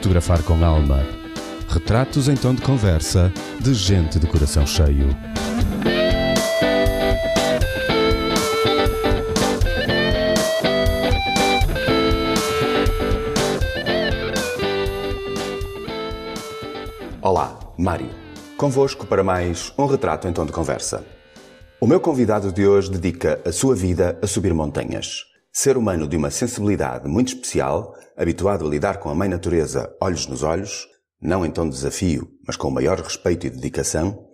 Fotografar 0.00 0.42
com 0.44 0.64
alma. 0.64 1.06
Retratos 1.68 2.26
em 2.26 2.34
tom 2.34 2.54
de 2.54 2.62
conversa 2.62 3.30
de 3.60 3.74
gente 3.74 4.18
de 4.18 4.26
coração 4.26 4.66
cheio. 4.66 5.14
Olá, 17.20 17.58
Mário. 17.76 18.08
Convosco 18.56 19.06
para 19.06 19.22
mais 19.22 19.70
um 19.76 19.84
retrato 19.84 20.26
em 20.26 20.32
tom 20.32 20.46
de 20.46 20.52
conversa. 20.52 21.04
O 21.78 21.86
meu 21.86 22.00
convidado 22.00 22.50
de 22.50 22.66
hoje 22.66 22.90
dedica 22.90 23.38
a 23.44 23.52
sua 23.52 23.74
vida 23.74 24.18
a 24.22 24.26
subir 24.26 24.54
montanhas. 24.54 25.29
Ser 25.52 25.76
humano 25.76 26.06
de 26.06 26.16
uma 26.16 26.30
sensibilidade 26.30 27.08
muito 27.08 27.34
especial, 27.34 27.96
habituado 28.16 28.64
a 28.64 28.70
lidar 28.70 28.98
com 28.98 29.10
a 29.10 29.14
mãe 29.14 29.28
natureza 29.28 29.92
olhos 30.00 30.28
nos 30.28 30.44
olhos, 30.44 30.86
não 31.20 31.44
em 31.44 31.50
tom 31.50 31.68
de 31.68 31.74
desafio, 31.74 32.30
mas 32.46 32.56
com 32.56 32.70
maior 32.70 33.00
respeito 33.00 33.48
e 33.48 33.50
dedicação, 33.50 34.28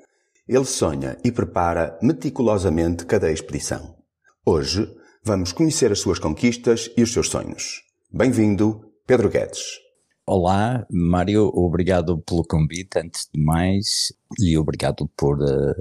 ele 0.47 0.67
sonha 0.67 1.17
e 1.25 1.33
prepara 1.33 1.99
meticulosamente 2.03 3.07
cada 3.07 3.33
expedição. 3.33 3.97
Hoje 4.45 4.87
vamos 5.25 5.53
conhecer 5.53 5.91
as 5.91 6.01
suas 6.01 6.19
conquistas 6.19 6.91
e 6.97 7.03
os 7.03 7.13
seus 7.13 7.31
sonhos. 7.31 7.83
Bem-vindo, 8.13 8.85
Pedro 9.07 9.31
Guedes. 9.31 9.81
Olá, 10.27 10.87
Mário, 10.91 11.51
obrigado 11.55 12.19
pelo 12.19 12.45
convite, 12.45 12.99
antes 12.99 13.27
de 13.33 13.43
mais, 13.43 14.13
e 14.39 14.59
obrigado 14.59 15.09
por, 15.17 15.39
uh, 15.39 15.75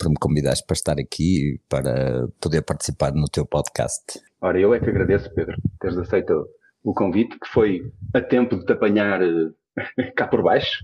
por 0.00 0.08
me 0.08 0.16
convidares 0.18 0.62
para 0.62 0.74
estar 0.74 0.98
aqui 0.98 1.60
para 1.68 2.26
poder 2.40 2.62
participar 2.62 3.12
no 3.12 3.28
teu 3.28 3.44
podcast. 3.44 4.18
Ora, 4.40 4.58
eu 4.58 4.72
é 4.72 4.80
que 4.80 4.88
agradeço, 4.88 5.30
Pedro, 5.34 5.56
teres 5.78 5.98
aceito 5.98 6.48
o 6.82 6.94
convite, 6.94 7.38
que 7.38 7.46
foi 7.46 7.82
a 8.14 8.22
tempo 8.22 8.58
de 8.58 8.64
te 8.64 8.72
apanhar 8.72 9.20
eh, 9.20 9.50
cá 10.16 10.26
por 10.26 10.42
baixo. 10.42 10.82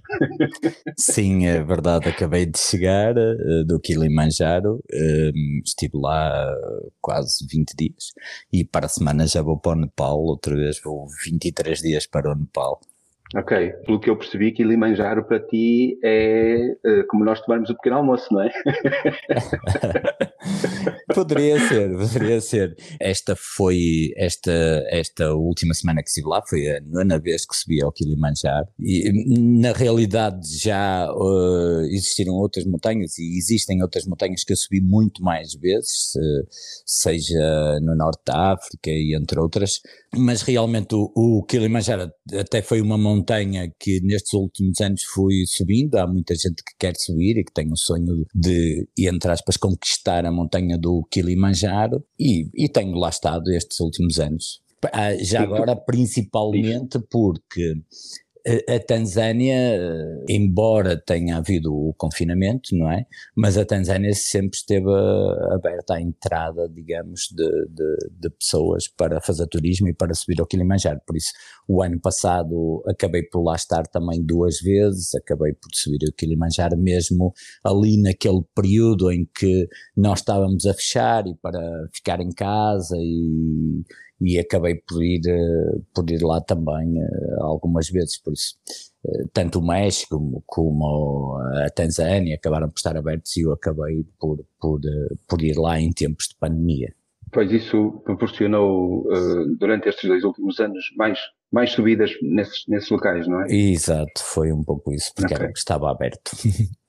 Sim, 0.99 1.47
é 1.47 1.63
verdade, 1.63 2.11
acabei 2.11 2.45
de 2.45 2.59
chegar 2.59 3.17
uh, 3.17 3.65
do 3.67 3.81
Kilimanjaro, 3.81 4.75
uh, 4.75 5.63
estive 5.65 5.97
lá 5.97 6.55
quase 7.01 7.47
20 7.51 7.75
dias 7.75 8.13
e 8.53 8.67
para 8.67 8.85
a 8.85 8.91
semana 8.91 9.27
já 9.27 9.41
vou 9.41 9.59
para 9.59 9.79
o 9.79 9.81
Nepal, 9.81 10.19
outra 10.19 10.55
vez 10.55 10.79
vou 10.85 11.07
23 11.25 11.79
dias 11.79 12.07
para 12.07 12.31
o 12.31 12.35
Nepal. 12.35 12.81
Ok, 13.37 13.73
pelo 13.85 14.01
que 14.01 14.09
eu 14.09 14.17
percebi, 14.17 14.51
Kilimanjaro 14.51 15.23
para 15.23 15.39
ti 15.39 15.99
é 16.03 16.75
uh, 16.87 17.07
como 17.09 17.23
nós 17.23 17.39
tomarmos 17.43 17.69
o 17.69 17.75
pequeno 17.75 17.97
almoço, 17.97 18.33
não 18.33 18.41
é? 18.41 18.51
poderia 21.17 21.59
ser, 21.69 21.97
poderia 21.97 22.41
ser. 22.41 22.77
Esta 23.01 23.35
foi, 23.35 24.13
esta, 24.17 24.53
esta 24.91 25.35
última 25.35 25.73
semana 25.73 26.03
que 26.03 26.09
estive 26.09 26.29
lá, 26.29 26.43
foi 26.47 26.69
a 26.69 26.81
nona 26.83 27.19
vez 27.19 27.47
que 27.47 27.57
subi 27.57 27.83
ao 27.83 27.91
Kilimanjaro 27.91 28.67
e 28.79 29.11
na 29.39 29.73
realidade 29.73 30.47
já 30.59 31.11
uh, 31.11 31.81
existiram 31.87 32.35
outras 32.35 32.67
montanhas 32.67 33.19
e 33.19 33.39
existem 33.39 33.83
outras 33.83 34.05
montanhas 34.05 34.45
que 34.45 34.53
eu 34.53 34.57
subi 34.57 34.81
muito 34.83 35.23
mais 35.23 35.55
vezes, 35.55 36.15
uh, 36.17 36.47
seja 36.85 37.81
no 37.81 37.97
norte 37.97 38.21
da 38.27 38.53
África 38.53 38.91
e 38.91 39.17
entre 39.19 39.41
outras, 39.41 39.81
mas 40.15 40.43
realmente 40.43 40.95
o, 40.95 41.11
o 41.15 41.45
Kilimanjaro 41.45 42.11
até 42.39 42.61
foi 42.61 42.81
uma 42.81 42.99
montanha 42.99 43.73
que 43.81 44.01
nestes 44.03 44.35
últimos 44.35 44.81
anos 44.81 45.03
fui 45.05 45.45
subindo, 45.47 45.97
há 45.97 46.07
muita 46.07 46.35
gente 46.35 46.63
que 46.63 46.75
quer 46.79 46.95
subir 46.97 47.39
e 47.39 47.45
que 47.45 47.53
tem 47.53 47.73
o 47.73 47.77
sonho 47.77 48.27
de, 48.35 48.87
entre 48.99 49.31
aspas, 49.31 49.57
conquistar 49.57 50.27
a 50.27 50.33
montanha 50.33 50.77
do 50.77 51.06
Kilimanjaro 51.11 52.05
e, 52.19 52.49
e 52.55 52.69
tenho 52.69 52.97
lá 52.97 53.09
estado 53.09 53.51
estes 53.51 53.81
últimos 53.81 54.19
anos. 54.19 54.61
Ah, 54.93 55.15
já 55.17 55.43
agora, 55.43 55.75
principalmente 55.75 56.99
porque 57.11 57.75
a 58.47 58.79
Tanzânia, 58.79 59.57
embora 60.29 60.97
tenha 60.97 61.39
havido 61.39 61.75
o 61.75 61.93
confinamento, 61.95 62.77
não 62.77 62.91
é? 62.91 63.05
Mas 63.35 63.59
a 63.59 63.65
Tanzânia 63.65 64.13
sempre 64.15 64.57
esteve 64.57 64.89
aberta 65.53 65.95
à 65.95 66.01
entrada, 66.01 66.69
digamos, 66.69 67.29
de, 67.35 67.67
de, 67.69 67.97
de, 68.13 68.31
pessoas 68.31 68.87
para 68.87 69.21
fazer 69.21 69.49
turismo 69.49 69.89
e 69.89 69.95
para 69.95 70.15
subir 70.15 70.41
ao 70.41 70.47
Kilimanjaro. 70.47 71.01
Por 71.05 71.17
isso, 71.17 71.33
o 71.67 71.83
ano 71.83 71.99
passado 72.01 72.85
acabei 72.87 73.25
por 73.25 73.43
lá 73.43 73.57
estar 73.57 73.85
também 73.89 74.23
duas 74.25 74.61
vezes, 74.61 75.15
acabei 75.17 75.53
por 75.53 75.71
subir 75.75 76.07
ao 76.07 76.13
Kilimanjaro 76.13 76.77
mesmo 76.77 77.33
ali 77.65 78.01
naquele 78.01 78.43
período 78.55 79.11
em 79.11 79.29
que 79.37 79.69
nós 79.97 80.21
estávamos 80.21 80.67
a 80.67 80.75
fechar 80.75 81.27
e 81.27 81.35
para 81.35 81.61
ficar 81.93 82.21
em 82.21 82.31
casa 82.31 82.97
e 82.97 83.83
e 84.21 84.39
acabei 84.39 84.75
por 84.75 85.03
ir, 85.03 85.21
eh, 85.27 85.79
por 85.95 86.11
ir 86.11 86.23
lá 86.23 86.41
também 86.41 87.01
eh, 87.01 87.37
algumas 87.41 87.89
vezes, 87.91 88.19
por 88.19 88.33
isso 88.33 88.57
eh, 89.07 89.25
tanto 89.33 89.59
o 89.59 89.67
México 89.67 90.17
como, 90.17 90.43
como 90.47 91.39
a 91.65 91.69
Tanzânia 91.71 92.37
acabaram 92.37 92.69
por 92.69 92.77
estar 92.77 92.97
abertos 92.97 93.37
e 93.37 93.43
eu 93.43 93.53
acabei 93.53 94.05
por, 94.19 94.45
por, 94.61 94.81
por 95.29 95.43
ir 95.43 95.59
lá 95.59 95.79
em 95.79 95.93
tempos 95.93 96.29
de 96.29 96.37
pandemia. 96.37 96.95
Pois 97.33 97.51
isso 97.51 98.01
proporcionou 98.05 99.05
durante 99.59 99.89
estes 99.89 100.09
dois 100.09 100.23
últimos 100.23 100.61
anos 100.61 100.85
mais, 100.97 101.19
mais 101.53 101.73
subidas 101.73 102.13
nesses, 102.23 102.65
nesses 102.69 102.89
locais, 102.89 103.27
não 103.27 103.43
é? 103.43 103.53
Exato, 103.53 104.23
foi 104.23 104.53
um 104.53 104.63
pouco 104.63 104.93
isso, 104.93 105.13
porque 105.15 105.35
okay. 105.35 105.45
era 105.45 105.51
o 105.51 105.53
que 105.53 105.59
estava 105.59 105.91
aberto. 105.91 106.31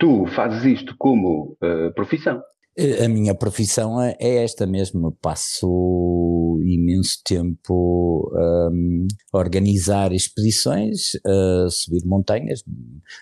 tu 0.00 0.26
fazes 0.26 0.64
isto 0.64 0.94
como 0.98 1.56
uh, 1.62 1.92
profissão? 1.94 2.42
A 2.78 3.08
minha 3.08 3.34
profissão 3.34 4.00
é, 4.00 4.16
é 4.20 4.44
esta 4.44 4.64
mesmo, 4.64 5.12
passo 5.20 6.60
imenso 6.64 7.20
tempo 7.24 8.30
um, 8.32 9.06
a 9.32 9.38
organizar 9.38 10.12
expedições, 10.12 11.12
a 11.26 11.68
subir 11.68 12.06
montanhas. 12.06 12.62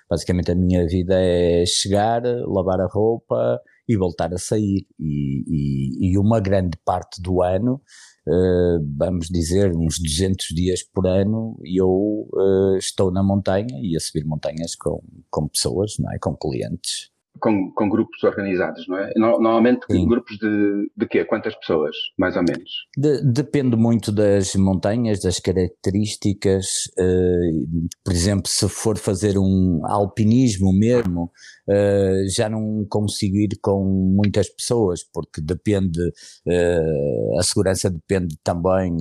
Basicamente 0.09 0.51
a 0.51 0.55
minha 0.55 0.87
vida 0.87 1.15
é 1.19 1.65
chegar, 1.67 2.23
lavar 2.47 2.81
a 2.81 2.87
roupa 2.87 3.61
e 3.89 3.97
voltar 3.97 4.33
a 4.35 4.39
sair. 4.39 4.87
E, 5.01 5.45
e, 5.49 6.11
e 6.11 6.19
uma 6.19 6.41
grande 6.41 6.77
parte 6.85 7.21
do 7.23 7.43
ano, 7.43 7.81
uh, 8.29 8.87
vamos 8.99 9.29
dizer 9.29 9.75
uns 9.75 9.99
200 9.99 10.47
dias 10.55 10.83
por 10.83 11.07
ano, 11.07 11.59
eu 11.65 11.89
uh, 11.89 12.77
estou 12.77 13.11
na 13.11 13.23
montanha 13.23 13.81
e 13.81 13.97
a 13.97 14.01
subir 14.01 14.27
montanhas 14.27 14.77
com, 14.77 15.03
com 15.31 15.49
pessoas, 15.49 15.95
não 15.99 16.13
é? 16.13 16.19
com 16.19 16.37
clientes 16.37 17.11
com, 17.41 17.73
com 17.73 17.89
grupos 17.89 18.23
organizados, 18.25 18.87
não 18.89 18.99
é? 18.99 19.11
Normalmente 19.17 19.87
Sim. 19.91 20.07
grupos 20.07 20.37
de, 20.39 20.91
de 20.97 21.07
quê? 21.07 21.25
Quantas 21.25 21.55
pessoas, 21.57 21.97
mais 22.19 22.37
ou 22.37 22.43
menos? 22.43 22.71
De, 22.97 23.23
depende 23.23 23.77
muito 23.77 24.13
das 24.13 24.55
montanhas, 24.57 25.21
das 25.21 25.39
características. 25.39 26.67
Uh, 26.99 27.89
por 28.05 28.13
exemplo, 28.13 28.49
se 28.49 28.69
for 28.69 28.99
fazer 28.99 29.39
um 29.39 29.81
alpinismo 29.87 30.73
mesmo, 30.73 31.31
uh, 31.69 32.29
já 32.35 32.49
não 32.49 32.85
consigo 32.89 33.37
ir 33.37 33.59
com 33.61 33.85
muitas 33.85 34.49
pessoas, 34.49 35.01
porque 35.13 35.41
depende, 35.41 36.01
uh, 36.01 37.39
a 37.39 37.43
segurança 37.43 37.91
depende 37.91 38.37
também 38.43 38.97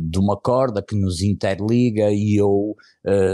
de 0.00 0.18
uma 0.18 0.36
corda 0.36 0.82
que 0.82 0.96
nos 0.96 1.22
interliga 1.22 2.10
e 2.10 2.36
eu 2.36 2.74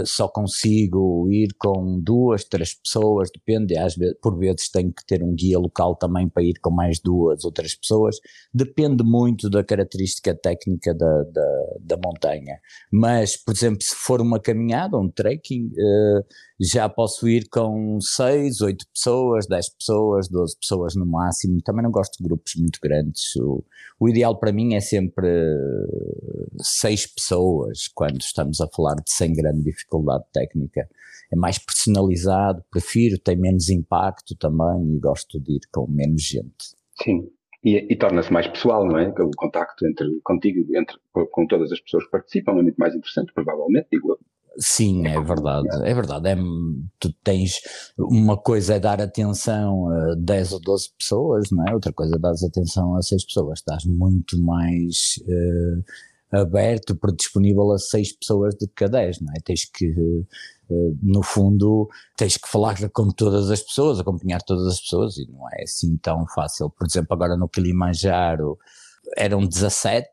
só 0.05 0.29
consigo 0.29 1.29
ir 1.31 1.49
com 1.59 2.01
duas, 2.01 2.45
três 2.45 2.75
pessoas, 2.75 3.29
depende, 3.35 3.77
às 3.77 3.96
por 4.21 4.39
vezes 4.39 4.71
tenho 4.71 4.93
que 4.93 5.05
ter 5.05 5.23
um 5.23 5.35
guia 5.35 5.59
local 5.59 5.97
também 5.97 6.29
para 6.29 6.43
ir 6.43 6.59
com 6.61 6.71
mais 6.71 7.01
duas 7.01 7.45
ou 7.45 7.53
três 7.53 7.75
pessoas, 7.75 8.17
depende 8.53 9.03
muito 9.03 9.49
da 9.49 9.63
característica 9.63 10.35
técnica 10.35 10.95
da, 10.95 11.23
da, 11.25 11.77
da 11.81 11.97
montanha. 11.97 12.59
Mas, 12.91 13.37
por 13.37 13.55
exemplo, 13.55 13.83
se 13.83 13.95
for 13.95 14.21
uma 14.21 14.41
caminhada, 14.41 14.97
um 14.97 15.09
trekking, 15.09 15.67
uh, 15.67 16.25
já 16.61 16.89
posso 16.89 17.29
ir 17.29 17.49
com 17.51 17.99
seis, 18.01 18.61
oito 18.61 18.87
pessoas, 18.93 19.47
dez 19.47 19.69
pessoas, 19.69 20.29
doze 20.29 20.57
pessoas 20.59 20.95
no 20.95 21.07
máximo. 21.07 21.61
Também 21.63 21.83
não 21.83 21.91
gosto 21.91 22.17
de 22.19 22.25
grupos 22.25 22.55
muito 22.57 22.79
grandes. 22.83 23.35
O, 23.37 23.65
o 24.01 24.09
ideal 24.09 24.39
para 24.39 24.53
mim 24.53 24.75
é 24.75 24.81
sempre 24.81 25.29
seis 26.61 27.07
pessoas, 27.07 27.89
quando 27.95 28.21
estamos 28.21 28.61
a 28.61 28.69
falar 28.69 28.95
de 28.95 29.11
sem 29.11 29.33
grande 29.33 29.63
dificuldade 29.63 30.25
técnica 30.33 30.89
é 31.33 31.37
mais 31.37 31.59
personalizado, 31.59 32.65
prefiro, 32.71 33.19
tem 33.19 33.37
menos 33.37 33.69
impacto 33.69 34.37
também 34.37 34.95
e 34.95 34.99
gosto 34.99 35.41
de 35.41 35.57
ir 35.57 35.61
com 35.73 35.87
menos 35.89 36.23
gente. 36.23 36.77
Sim, 37.03 37.29
e, 37.65 37.93
e 37.93 37.97
torna-se 37.97 38.33
mais 38.33 38.47
pessoal, 38.47 38.87
não 38.87 38.99
é? 38.99 39.09
O 39.09 39.31
contacto 39.37 39.87
entre 39.87 40.21
contigo, 40.23 40.65
entre 40.77 40.97
com 41.13 41.47
todas 41.47 41.73
as 41.73 41.81
pessoas 41.81 42.05
que 42.05 42.11
participam 42.11 42.53
é 42.53 42.63
muito 42.63 42.77
mais 42.77 42.95
interessante, 42.95 43.33
provavelmente, 43.33 43.89
digo 43.91 44.13
eu. 44.13 44.19
Sim, 44.59 45.07
é 45.07 45.21
verdade, 45.21 45.69
é 45.85 45.95
verdade. 45.95 46.29
É, 46.29 46.37
tu 46.99 47.13
tens 47.23 47.61
uma 47.99 48.37
coisa 48.39 48.75
é 48.75 48.81
dar 48.81 49.01
atenção 49.03 49.91
a 49.91 50.15
10 50.15 50.53
ou 50.55 50.61
12 50.61 50.91
pessoas, 50.99 51.51
não 51.51 51.67
é? 51.69 51.75
Outra 51.75 51.93
coisa 51.93 52.17
é 52.17 52.19
dar 52.19 52.33
atenção 52.33 52.97
a 52.97 53.03
6 53.03 53.27
pessoas. 53.27 53.59
Estás 53.59 53.85
muito 53.85 54.41
mais 54.43 55.21
uh, 55.29 56.39
aberto, 56.39 56.99
disponível 57.17 57.71
a 57.73 57.79
6 57.79 58.17
pessoas 58.19 58.55
de 58.55 58.67
cada 58.69 58.99
10, 58.99 59.21
não 59.21 59.33
é? 59.35 59.41
Tens 59.45 59.65
que 59.67 59.95
eh, 60.71 60.93
no 61.03 61.23
fundo 61.23 61.89
tens 62.17 62.37
que 62.37 62.49
falar 62.49 62.77
com 62.91 63.11
todas 63.11 63.51
as 63.51 63.63
pessoas, 63.63 64.01
acompanhar 64.01 64.43
todas 64.43 64.67
as 64.67 64.81
pessoas 64.81 65.17
e 65.17 65.27
não 65.31 65.49
é 65.51 65.63
assim 65.63 65.97
tão 65.99 66.27
fácil. 66.35 66.71
Por 66.71 66.87
exemplo, 66.87 67.15
agora 67.15 67.37
no 67.37 67.49
Kilimanjaro 67.49 68.59
eram 69.17 69.47
17 69.47 70.09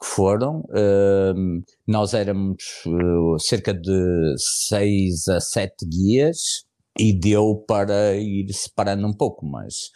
que 0.00 0.06
foram. 0.06 0.60
Uh, 0.70 1.62
nós 1.86 2.14
éramos 2.14 2.84
uh, 2.86 3.38
cerca 3.38 3.72
de 3.72 4.34
seis 4.38 5.28
a 5.28 5.40
sete 5.40 5.86
guias 5.86 6.64
e 6.98 7.12
deu 7.18 7.64
para 7.66 8.16
ir 8.16 8.52
separando 8.52 9.06
um 9.06 9.12
pouco, 9.12 9.46
mas, 9.46 9.90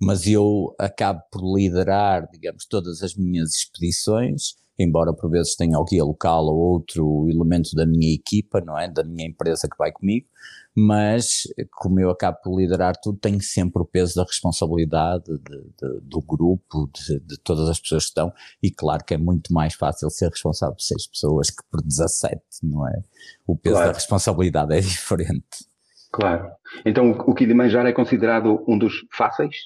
mas 0.00 0.26
eu 0.26 0.74
acabo 0.78 1.20
por 1.30 1.56
liderar, 1.56 2.28
digamos, 2.32 2.66
todas 2.66 3.02
as 3.02 3.14
minhas 3.14 3.54
expedições 3.54 4.54
embora 4.78 5.12
por 5.12 5.30
vezes 5.30 5.56
tenha 5.56 5.82
guia 5.88 6.04
local 6.04 6.46
ou 6.46 6.56
outro 6.56 7.26
elemento 7.28 7.74
da 7.74 7.86
minha 7.86 8.14
equipa, 8.14 8.60
não 8.60 8.78
é? 8.78 8.88
Da 8.88 9.02
minha 9.02 9.26
empresa 9.26 9.68
que 9.68 9.76
vai 9.78 9.90
comigo, 9.90 10.26
mas 10.74 11.44
como 11.72 11.98
eu 11.98 12.10
acabo 12.10 12.38
por 12.42 12.60
liderar 12.60 12.94
tudo, 13.02 13.18
tenho 13.18 13.40
sempre 13.40 13.80
o 13.80 13.86
peso 13.86 14.14
da 14.14 14.24
responsabilidade 14.24 15.24
de, 15.24 15.38
de, 15.38 16.00
do 16.02 16.20
grupo, 16.20 16.90
de, 16.92 17.18
de, 17.20 17.38
todas 17.40 17.68
as 17.68 17.80
pessoas 17.80 18.04
que 18.04 18.08
estão, 18.10 18.32
e 18.62 18.70
claro 18.70 19.02
que 19.04 19.14
é 19.14 19.18
muito 19.18 19.52
mais 19.52 19.74
fácil 19.74 20.10
ser 20.10 20.28
responsável 20.28 20.74
por 20.74 20.82
seis 20.82 21.06
pessoas 21.06 21.50
que 21.50 21.62
por 21.70 21.82
17, 21.82 22.42
não 22.62 22.86
é? 22.86 23.00
O 23.46 23.56
peso 23.56 23.76
claro. 23.76 23.88
da 23.88 23.94
responsabilidade 23.94 24.74
é 24.74 24.80
diferente. 24.80 25.64
Claro. 26.12 26.50
Então 26.84 27.10
o 27.10 27.34
Kilimanjaro 27.34 27.88
é 27.88 27.92
considerado 27.92 28.62
um 28.68 28.78
dos 28.78 28.94
fáceis? 29.12 29.56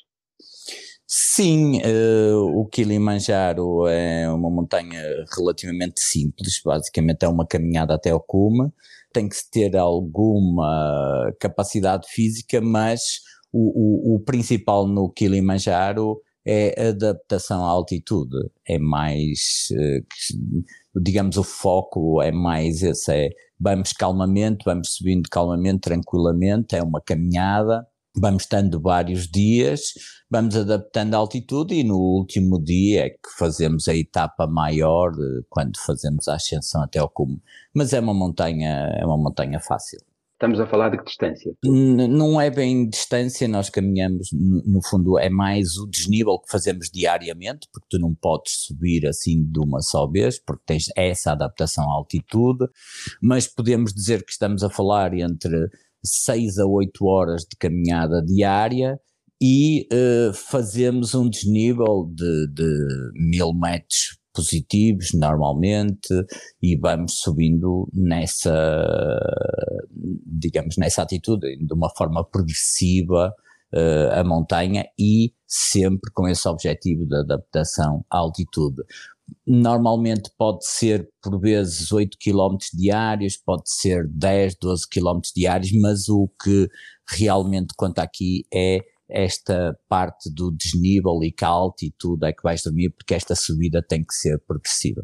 Sim, 1.12 1.80
uh, 1.82 2.60
o 2.60 2.66
Kilimanjaro 2.68 3.88
é 3.88 4.30
uma 4.30 4.48
montanha 4.48 5.02
relativamente 5.36 6.00
simples, 6.00 6.60
basicamente 6.64 7.24
é 7.24 7.28
uma 7.28 7.44
caminhada 7.44 7.96
até 7.96 8.10
ao 8.10 8.20
cume, 8.20 8.70
tem 9.12 9.28
que 9.28 9.34
ter 9.50 9.76
alguma 9.76 11.32
capacidade 11.40 12.06
física, 12.08 12.60
mas 12.60 13.22
o, 13.52 14.12
o, 14.12 14.16
o 14.16 14.20
principal 14.20 14.86
no 14.86 15.10
Kilimanjaro 15.10 16.20
é 16.46 16.90
adaptação 16.90 17.64
à 17.64 17.68
altitude, 17.68 18.36
é 18.64 18.78
mais, 18.78 19.66
uh, 19.72 21.02
digamos, 21.02 21.36
o 21.36 21.42
foco 21.42 22.22
é 22.22 22.30
mais 22.30 22.84
esse, 22.84 23.12
é 23.12 23.30
vamos 23.58 23.92
calmamente, 23.92 24.64
vamos 24.64 24.94
subindo 24.94 25.28
calmamente, 25.28 25.80
tranquilamente, 25.80 26.76
é 26.76 26.82
uma 26.84 27.00
caminhada, 27.00 27.84
vamos 28.16 28.42
estando 28.44 28.80
vários 28.80 29.28
dias, 29.28 29.92
vamos 30.30 30.56
adaptando 30.56 31.14
a 31.14 31.18
altitude 31.18 31.74
e 31.74 31.84
no 31.84 31.96
último 31.96 32.62
dia 32.62 33.06
é 33.06 33.10
que 33.10 33.30
fazemos 33.38 33.88
a 33.88 33.94
etapa 33.94 34.46
maior 34.46 35.12
eh, 35.12 35.42
quando 35.48 35.78
fazemos 35.78 36.28
a 36.28 36.34
ascensão 36.34 36.82
até 36.82 36.98
ao 36.98 37.08
cume. 37.08 37.40
Mas 37.74 37.92
é 37.92 38.00
uma 38.00 38.14
montanha, 38.14 38.92
é 38.98 39.04
uma 39.04 39.16
montanha 39.16 39.60
fácil. 39.60 40.00
Estamos 40.40 40.58
a 40.58 40.66
falar 40.66 40.88
de 40.88 40.96
que 40.96 41.04
distância? 41.04 41.52
Não 41.62 42.40
é 42.40 42.48
bem 42.48 42.88
distância, 42.88 43.46
nós 43.46 43.68
caminhamos, 43.68 44.30
no 44.32 44.80
fundo 44.82 45.18
é 45.18 45.28
mais 45.28 45.76
o 45.76 45.86
desnível 45.86 46.38
que 46.38 46.50
fazemos 46.50 46.88
diariamente, 46.90 47.68
porque 47.70 47.86
tu 47.90 47.98
não 47.98 48.14
podes 48.14 48.64
subir 48.64 49.06
assim 49.06 49.44
de 49.44 49.60
uma 49.60 49.82
só 49.82 50.06
vez, 50.06 50.38
porque 50.38 50.62
tens 50.64 50.86
essa 50.96 51.32
adaptação 51.32 51.84
à 51.84 51.92
altitude, 51.92 52.66
mas 53.20 53.46
podemos 53.46 53.92
dizer 53.92 54.24
que 54.24 54.32
estamos 54.32 54.64
a 54.64 54.70
falar 54.70 55.12
entre 55.12 55.68
6 56.05 56.58
a 56.58 56.67
8 56.67 57.05
horas 57.05 57.43
de 57.43 57.56
caminhada 57.58 58.23
diária 58.23 58.99
e 59.43 59.88
uh, 59.93 60.32
fazemos 60.35 61.14
um 61.14 61.29
desnível 61.29 62.11
de, 62.14 62.47
de 62.52 62.87
mil 63.14 63.52
metros 63.55 64.19
positivos 64.35 65.08
normalmente 65.14 66.08
e 66.62 66.76
vamos 66.76 67.19
subindo 67.19 67.88
nessa, 67.93 69.19
digamos, 70.26 70.76
nessa 70.79 71.02
atitude, 71.02 71.56
de 71.56 71.75
uma 71.75 71.91
forma 71.97 72.25
progressiva 72.25 73.35
uh, 73.75 74.20
a 74.20 74.25
montanha 74.25 74.85
e 74.99 75.32
sempre 75.47 76.11
com 76.12 76.29
esse 76.29 76.47
objetivo 76.49 77.06
de 77.06 77.17
adaptação 77.17 78.05
à 78.11 78.19
altitude 78.19 78.82
normalmente 79.46 80.30
pode 80.36 80.64
ser 80.64 81.08
por 81.22 81.38
vezes 81.40 81.90
8 81.92 82.16
km 82.18 82.56
diários, 82.74 83.36
pode 83.36 83.62
ser 83.66 84.06
10, 84.08 84.56
12 84.60 84.88
km 84.88 85.20
diários, 85.34 85.72
mas 85.80 86.08
o 86.08 86.28
que 86.42 86.68
realmente 87.08 87.74
conta 87.76 88.02
aqui 88.02 88.44
é 88.52 88.80
esta 89.08 89.76
parte 89.88 90.32
do 90.32 90.52
desnível 90.52 91.18
e 91.22 91.32
que 91.32 91.44
a 91.44 91.48
altitude 91.48 92.26
é 92.26 92.32
que 92.32 92.42
vais 92.42 92.62
dormir, 92.62 92.90
porque 92.90 93.14
esta 93.14 93.34
subida 93.34 93.82
tem 93.82 94.04
que 94.04 94.14
ser 94.14 94.38
progressiva. 94.46 95.02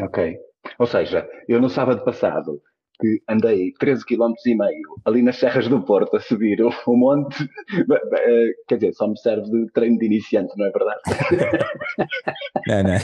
Ok. 0.00 0.36
Ou 0.78 0.86
seja, 0.86 1.26
eu 1.48 1.60
no 1.60 1.68
sábado 1.68 2.04
passado 2.04 2.60
que 3.00 3.20
andei 3.28 3.72
13 3.78 4.04
km 4.04 4.32
e 4.46 4.54
meio 4.54 5.00
ali 5.04 5.22
nas 5.22 5.36
Serras 5.36 5.68
do 5.68 5.84
Porto 5.84 6.16
a 6.16 6.20
subir 6.20 6.60
o, 6.62 6.70
o 6.86 6.96
monte, 6.96 7.42
eh, 8.18 8.50
quer 8.68 8.76
dizer, 8.76 8.94
só 8.94 9.08
me 9.08 9.18
serve 9.18 9.50
de 9.50 9.66
treino 9.72 9.98
de 9.98 10.06
iniciante, 10.06 10.52
não 10.56 10.66
é 10.66 10.70
verdade? 10.70 11.00
Não, 12.66 12.82
não. 12.82 12.98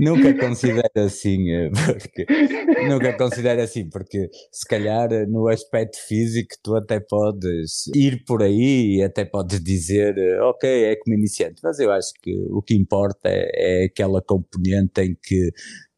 Nunca 0.00 0.34
considero 0.34 0.90
assim, 0.96 1.48
eh, 1.52 1.70
porque 1.70 2.26
nunca 2.88 3.16
considero 3.16 3.62
assim, 3.62 3.88
porque 3.88 4.28
se 4.50 4.66
calhar 4.66 5.12
eh, 5.12 5.24
no 5.24 5.46
aspecto 5.46 5.98
físico 6.06 6.56
tu 6.60 6.74
até 6.74 6.98
podes 6.98 7.86
ir 7.94 8.24
por 8.24 8.42
aí 8.42 8.96
e 8.96 9.02
até 9.04 9.24
podes 9.24 9.62
dizer, 9.62 10.16
ok, 10.42 10.84
é 10.86 10.96
como 10.96 11.16
iniciante, 11.16 11.60
mas 11.62 11.78
eu 11.78 11.92
acho 11.92 12.12
que 12.20 12.34
o 12.50 12.60
que 12.60 12.74
importa 12.74 13.28
é, 13.28 13.82
é 13.82 13.84
aquela 13.84 14.20
componente 14.20 15.00
em 15.00 15.16
que 15.22 15.50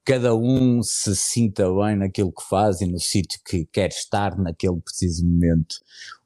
cada 0.05 0.35
um 0.35 0.82
se 0.82 1.14
sinta 1.14 1.64
bem 1.73 1.97
naquilo 1.97 2.32
que 2.32 2.43
faz 2.49 2.81
e 2.81 2.87
no 2.87 2.99
sítio 2.99 3.41
que 3.44 3.67
quer 3.67 3.88
estar 3.88 4.37
naquele 4.38 4.81
preciso 4.81 5.25
momento. 5.26 5.76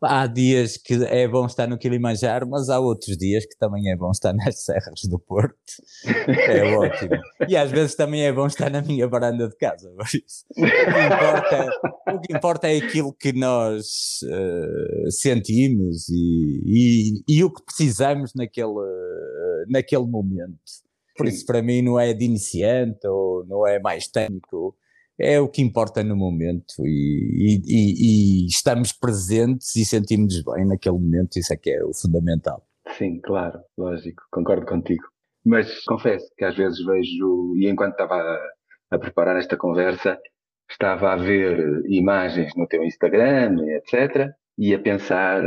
Há 0.02 0.26
dias 0.26 0.76
que 0.76 0.94
é 1.04 1.26
bom 1.26 1.46
estar 1.46 1.66
no 1.66 1.78
Kilimanjaro, 1.78 2.48
mas 2.48 2.68
há 2.68 2.78
outros 2.78 3.16
dias 3.16 3.44
que 3.46 3.56
também 3.58 3.90
é 3.90 3.96
bom 3.96 4.10
estar 4.10 4.32
nas 4.32 4.64
Serras 4.64 5.02
do 5.08 5.18
Porto. 5.18 5.54
É 6.04 6.76
ótimo. 6.76 7.16
E 7.48 7.56
às 7.56 7.70
vezes 7.70 7.94
também 7.94 8.22
é 8.22 8.32
bom 8.32 8.46
estar 8.46 8.70
na 8.70 8.82
minha 8.82 9.08
varanda 9.08 9.48
de 9.48 9.56
casa. 9.56 9.90
Isso. 10.04 10.44
O, 10.50 10.62
que 10.62 11.06
importa, 11.06 11.70
o 12.14 12.20
que 12.20 12.36
importa 12.36 12.68
é 12.68 12.76
aquilo 12.76 13.12
que 13.12 13.32
nós 13.32 14.20
uh, 14.24 15.10
sentimos 15.10 16.08
e, 16.08 16.62
e, 16.64 17.36
e, 17.36 17.44
o 17.44 17.52
que 17.52 17.62
precisamos 17.64 18.32
naquele, 18.34 18.68
uh, 18.68 19.64
naquele 19.68 20.06
momento. 20.06 20.83
Por 21.16 21.26
isso, 21.26 21.46
para 21.46 21.62
mim, 21.62 21.82
não 21.82 21.98
é 21.98 22.12
de 22.12 22.24
iniciante 22.24 23.06
ou 23.06 23.44
não 23.46 23.66
é 23.66 23.78
mais 23.78 24.08
técnico, 24.08 24.76
é 25.18 25.40
o 25.40 25.48
que 25.48 25.62
importa 25.62 26.02
no 26.02 26.16
momento 26.16 26.74
e, 26.84 27.60
e, 27.64 28.44
e 28.44 28.46
estamos 28.46 28.92
presentes 28.92 29.76
e 29.76 29.84
sentimos 29.84 30.42
bem 30.42 30.66
naquele 30.66 30.98
momento, 30.98 31.38
isso 31.38 31.52
é 31.52 31.56
que 31.56 31.70
é 31.70 31.84
o 31.84 31.94
fundamental. 31.94 32.66
Sim, 32.98 33.20
claro, 33.20 33.60
lógico, 33.78 34.22
concordo 34.30 34.66
contigo. 34.66 35.04
Mas 35.44 35.84
confesso 35.84 36.26
que 36.36 36.44
às 36.44 36.56
vezes 36.56 36.84
vejo, 36.84 37.54
e 37.56 37.68
enquanto 37.68 37.92
estava 37.92 38.14
a, 38.14 38.40
a 38.92 38.98
preparar 38.98 39.36
esta 39.36 39.56
conversa, 39.56 40.18
estava 40.70 41.12
a 41.12 41.16
ver 41.16 41.82
imagens 41.88 42.52
no 42.56 42.66
teu 42.66 42.82
Instagram, 42.82 43.56
etc., 43.76 44.30
e 44.56 44.72
a 44.74 44.78
pensar 44.78 45.42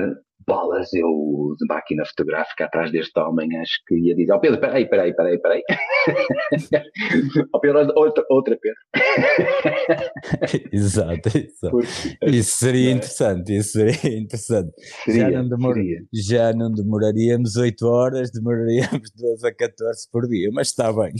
bolas, 0.47 0.93
eu 0.93 1.55
de 1.59 1.65
máquina 1.67 2.05
fotográfica 2.05 2.65
atrás 2.65 2.91
deste 2.91 3.19
homem, 3.19 3.57
acho 3.57 3.83
que 3.85 3.95
ia 3.95 4.15
dizer, 4.15 4.31
ó 4.31 4.37
oh, 4.37 4.39
Pedro, 4.39 4.59
peraí, 4.59 4.89
peraí, 4.89 5.13
peraí, 5.13 5.39
peraí. 5.39 5.61
ó 5.69 5.73
oh, 7.53 7.59
Pedro, 7.59 7.93
outra, 7.95 8.23
outra 8.29 8.57
Pedro. 8.57 8.79
exato, 10.71 11.27
exato. 11.37 11.71
Porque, 11.71 12.37
isso 12.37 12.57
seria 12.57 12.89
é? 12.89 12.93
interessante, 12.93 13.57
isso 13.57 13.71
seria 13.71 14.17
interessante. 14.17 14.71
Seria, 15.03 15.31
já, 15.31 15.43
não 15.43 15.49
demor, 15.49 15.75
já 16.13 16.53
não 16.53 16.71
demoraríamos 16.71 17.57
8 17.57 17.85
horas, 17.85 18.31
demoraríamos 18.31 19.11
12 19.15 19.47
a 19.47 19.53
14 19.53 20.09
por 20.11 20.27
dia, 20.27 20.49
mas 20.53 20.69
está 20.69 20.93
bem. 20.93 21.13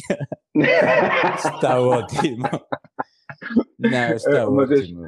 está 1.36 1.82
ótimo. 1.82 2.50
Não, 3.78 4.14
está 4.14 4.50
Uma 4.50 4.64
ótimo. 4.64 5.06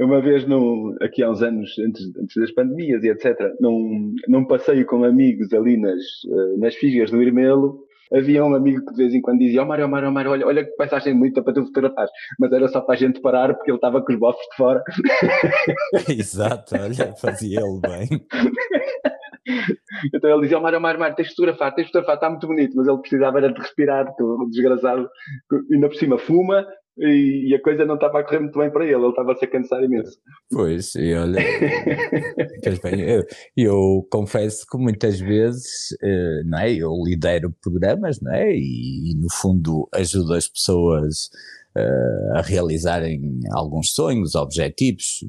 Uma 0.00 0.20
vez, 0.22 0.46
num, 0.46 0.96
aqui 1.02 1.22
há 1.22 1.30
uns 1.30 1.42
anos, 1.42 1.78
antes, 1.78 2.16
antes 2.16 2.34
das 2.36 2.50
pandemias 2.52 3.04
e 3.04 3.10
etc., 3.10 3.36
num, 3.60 4.14
num 4.28 4.46
passeio 4.46 4.86
com 4.86 5.04
amigos 5.04 5.52
ali 5.52 5.76
nas, 5.76 6.00
eh, 6.26 6.56
nas 6.58 6.74
figas 6.74 7.10
do 7.10 7.22
Irmelo, 7.22 7.84
havia 8.10 8.42
um 8.42 8.54
amigo 8.54 8.84
que 8.84 8.92
de 8.92 8.96
vez 8.96 9.14
em 9.14 9.20
quando 9.20 9.40
dizia: 9.40 9.60
Ó 9.60 9.64
oh, 9.64 9.68
Mário, 9.68 9.84
oh, 9.84 9.88
Mário, 9.88 10.08
oh, 10.08 10.12
Mário, 10.12 10.30
olha, 10.30 10.46
olha 10.46 10.64
que 10.64 10.70
paisagem 10.72 11.14
bonita 11.14 11.42
para 11.42 11.52
tu 11.52 11.66
fotografar. 11.66 12.08
Mas 12.38 12.50
era 12.50 12.68
só 12.68 12.80
para 12.80 12.94
a 12.94 12.98
gente 12.98 13.20
parar 13.20 13.54
porque 13.54 13.70
ele 13.70 13.76
estava 13.76 14.02
com 14.02 14.12
os 14.12 14.18
bofos 14.18 14.42
de 14.50 14.56
fora. 14.56 14.82
Exato, 16.08 16.74
olha, 16.76 17.14
fazia 17.16 17.60
ele 17.60 17.80
bem. 17.80 18.20
Então 20.14 20.30
ele 20.30 20.42
dizia: 20.42 20.58
oh, 20.58 20.60
Mário, 20.60 20.80
Mário, 20.80 21.00
Mário, 21.00 21.16
tens 21.16 21.28
de 21.28 21.34
fotografar, 21.34 21.74
tens 21.74 21.86
de 21.86 21.88
fotografar, 21.88 22.14
está 22.16 22.30
muito 22.30 22.46
bonito. 22.46 22.76
Mas 22.76 22.86
ele 22.86 22.98
precisava 22.98 23.38
era 23.38 23.52
de 23.52 23.60
respirar, 23.60 24.06
o 24.20 24.48
desgraçado, 24.48 25.08
ainda 25.72 25.88
por 25.88 25.96
cima 25.96 26.18
fuma, 26.18 26.64
e, 26.98 27.54
a 27.54 27.62
coisa 27.62 27.84
não 27.84 27.94
estava 27.94 28.20
a 28.20 28.24
correr 28.24 28.40
muito 28.40 28.58
bem 28.58 28.70
para 28.70 28.84
ele, 28.84 28.94
ele 28.94 29.08
estava 29.08 29.32
a 29.32 29.36
se 29.36 29.46
cansar 29.46 29.82
imenso. 29.82 30.18
Pois, 30.50 30.94
e 30.94 31.14
olha, 31.14 31.40
eu, 33.06 33.24
eu, 33.56 34.08
confesso 34.10 34.66
que 34.70 34.76
muitas 34.76 35.18
vezes, 35.18 35.92
uh, 36.02 36.48
não 36.48 36.58
é, 36.58 36.72
eu 36.72 36.92
lidero 37.04 37.54
programas, 37.62 38.20
não 38.20 38.32
é, 38.32 38.52
e, 38.52 39.12
e 39.12 39.14
no 39.16 39.30
fundo 39.30 39.88
ajudo 39.94 40.34
as 40.34 40.48
pessoas 40.48 41.30
uh, 41.76 42.38
a 42.38 42.42
realizarem 42.42 43.40
alguns 43.52 43.92
sonhos, 43.92 44.34
objetivos, 44.34 45.24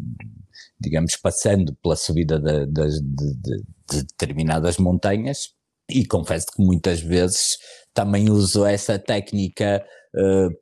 digamos, 0.80 1.16
passando 1.16 1.76
pela 1.82 1.96
subida 1.96 2.40
de, 2.40 2.66
de, 2.66 3.02
de, 3.02 3.64
de 3.90 4.04
determinadas 4.04 4.78
montanhas, 4.78 5.54
e 5.90 6.06
confesso 6.06 6.48
que 6.56 6.64
muitas 6.64 7.02
vezes 7.02 7.58
também 7.94 8.30
uso 8.30 8.66
essa 8.66 8.98
técnica 8.98 9.84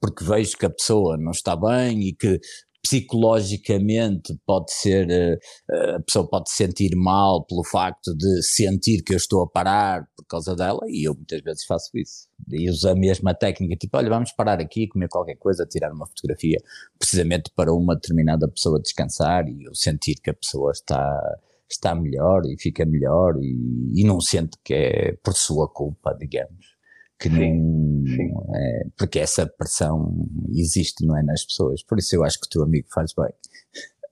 porque 0.01 0.23
vejo 0.23 0.57
que 0.57 0.65
a 0.65 0.69
pessoa 0.69 1.17
não 1.17 1.31
está 1.31 1.55
bem 1.55 2.01
e 2.01 2.13
que 2.13 2.39
psicologicamente 2.81 4.35
pode 4.45 4.71
ser, 4.71 5.07
uh, 5.07 5.95
a 5.97 5.99
pessoa 6.01 6.27
pode 6.27 6.49
se 6.49 6.57
sentir 6.57 6.95
mal 6.95 7.45
pelo 7.45 7.63
facto 7.63 8.15
de 8.15 8.41
sentir 8.41 9.03
que 9.03 9.13
eu 9.13 9.17
estou 9.17 9.43
a 9.43 9.47
parar 9.47 10.07
por 10.15 10.25
causa 10.25 10.55
dela 10.55 10.79
e 10.87 11.07
eu 11.07 11.13
muitas 11.13 11.41
vezes 11.41 11.65
faço 11.65 11.89
isso. 11.95 12.27
E 12.49 12.69
uso 12.69 12.89
a 12.89 12.95
mesma 12.95 13.33
técnica, 13.33 13.75
tipo, 13.75 13.97
olha, 13.97 14.09
vamos 14.09 14.31
parar 14.31 14.59
aqui, 14.59 14.87
comer 14.87 15.09
qualquer 15.09 15.35
coisa, 15.35 15.65
tirar 15.65 15.91
uma 15.91 16.07
fotografia, 16.07 16.57
precisamente 16.97 17.51
para 17.55 17.73
uma 17.73 17.95
determinada 17.95 18.47
pessoa 18.47 18.81
descansar 18.81 19.47
e 19.47 19.65
eu 19.65 19.75
sentir 19.75 20.15
que 20.15 20.29
a 20.29 20.33
pessoa 20.33 20.71
está 20.71 21.37
está 21.71 21.93
melhor 21.93 22.41
e 22.47 22.59
fica 22.59 22.83
melhor 22.83 23.35
e, 23.39 24.01
e 24.01 24.03
não 24.03 24.19
sente 24.19 24.57
que 24.63 24.73
é 24.73 25.13
por 25.23 25.35
sua 25.35 25.67
culpa, 25.71 26.15
digamos. 26.19 26.78
Que 27.19 27.29
sim, 27.29 27.59
não, 27.59 28.05
sim. 28.07 28.31
É, 28.55 28.83
porque 28.97 29.19
essa 29.19 29.45
pressão 29.45 30.13
existe, 30.55 31.05
não 31.05 31.17
é, 31.17 31.23
nas 31.23 31.43
pessoas. 31.45 31.83
Por 31.83 31.97
isso 31.99 32.15
eu 32.15 32.23
acho 32.23 32.39
que 32.39 32.47
o 32.47 32.49
teu 32.49 32.63
amigo 32.63 32.87
faz 32.89 33.13
bem. 33.13 33.33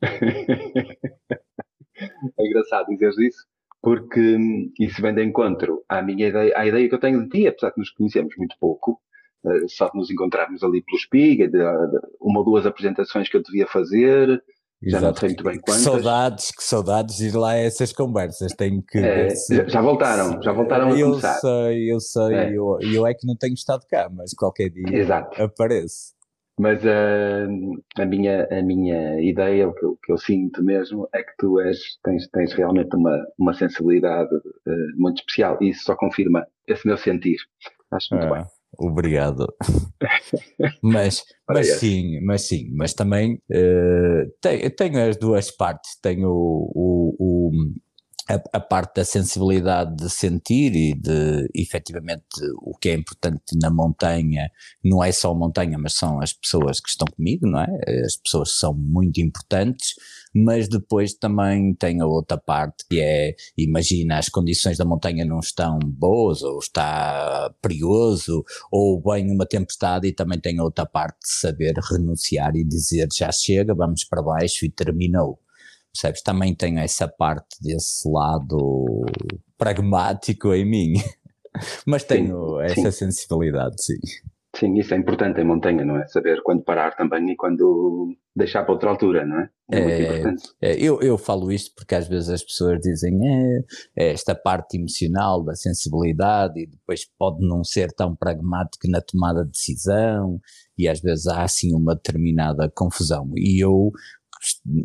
é 2.38 2.46
engraçado 2.46 2.88
dizer 2.88 3.14
isso, 3.20 3.46
porque 3.82 4.36
hum, 4.36 4.72
isso 4.80 5.02
vem 5.02 5.16
de 5.16 5.24
encontro 5.24 5.84
à 5.88 6.02
minha 6.02 6.28
ideia, 6.28 6.58
à 6.58 6.68
ideia 6.68 6.90
que 6.90 6.96
eu 6.96 7.00
tenho 7.00 7.24
de 7.24 7.30
ti, 7.30 7.48
apesar 7.48 7.70
de 7.70 7.78
nos 7.78 7.90
conhecermos 7.92 8.36
muito 8.38 8.56
pouco, 8.60 9.02
eh, 9.46 9.68
só 9.68 9.90
de 9.90 9.98
nos 9.98 10.12
encontrarmos 10.12 10.64
ali 10.64 10.84
pelo 10.84 11.00
Spiga, 11.00 11.48
de, 11.48 11.58
de 11.58 12.00
uma 12.20 12.40
ou 12.40 12.46
duas 12.46 12.66
apresentações 12.66 13.30
que 13.30 13.38
eu 13.38 13.44
devia 13.44 13.68
fazer, 13.68 14.44
já 14.84 15.02
não 15.02 15.16
sei 15.16 15.30
muito 15.30 15.44
bem 15.44 15.56
quantas. 15.56 15.78
Que 15.78 15.84
saudades, 15.84 16.52
que 16.52 16.64
saudades 16.64 17.16
de 17.18 17.28
ir 17.28 17.36
lá 17.36 17.52
a 17.52 17.58
essas 17.58 17.92
conversas. 17.92 18.52
Tenho 18.54 18.84
que. 18.84 19.00
É, 19.00 19.30
se... 19.30 19.68
Já 19.68 19.82
voltaram, 19.82 20.42
já 20.42 20.52
voltaram 20.52 20.92
a 20.92 21.00
eu 21.00 21.10
começar. 21.10 21.40
Sei, 21.40 21.92
eu 21.92 22.00
sei, 22.00 22.36
é. 22.36 22.50
eu, 22.56 22.78
eu 22.82 23.08
é 23.08 23.14
que 23.14 23.26
não 23.26 23.36
tenho 23.36 23.54
estado 23.54 23.86
cá, 23.90 24.10
mas 24.12 24.34
qualquer 24.34 24.70
dia 24.70 24.96
Exato. 24.96 25.42
aparece. 25.42 26.16
Mas 26.60 26.84
uh, 26.84 28.02
a, 28.02 28.06
minha, 28.06 28.48
a 28.50 28.64
minha 28.64 29.22
ideia, 29.22 29.68
o 29.68 29.74
que, 29.74 29.86
eu, 29.86 29.98
que 30.04 30.12
eu 30.12 30.18
sinto 30.18 30.64
mesmo, 30.64 31.08
é 31.14 31.22
que 31.22 31.32
tu 31.38 31.60
és, 31.60 31.78
tens, 32.04 32.28
tens 32.30 32.54
realmente 32.54 32.96
uma, 32.96 33.16
uma 33.38 33.54
sensibilidade 33.54 34.34
uh, 34.36 34.42
muito 34.96 35.20
especial 35.20 35.58
e 35.62 35.70
isso 35.70 35.84
só 35.84 35.96
confirma 35.96 36.48
esse 36.68 36.88
meu 36.88 36.98
sentir. 36.98 37.38
Acho 37.92 38.16
muito 38.16 38.34
ah. 38.34 38.38
bem. 38.38 38.57
Obrigado. 38.78 39.48
mas, 40.82 41.24
mas 41.48 41.80
sim, 41.80 42.20
mas 42.22 42.48
sim, 42.48 42.70
mas 42.76 42.94
também 42.94 43.36
uh, 43.52 44.32
tenho, 44.42 44.70
tenho 44.76 45.10
as 45.10 45.18
duas 45.18 45.52
partes. 45.52 45.98
Tenho 46.02 46.30
o, 46.30 46.72
o, 46.76 47.16
o 47.20 47.52
a, 48.30 48.58
a, 48.58 48.60
parte 48.60 48.96
da 48.96 49.06
sensibilidade 49.06 49.96
de 49.96 50.10
sentir 50.10 50.76
e 50.76 50.94
de 50.94 51.50
efetivamente 51.56 52.26
o 52.62 52.78
que 52.78 52.90
é 52.90 52.94
importante 52.94 53.58
na 53.62 53.70
montanha 53.70 54.52
não 54.84 55.04
é 55.04 55.12
só 55.12 55.32
a 55.32 55.36
montanha, 55.36 55.78
mas 55.78 55.94
são 55.94 56.22
as 56.22 56.34
pessoas 56.34 56.80
que 56.80 56.90
estão 56.90 57.08
comigo, 57.08 57.48
não 57.48 57.62
é? 57.62 57.68
As 58.06 58.18
pessoas 58.18 58.52
são 58.52 58.74
muito 58.74 59.22
importantes, 59.22 59.94
mas 60.36 60.68
depois 60.68 61.14
também 61.14 61.74
tem 61.74 62.02
a 62.02 62.06
outra 62.06 62.38
parte 62.38 62.86
que 62.90 63.00
é, 63.00 63.36
imagina, 63.58 64.18
as 64.18 64.30
condições 64.30 64.78
da 64.78 64.86
montanha 64.86 65.24
não 65.24 65.40
estão 65.40 65.80
boas, 65.80 66.42
ou 66.42 66.60
está 66.60 67.54
perigoso, 67.62 68.44
ou 68.72 69.02
vem 69.02 69.32
uma 69.32 69.46
tempestade, 69.46 70.08
e 70.08 70.14
também 70.14 70.40
tem 70.40 70.60
a 70.60 70.64
outra 70.64 70.86
parte 70.86 71.20
de 71.22 71.30
saber 71.30 71.74
renunciar 71.90 72.56
e 72.56 72.64
dizer 72.64 73.08
já 73.16 73.32
chega, 73.32 73.74
vamos 73.74 74.04
para 74.04 74.22
baixo 74.22 74.66
e 74.66 74.70
terminou 74.70 75.40
percebes? 75.98 76.22
Também 76.22 76.54
tenho 76.54 76.80
essa 76.80 77.08
parte 77.08 77.62
desse 77.62 78.08
lado 78.10 79.06
pragmático 79.58 80.54
em 80.54 80.66
mim, 80.66 80.94
mas 81.86 82.04
tenho 82.04 82.60
sim, 82.60 82.82
essa 82.82 82.92
sim. 82.92 83.06
sensibilidade, 83.06 83.84
sim. 83.84 84.00
Sim, 84.56 84.76
isso 84.80 84.94
é 84.94 84.98
importante 84.98 85.40
em 85.40 85.44
montanha, 85.44 85.86
não 85.86 85.98
é? 85.98 86.08
Saber 86.08 86.42
quando 86.42 86.64
parar 86.64 86.96
também 86.96 87.32
e 87.32 87.36
quando 87.36 88.16
deixar 88.36 88.64
para 88.64 88.74
outra 88.74 88.90
altura, 88.90 89.24
não 89.24 89.40
é? 89.42 89.50
É, 89.70 89.82
muito 89.82 90.02
importante. 90.02 90.44
É, 90.60 90.76
eu, 90.80 91.00
eu 91.02 91.18
falo 91.18 91.52
isto 91.52 91.76
porque 91.76 91.94
às 91.94 92.08
vezes 92.08 92.30
as 92.30 92.44
pessoas 92.44 92.80
dizem 92.80 93.20
é, 93.24 93.60
é, 93.96 94.12
esta 94.14 94.34
parte 94.34 94.78
emocional 94.78 95.44
da 95.44 95.54
sensibilidade 95.54 96.60
e 96.60 96.66
depois 96.66 97.06
pode 97.20 97.46
não 97.46 97.64
ser 97.64 97.92
tão 97.92 98.16
pragmático 98.16 98.90
na 98.90 99.00
tomada 99.02 99.44
de 99.44 99.52
decisão 99.52 100.40
e 100.78 100.88
às 100.88 101.02
vezes 101.02 101.28
há 101.28 101.44
assim 101.44 101.76
uma 101.76 101.94
determinada 101.94 102.72
confusão. 102.74 103.30
E 103.36 103.64
eu 103.64 103.92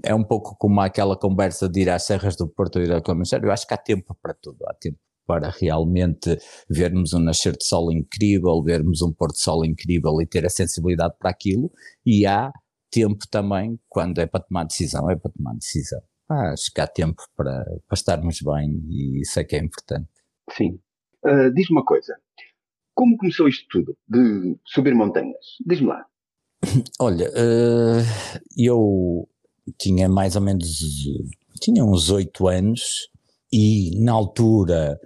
é 0.04 0.14
um 0.14 0.25
pouco 0.25 0.57
como 0.57 0.81
aquela 0.81 1.16
conversa 1.16 1.69
de 1.69 1.81
ir 1.83 1.90
às 1.90 2.04
Serras 2.04 2.37
do 2.37 2.49
Porto 2.49 2.78
e 2.78 2.85
ir 2.85 2.92
ao 2.92 3.02
Clemenceiro, 3.02 3.47
eu 3.47 3.52
acho 3.52 3.66
que 3.66 3.75
há 3.75 3.76
tempo 3.76 4.16
para 4.21 4.35
tudo, 4.35 4.64
há 4.66 4.75
tempo 4.75 4.99
para 5.26 5.50
realmente 5.50 6.37
vermos 6.69 7.12
um 7.12 7.21
nascer 7.21 7.57
de 7.57 7.64
sol 7.64 7.92
incrível, 7.92 8.62
vermos 8.62 9.02
um 9.02 9.12
pôr 9.12 9.28
de 9.28 9.38
sol 9.38 9.64
incrível 9.64 10.21
e 10.21 10.26
ter 10.26 10.45
a 10.45 10.50
sensibilidade 10.50 11.14
para 11.19 11.31
aquilo, 11.31 11.71
e 12.04 12.26
há 12.26 12.52
tempo 12.90 13.25
também, 13.31 13.78
quando 13.88 14.19
é 14.19 14.26
para 14.26 14.42
tomar 14.42 14.64
decisão, 14.64 15.11
é 15.11 15.16
para 15.16 15.31
tomar 15.31 15.54
decisão. 15.54 16.00
Ah, 16.28 16.52
acho 16.52 16.71
que 16.73 16.81
há 16.81 16.87
tempo 16.87 17.23
para, 17.37 17.64
para 17.64 17.95
estarmos 17.95 18.40
bem 18.42 18.83
e 18.88 19.21
isso 19.21 19.38
é 19.38 19.45
que 19.45 19.57
é 19.57 19.59
importante. 19.59 20.09
Sim. 20.50 20.78
Uh, 21.25 21.52
Diz-me 21.54 21.76
uma 21.76 21.85
coisa, 21.85 22.16
como 22.95 23.16
começou 23.16 23.49
isto 23.49 23.66
tudo, 23.71 23.97
de 24.09 24.59
subir 24.66 24.95
montanhas? 24.95 25.57
Diz-me 25.64 25.88
lá. 25.88 26.07
Olha, 27.00 27.28
uh, 27.31 28.02
eu 28.57 29.28
tinha 29.78 30.09
mais 30.09 30.37
ou 30.37 30.42
menos, 30.42 30.81
tinha 31.61 31.85
uns 31.85 32.11
oito 32.11 32.49
anos 32.49 33.09
e 33.52 33.99
na 34.02 34.12
altura 34.12 34.99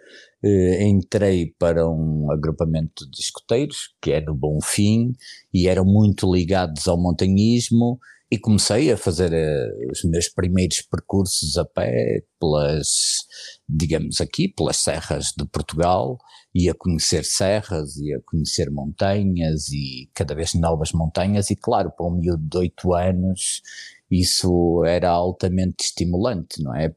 eh, 0.43 0.87
entrei 0.87 1.55
para 1.59 1.89
um 1.89 2.31
agrupamento 2.31 3.09
de 3.11 3.21
escoteiros, 3.21 3.95
que 4.01 4.13
é 4.13 4.21
no 4.21 4.35
Bonfim, 4.35 5.13
e 5.53 5.67
eram 5.67 5.85
muito 5.85 6.33
ligados 6.33 6.87
ao 6.87 7.01
montanhismo, 7.01 7.99
e 8.31 8.39
comecei 8.39 8.91
a 8.93 8.97
fazer 8.97 9.33
uh, 9.33 9.91
os 9.93 10.03
meus 10.05 10.29
primeiros 10.29 10.83
percursos 10.83 11.57
a 11.57 11.65
pé 11.65 12.25
pelas, 12.41 13.25
digamos 13.69 14.21
aqui, 14.21 14.49
pelas 14.49 14.79
serras 14.79 15.33
de 15.37 15.47
Portugal, 15.47 16.19
e 16.55 16.69
a 16.69 16.75
conhecer 16.75 17.25
serras, 17.25 17.97
e 17.97 18.13
a 18.15 18.21
conhecer 18.25 18.71
montanhas, 18.71 19.69
e 19.71 20.11
cada 20.15 20.35
vez 20.35 20.55
novas 20.55 20.93
montanhas, 20.93 21.51
e 21.51 21.57
claro, 21.57 21.91
para 21.97 22.07
um 22.07 22.19
miúdo 22.19 22.43
de 22.49 22.59
oito 22.59 22.95
anos, 22.95 23.63
isso 24.11 24.85
era 24.85 25.11
altamente 25.11 25.85
estimulante, 25.85 26.63
não 26.63 26.75
é? 26.75 26.95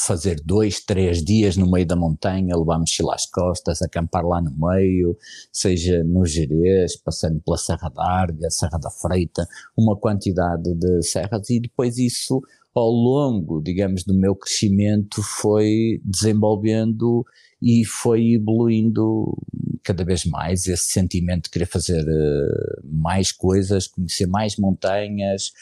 Fazer 0.00 0.40
dois, 0.44 0.80
três 0.80 1.24
dias 1.24 1.56
no 1.56 1.70
meio 1.70 1.86
da 1.86 1.94
montanha, 1.94 2.56
levar 2.56 2.80
mochila 2.80 3.14
às 3.14 3.26
costas, 3.26 3.80
acampar 3.80 4.24
lá 4.24 4.40
no 4.40 4.50
meio, 4.50 5.16
seja 5.52 6.02
no 6.02 6.26
Jerez, 6.26 6.96
passando 6.96 7.40
pela 7.40 7.56
Serra 7.56 7.88
da 7.88 8.04
Arga, 8.04 8.50
Serra 8.50 8.78
da 8.78 8.90
Freita, 8.90 9.46
uma 9.76 9.96
quantidade 9.96 10.74
de 10.74 11.02
serras, 11.02 11.48
e 11.48 11.60
depois 11.60 11.96
isso 11.96 12.42
ao 12.74 12.90
longo, 12.90 13.62
digamos, 13.62 14.02
do 14.02 14.14
meu 14.14 14.34
crescimento 14.34 15.22
foi 15.22 16.00
desenvolvendo 16.04 17.24
e 17.60 17.84
foi 17.84 18.32
evoluindo 18.32 19.36
cada 19.84 20.04
vez 20.04 20.24
mais 20.24 20.66
esse 20.66 20.90
sentimento 20.90 21.44
de 21.44 21.50
querer 21.50 21.66
fazer 21.66 22.02
uh, 22.02 22.82
mais 22.84 23.30
coisas, 23.30 23.86
conhecer 23.86 24.26
mais 24.26 24.56
montanhas, 24.56 25.52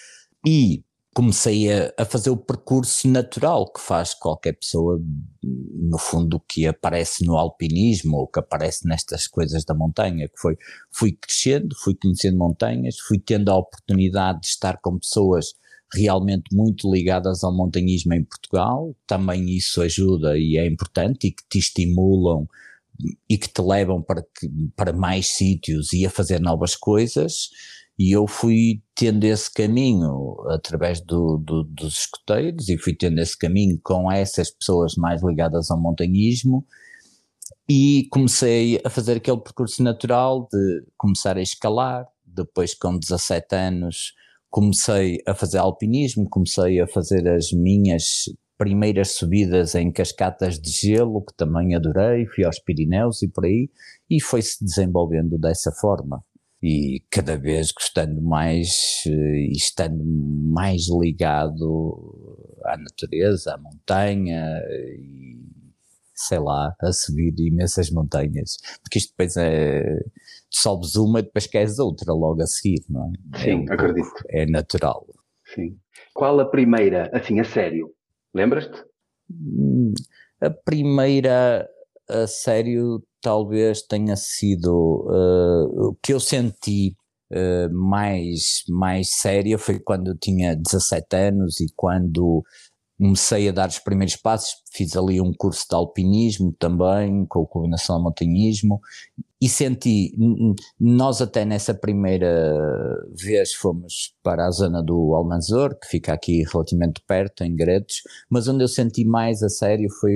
e 0.46 0.84
comecei 1.14 1.72
a, 1.72 1.92
a, 1.98 2.04
fazer 2.04 2.30
o 2.30 2.36
percurso 2.36 3.08
natural 3.08 3.70
que 3.72 3.80
faz 3.80 4.14
qualquer 4.14 4.52
pessoa, 4.52 5.00
no 5.42 5.98
fundo, 5.98 6.40
que 6.48 6.66
aparece 6.66 7.24
no 7.24 7.36
alpinismo 7.36 8.18
ou 8.18 8.28
que 8.28 8.38
aparece 8.38 8.86
nestas 8.86 9.26
coisas 9.26 9.64
da 9.64 9.74
montanha, 9.74 10.28
que 10.28 10.40
foi, 10.40 10.56
fui 10.90 11.12
crescendo, 11.12 11.74
fui 11.76 11.94
conhecendo 11.94 12.38
montanhas, 12.38 12.98
fui 12.98 13.18
tendo 13.18 13.50
a 13.50 13.56
oportunidade 13.56 14.40
de 14.40 14.46
estar 14.46 14.78
com 14.80 14.98
pessoas 14.98 15.54
realmente 15.92 16.54
muito 16.54 16.90
ligadas 16.92 17.42
ao 17.42 17.52
montanhismo 17.52 18.14
em 18.14 18.24
Portugal, 18.24 18.94
também 19.06 19.50
isso 19.50 19.82
ajuda 19.82 20.38
e 20.38 20.56
é 20.56 20.64
importante 20.64 21.26
e 21.26 21.32
que 21.32 21.42
te 21.48 21.58
estimulam 21.58 22.46
e 23.28 23.38
que 23.38 23.48
te 23.48 23.62
levam 23.62 24.02
para, 24.02 24.22
que, 24.22 24.48
para 24.76 24.92
mais 24.92 25.26
sítios 25.28 25.92
e 25.92 26.06
a 26.06 26.10
fazer 26.10 26.40
novas 26.40 26.76
coisas, 26.76 27.50
e 28.00 28.16
eu 28.16 28.26
fui 28.26 28.82
tendo 28.94 29.24
esse 29.24 29.52
caminho 29.52 30.34
através 30.48 31.02
do, 31.02 31.36
do, 31.36 31.64
dos 31.64 31.98
escoteiros 31.98 32.70
e 32.70 32.78
fui 32.78 32.96
tendo 32.96 33.20
esse 33.20 33.36
caminho 33.36 33.78
com 33.84 34.10
essas 34.10 34.50
pessoas 34.50 34.94
mais 34.94 35.22
ligadas 35.22 35.70
ao 35.70 35.78
montanhismo 35.78 36.64
e 37.68 38.08
comecei 38.10 38.80
a 38.82 38.88
fazer 38.88 39.18
aquele 39.18 39.36
percurso 39.42 39.82
natural 39.82 40.48
de 40.50 40.82
começar 40.96 41.36
a 41.36 41.42
escalar, 41.42 42.06
depois 42.24 42.72
com 42.72 42.98
17 42.98 43.54
anos 43.54 44.14
comecei 44.48 45.18
a 45.26 45.34
fazer 45.34 45.58
alpinismo, 45.58 46.26
comecei 46.26 46.80
a 46.80 46.86
fazer 46.86 47.28
as 47.28 47.52
minhas 47.52 48.24
primeiras 48.56 49.10
subidas 49.10 49.74
em 49.74 49.92
cascatas 49.92 50.58
de 50.58 50.70
gelo, 50.70 51.22
que 51.22 51.36
também 51.36 51.74
adorei, 51.74 52.26
fui 52.34 52.46
aos 52.46 52.58
Pirineus 52.58 53.22
e 53.22 53.28
por 53.28 53.44
aí, 53.44 53.68
e 54.08 54.22
foi-se 54.22 54.64
desenvolvendo 54.64 55.38
dessa 55.38 55.70
forma 55.70 56.24
e 56.62 57.02
cada 57.10 57.36
vez 57.36 57.72
gostando 57.72 58.20
mais 58.20 59.02
eh, 59.06 59.48
e 59.48 59.52
estando 59.52 60.04
mais 60.04 60.88
ligado 60.88 62.56
à 62.64 62.76
natureza, 62.76 63.54
à 63.54 63.58
montanha 63.58 64.60
e 64.98 65.30
sei 66.14 66.38
lá, 66.38 66.74
a 66.80 66.92
subir 66.92 67.34
imensas 67.38 67.90
montanhas, 67.90 68.58
porque 68.82 68.98
isto 68.98 69.10
depois 69.12 69.36
é, 69.38 69.82
sobes 70.50 70.94
uma 70.96 71.20
e 71.20 71.22
depois 71.22 71.46
queres 71.46 71.78
outra 71.78 72.12
logo 72.12 72.42
a 72.42 72.46
seguir, 72.46 72.84
não 72.90 73.10
é? 73.10 73.38
Sim, 73.38 73.64
é 73.68 73.72
acredito. 73.72 74.12
É 74.28 74.46
natural. 74.46 75.06
Sim. 75.54 75.78
Qual 76.12 76.38
a 76.38 76.44
primeira, 76.44 77.10
assim, 77.14 77.40
a 77.40 77.44
sério? 77.44 77.94
Lembras-te? 78.34 78.84
Hum, 79.30 79.94
a 80.40 80.50
primeira 80.50 81.66
a 82.08 82.26
sério 82.26 83.02
talvez 83.20 83.82
tenha 83.82 84.16
sido 84.16 85.06
uh, 85.08 85.88
o 85.88 85.96
que 86.02 86.12
eu 86.12 86.20
senti 86.20 86.96
uh, 87.32 87.72
mais, 87.72 88.62
mais 88.68 89.10
séria 89.10 89.58
foi 89.58 89.78
quando 89.78 90.08
eu 90.08 90.18
tinha 90.18 90.56
17 90.56 91.16
anos 91.16 91.60
e 91.60 91.66
quando 91.76 92.42
comecei 93.00 93.48
a 93.48 93.52
dar 93.52 93.68
os 93.70 93.78
primeiros 93.78 94.14
passos, 94.14 94.56
fiz 94.72 94.94
ali 94.94 95.22
um 95.22 95.32
curso 95.32 95.64
de 95.68 95.74
alpinismo 95.74 96.54
também, 96.58 97.24
com 97.24 97.40
o 97.40 97.46
Clube 97.46 97.70
Nacional 97.70 98.02
de 98.02 98.04
Montanhismo, 98.04 98.78
e 99.40 99.48
senti, 99.48 100.14
nós 100.78 101.22
até 101.22 101.46
nessa 101.46 101.72
primeira 101.72 102.54
vez 103.14 103.54
fomos 103.54 104.14
para 104.22 104.46
a 104.46 104.50
zona 104.50 104.82
do 104.82 105.14
Almanzor, 105.14 105.78
que 105.80 105.88
fica 105.88 106.12
aqui 106.12 106.44
relativamente 106.52 107.02
perto, 107.06 107.42
em 107.42 107.56
Gredos, 107.56 108.02
mas 108.28 108.46
onde 108.46 108.62
eu 108.62 108.68
senti 108.68 109.02
mais 109.02 109.42
a 109.42 109.48
sério 109.48 109.88
foi 109.98 110.12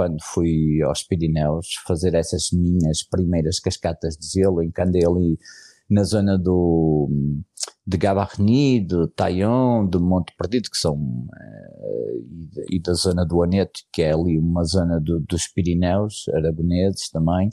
quando 0.00 0.16
fui 0.22 0.80
aos 0.80 1.02
Pirineus 1.02 1.74
fazer 1.86 2.14
essas 2.14 2.48
minhas 2.52 3.02
primeiras 3.02 3.60
cascatas 3.60 4.16
de 4.16 4.28
gelo, 4.28 4.62
em 4.62 4.72
ali 4.74 5.38
na 5.90 6.04
zona 6.04 6.38
do 6.38 7.10
de 7.86 7.98
Gabarni, 7.98 8.80
de 8.80 9.08
Taillon, 9.08 9.86
de 9.86 9.98
Monte 9.98 10.32
Perdido, 10.38 10.70
que 10.70 10.78
são 10.78 10.94
uh, 10.94 12.64
e, 12.70 12.80
da 12.80 12.94
zona 12.94 13.26
do 13.26 13.42
Aneto, 13.42 13.80
que 13.92 14.00
é 14.00 14.14
ali 14.14 14.38
uma 14.38 14.64
zona 14.64 14.98
do, 14.98 15.20
dos 15.20 15.46
Pirineus 15.48 16.24
aragoneses 16.32 17.10
também, 17.10 17.50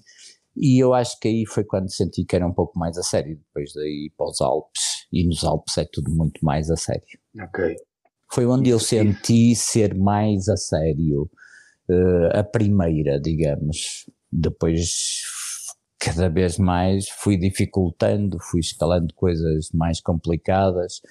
e 0.56 0.82
eu 0.82 0.94
acho 0.94 1.20
que 1.20 1.28
aí 1.28 1.46
foi 1.46 1.66
quando 1.66 1.92
senti 1.92 2.24
que 2.24 2.36
era 2.38 2.48
um 2.48 2.54
pouco 2.54 2.80
mais 2.80 2.98
a 2.98 3.04
sério, 3.04 3.38
depois 3.38 3.74
daí 3.74 4.10
para 4.16 4.30
os 4.30 4.40
Alpes, 4.40 5.06
e 5.12 5.28
nos 5.28 5.44
Alpes 5.44 5.78
é 5.78 5.86
tudo 5.92 6.10
muito 6.12 6.40
mais 6.46 6.72
a 6.72 6.78
sério. 6.78 7.20
Ok. 7.42 7.76
Foi 8.32 8.46
onde 8.46 8.70
eu 8.70 8.80
senti 8.80 9.54
ser 9.54 9.94
mais 9.96 10.48
a 10.48 10.56
sério, 10.56 11.30
a 12.34 12.44
primeira, 12.44 13.20
digamos, 13.20 14.06
depois 14.32 15.22
cada 16.00 16.30
vez 16.30 16.58
mais 16.58 17.10
fui 17.10 17.38
dificultando, 17.38 18.38
fui 18.40 18.60
escalando 18.60 19.14
coisas 19.16 19.70
mais 19.74 20.00
complicadas, 20.00 21.02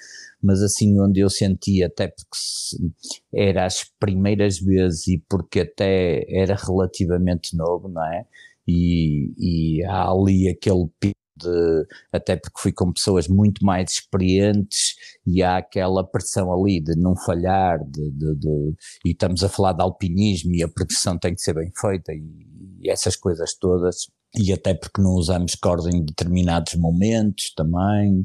mas 0.43 0.63
assim 0.63 0.99
onde 1.01 1.21
eu 1.21 1.29
senti 1.29 1.83
até 1.83 2.09
porque 2.09 2.95
era 3.35 3.67
as 3.67 3.85
primeiras 3.99 4.59
vezes 4.59 5.09
e 5.09 5.25
porque 5.29 5.61
até 5.61 6.25
era 6.29 6.55
relativamente 6.55 7.57
novo, 7.57 7.89
não 7.89 8.05
é? 8.05 8.25
E, 8.67 9.33
e 9.39 9.85
há 9.85 10.09
ali 10.11 10.49
aquele 10.49 10.87
pico 11.01 11.16
de, 11.37 11.87
até 12.13 12.37
porque 12.37 12.61
fui 12.61 12.73
com 12.73 12.93
pessoas 12.93 13.29
muito 13.29 13.65
mais 13.65 13.93
experientes 13.93 14.95
e 15.27 15.43
há 15.43 15.59
aquela 15.59 16.05
pressão 16.05 16.53
ali 16.53 16.81
de 16.81 16.97
não 16.97 17.17
falhar, 17.17 17.79
de, 17.85 18.11
de, 18.11 18.35
de, 18.37 18.75
e 19.05 19.11
estamos 19.11 19.43
a 19.43 19.49
falar 19.49 19.73
de 19.73 19.83
alpinismo 19.83 20.55
e 20.55 20.63
a 20.63 20.69
progressão 20.69 21.19
tem 21.19 21.35
que 21.35 21.41
ser 21.41 21.55
bem 21.55 21.71
feita 21.75 22.13
e, 22.13 22.47
e 22.81 22.91
essas 22.91 23.17
coisas 23.17 23.55
todas. 23.55 24.07
E 24.39 24.53
até 24.53 24.75
porque 24.75 25.01
não 25.01 25.13
usamos 25.13 25.55
corda 25.55 25.89
em 25.89 26.05
determinados 26.05 26.75
momentos 26.75 27.55
também, 27.55 28.25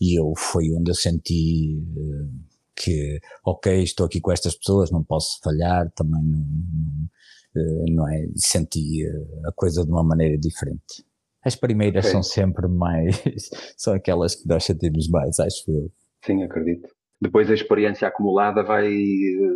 e 0.00 0.18
eu 0.18 0.32
foi 0.36 0.72
onde 0.72 0.90
eu 0.90 0.94
senti 0.94 1.80
uh, 1.96 2.28
que, 2.74 3.20
ok, 3.44 3.82
estou 3.84 4.06
aqui 4.06 4.20
com 4.20 4.32
estas 4.32 4.56
pessoas, 4.56 4.90
não 4.90 5.04
posso 5.04 5.38
falhar, 5.40 5.88
também 5.92 6.20
não, 6.24 6.40
não, 6.40 7.62
uh, 7.62 7.84
não 7.92 8.08
é, 8.08 8.26
senti 8.34 9.06
uh, 9.06 9.48
a 9.48 9.52
coisa 9.52 9.84
de 9.84 9.90
uma 9.92 10.02
maneira 10.02 10.36
diferente. 10.36 11.04
As 11.44 11.56
primeiras 11.56 12.04
okay. 12.04 12.12
são 12.12 12.22
sempre 12.22 12.68
mais, 12.68 13.20
são 13.76 13.94
aquelas 13.94 14.34
que 14.34 14.46
nós 14.48 14.64
sentimos 14.64 15.08
mais, 15.08 15.38
acho 15.40 15.64
eu. 15.68 15.90
Sim, 16.24 16.42
acredito. 16.42 16.88
Depois 17.20 17.50
a 17.50 17.54
experiência 17.54 18.08
acumulada 18.08 18.62
vai 18.62 18.92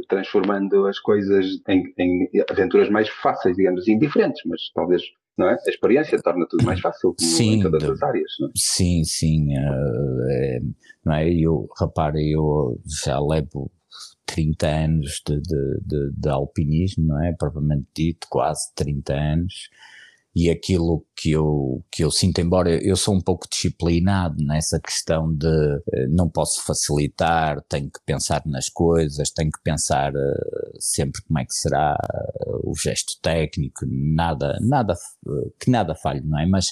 transformando 0.08 0.86
as 0.86 1.00
coisas 1.00 1.46
em, 1.68 1.92
em 1.98 2.28
aventuras 2.48 2.88
mais 2.88 3.08
fáceis, 3.08 3.56
digamos, 3.56 3.88
indiferentes, 3.88 4.42
mas 4.46 4.70
talvez 4.72 5.02
não 5.36 5.48
é? 5.48 5.54
A 5.54 5.70
experiência 5.70 6.18
torna 6.22 6.46
tudo 6.48 6.64
mais 6.64 6.80
fácil 6.80 7.14
sim, 7.18 7.56
em 7.56 7.62
todas 7.62 7.84
as 7.84 8.02
áreas, 8.02 8.32
não 8.40 8.48
é? 8.48 8.52
Sim, 8.56 9.04
sim. 9.04 9.48
Uh, 9.58 10.30
é, 10.30 10.60
não 11.04 11.12
é? 11.14 11.30
Eu, 11.30 11.68
repara, 11.78 12.16
eu 12.18 12.80
já 13.04 13.20
levo 13.20 13.70
30 14.24 14.66
anos 14.66 15.22
de, 15.26 15.40
de, 15.40 15.80
de, 15.84 16.12
de 16.16 16.28
alpinismo, 16.28 17.06
não 17.06 17.22
é? 17.22 17.32
Provavelmente 17.32 17.86
dito, 17.94 18.26
quase 18.30 18.74
30 18.74 19.12
anos 19.12 19.68
e 20.36 20.50
aquilo 20.50 21.02
que 21.16 21.30
eu, 21.30 21.82
que 21.90 22.04
eu 22.04 22.10
sinto, 22.10 22.42
embora 22.42 22.68
eu 22.84 22.94
sou 22.94 23.14
um 23.14 23.22
pouco 23.22 23.48
disciplinado 23.50 24.36
nessa 24.44 24.78
questão 24.78 25.34
de 25.34 25.48
eh, 25.94 26.06
não 26.10 26.28
posso 26.28 26.62
facilitar, 26.62 27.62
tenho 27.66 27.86
que 27.86 28.00
pensar 28.04 28.42
nas 28.44 28.68
coisas, 28.68 29.30
tenho 29.30 29.50
que 29.50 29.62
pensar 29.64 30.12
uh, 30.14 30.76
sempre 30.78 31.22
como 31.22 31.38
é 31.38 31.44
que 31.46 31.54
será 31.54 31.96
uh, 31.96 32.70
o 32.70 32.74
gesto 32.76 33.14
técnico, 33.22 33.86
nada, 33.88 34.58
nada, 34.60 34.94
que 35.58 35.70
nada 35.70 35.94
falhe, 35.94 36.20
não 36.20 36.38
é? 36.38 36.44
Mas, 36.44 36.66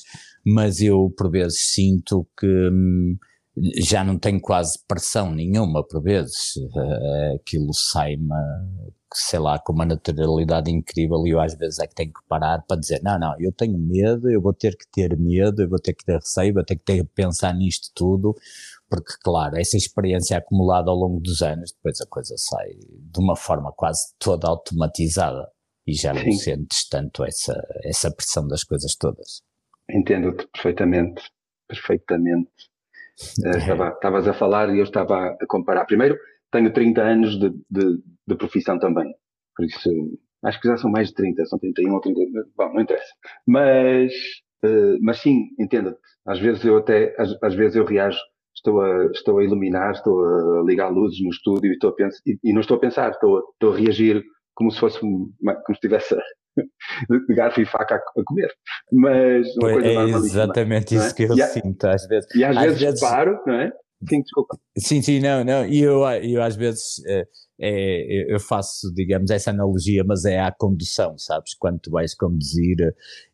mas 0.44 0.82
eu 0.82 1.10
por 1.16 1.30
vezes 1.30 1.72
sinto 1.72 2.28
que 2.38 2.46
hum, 2.46 3.16
já 3.76 4.02
não 4.02 4.18
tenho 4.18 4.40
quase 4.40 4.78
pressão 4.86 5.30
nenhuma 5.30 5.86
por 5.86 6.02
vezes, 6.02 6.54
aquilo 7.34 7.72
sai-me 7.72 8.34
sei 9.14 9.38
lá, 9.38 9.58
com 9.58 9.72
uma 9.72 9.84
naturalidade 9.84 10.70
incrível 10.70 11.24
e 11.26 11.30
eu 11.30 11.40
às 11.40 11.54
vezes 11.54 11.78
é 11.78 11.86
que 11.86 11.94
tenho 11.94 12.12
que 12.12 12.20
parar 12.28 12.62
para 12.66 12.78
dizer, 12.78 13.00
não, 13.02 13.18
não, 13.18 13.34
eu 13.38 13.52
tenho 13.52 13.78
medo, 13.78 14.28
eu 14.28 14.42
vou 14.42 14.52
ter 14.52 14.76
que 14.76 14.86
ter 14.90 15.16
medo, 15.16 15.62
eu 15.62 15.68
vou 15.68 15.78
ter 15.78 15.94
que 15.94 16.04
ter 16.04 16.16
receio, 16.16 16.54
vou 16.54 16.64
ter 16.64 16.76
que 16.76 16.84
ter 16.84 17.04
pensar 17.14 17.54
nisto 17.54 17.90
tudo, 17.94 18.34
porque 18.90 19.12
claro, 19.22 19.56
essa 19.56 19.76
experiência 19.76 20.36
acumulada 20.36 20.90
ao 20.90 20.96
longo 20.96 21.20
dos 21.20 21.42
anos, 21.42 21.72
depois 21.72 22.00
a 22.00 22.06
coisa 22.06 22.34
sai 22.36 22.70
de 22.74 23.20
uma 23.20 23.36
forma 23.36 23.72
quase 23.72 24.12
toda 24.18 24.48
automatizada 24.48 25.48
e 25.86 25.94
já 25.94 26.12
não 26.12 26.32
sentes 26.32 26.88
tanto 26.88 27.24
essa, 27.24 27.54
essa 27.84 28.10
pressão 28.10 28.48
das 28.48 28.64
coisas 28.64 28.96
todas. 28.96 29.42
Entendo-te 29.88 30.48
perfeitamente, 30.48 31.22
perfeitamente. 31.68 32.50
É. 33.44 33.58
Estavas 33.58 34.26
a 34.26 34.34
falar 34.34 34.74
e 34.74 34.78
eu 34.78 34.84
estava 34.84 35.36
a 35.40 35.46
comparar. 35.46 35.84
Primeiro, 35.84 36.16
tenho 36.50 36.72
30 36.72 37.02
anos 37.02 37.38
de, 37.38 37.50
de, 37.70 38.02
de, 38.26 38.36
profissão 38.36 38.78
também. 38.78 39.12
Por 39.56 39.64
isso, 39.64 39.90
acho 40.44 40.60
que 40.60 40.68
já 40.68 40.76
são 40.76 40.90
mais 40.90 41.08
de 41.08 41.14
30, 41.14 41.44
são 41.46 41.58
31 41.58 41.94
ou 41.94 42.00
30, 42.00 42.20
bom, 42.56 42.72
não 42.72 42.80
interessa. 42.80 43.12
Mas, 43.46 44.12
uh, 44.64 44.98
mas 45.00 45.18
sim, 45.18 45.48
entenda-te. 45.58 45.98
Às 46.26 46.40
vezes 46.40 46.64
eu 46.64 46.78
até, 46.78 47.14
às, 47.18 47.36
às, 47.42 47.54
vezes 47.54 47.76
eu 47.76 47.84
reajo, 47.84 48.18
estou 48.54 48.80
a, 48.80 49.06
estou 49.06 49.38
a 49.38 49.44
iluminar, 49.44 49.92
estou 49.92 50.24
a 50.60 50.62
ligar 50.64 50.88
luzes 50.88 51.20
no 51.22 51.30
estúdio 51.30 51.70
e, 51.70 51.74
estou 51.74 51.90
a 51.90 51.94
pensar, 51.94 52.20
e, 52.26 52.38
e 52.42 52.52
não 52.52 52.60
estou 52.60 52.76
a 52.76 52.80
pensar, 52.80 53.10
estou 53.10 53.38
a, 53.38 53.40
estou 53.52 53.72
a 53.72 53.76
reagir 53.76 54.24
como 54.54 54.70
se 54.70 54.80
fosse, 54.80 54.98
como 55.00 55.32
se 55.40 55.72
estivesse 55.72 56.16
de 56.56 57.34
garfo 57.34 57.60
e 57.60 57.66
faca 57.66 57.96
a, 57.96 58.24
comer. 58.24 58.52
Mas 58.92 59.46
uma 59.56 59.72
coisa 59.72 59.88
é 59.88 60.04
exatamente 60.04 60.94
isso 60.94 61.08
é? 61.08 61.12
que 61.12 61.22
eu 61.24 61.34
e 61.34 61.42
sinto 61.42 61.84
às 61.86 62.06
vezes. 62.06 62.34
E 62.34 62.44
às, 62.44 62.56
às 62.56 62.62
vezes, 62.64 62.80
vezes 62.80 63.00
paro, 63.00 63.40
não 63.46 63.54
é? 63.54 63.72
Sim, 64.08 64.22
desculpa. 64.22 64.58
Sim, 64.76 65.02
sim, 65.02 65.20
não, 65.20 65.44
não. 65.44 65.66
E 65.66 65.80
eu, 65.80 66.02
eu 66.22 66.42
às 66.42 66.56
vezes 66.56 67.00
é, 67.60 68.34
eu 68.34 68.40
faço, 68.40 68.92
digamos, 68.94 69.30
essa 69.30 69.50
analogia, 69.50 70.02
mas 70.04 70.24
é 70.24 70.40
à 70.40 70.50
condução, 70.50 71.16
sabes? 71.16 71.54
Quando 71.54 71.78
tu 71.80 71.90
vais 71.90 72.14
conduzir 72.14 72.76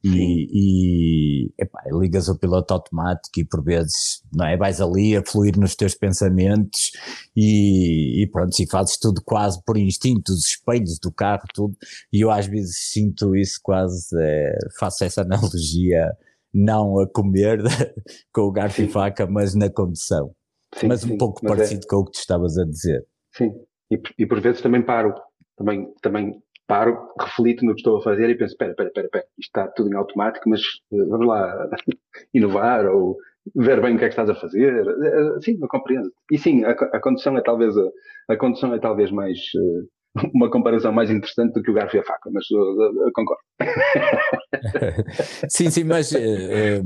e, 0.05 1.47
e 1.47 1.53
epá, 1.59 1.81
ligas 1.93 2.29
o 2.29 2.39
piloto 2.39 2.75
automático 2.75 3.41
e 3.41 3.45
por 3.45 3.65
vezes, 3.65 4.23
não 4.35 4.47
é? 4.47 4.57
Vais 4.57 4.81
ali 4.81 5.17
a 5.17 5.25
fluir 5.25 5.59
nos 5.59 5.75
teus 5.75 5.95
pensamentos 5.95 6.91
e, 7.35 8.23
e 8.23 8.27
pronto, 8.31 8.53
e 8.61 8.69
fazes 8.69 8.99
tudo 8.99 9.23
quase 9.25 9.63
por 9.65 9.79
instinto, 9.79 10.33
os 10.33 10.47
espelhos 10.47 10.99
do 10.99 11.11
carro, 11.11 11.45
tudo. 11.55 11.75
E 12.13 12.21
eu 12.21 12.31
às 12.31 12.47
vezes 12.47 12.91
sinto 12.91 13.35
isso 13.35 13.59
quase, 13.63 14.09
é, 14.21 14.53
faço 14.79 15.05
essa 15.05 15.23
analogia 15.23 16.07
não 16.53 16.99
a 16.99 17.09
comer 17.09 17.61
com 18.35 18.43
o 18.43 18.53
garfo 18.53 18.83
e 18.83 18.89
faca, 18.89 19.27
mas 19.27 19.55
na 19.55 19.71
condução. 19.71 20.35
Sim, 20.75 20.89
mas 20.89 21.05
um 21.05 21.19
pouco 21.19 21.41
mas 21.43 21.53
é 21.53 21.57
parecido 21.57 21.85
é... 21.85 21.89
com 21.89 21.97
o 21.97 22.05
que 22.05 22.13
tu 22.13 22.19
estavas 22.19 22.59
a 22.59 22.65
dizer. 22.65 23.05
Sim, 23.33 23.53
e, 23.91 24.01
e, 24.19 24.27
por 24.27 24.41
vezes 24.41 24.61
também 24.61 24.83
paro, 24.83 25.15
também, 25.57 25.93
também 26.01 26.41
paro, 26.67 26.97
reflito 27.21 27.65
no 27.65 27.75
que 27.75 27.81
estou 27.81 27.99
a 27.99 28.03
fazer 28.03 28.31
e 28.31 28.37
penso, 28.37 28.53
espera, 28.53 28.71
espera, 28.71 28.89
espera, 28.89 29.25
isto 29.39 29.49
está 29.49 29.69
tudo 29.69 29.91
em 29.91 29.97
automático, 29.97 30.49
mas 30.49 30.61
uh, 30.93 31.09
vamos 31.09 31.27
lá 31.27 31.69
inovar 32.33 32.87
ou 32.87 33.17
ver 33.57 33.81
bem 33.81 33.97
o 33.97 33.99
que 33.99 34.05
é 34.05 34.09
que 34.09 34.13
estás 34.13 34.31
a 34.31 34.35
fazer. 34.35 34.87
Uh, 34.87 35.43
sim, 35.43 35.59
eu 35.61 35.69
compreendo. 35.69 36.11
E 36.31 36.39
sim, 36.39 36.65
a, 36.65 36.71
a 36.71 37.01
condução 37.01 37.37
é 37.37 37.43
talvez 37.43 37.77
a, 37.77 37.91
a 38.29 38.37
condução 38.37 38.73
é 38.75 38.79
talvez 38.79 39.11
mais 39.11 39.39
uma 40.35 40.51
comparação 40.51 40.93
mais 40.93 41.11
interessante 41.11 41.55
do 41.55 41.63
que 41.63 41.71
o 41.71 41.75
garfo 41.75 41.97
e 41.97 42.01
a 42.01 42.05
faca, 42.05 42.31
mas 42.33 42.45
eu, 42.51 42.61
eu 43.07 43.13
concordo. 43.13 43.43
sim, 45.49 45.71
sim, 45.71 45.85
mas 45.85 46.13
é, 46.13 46.81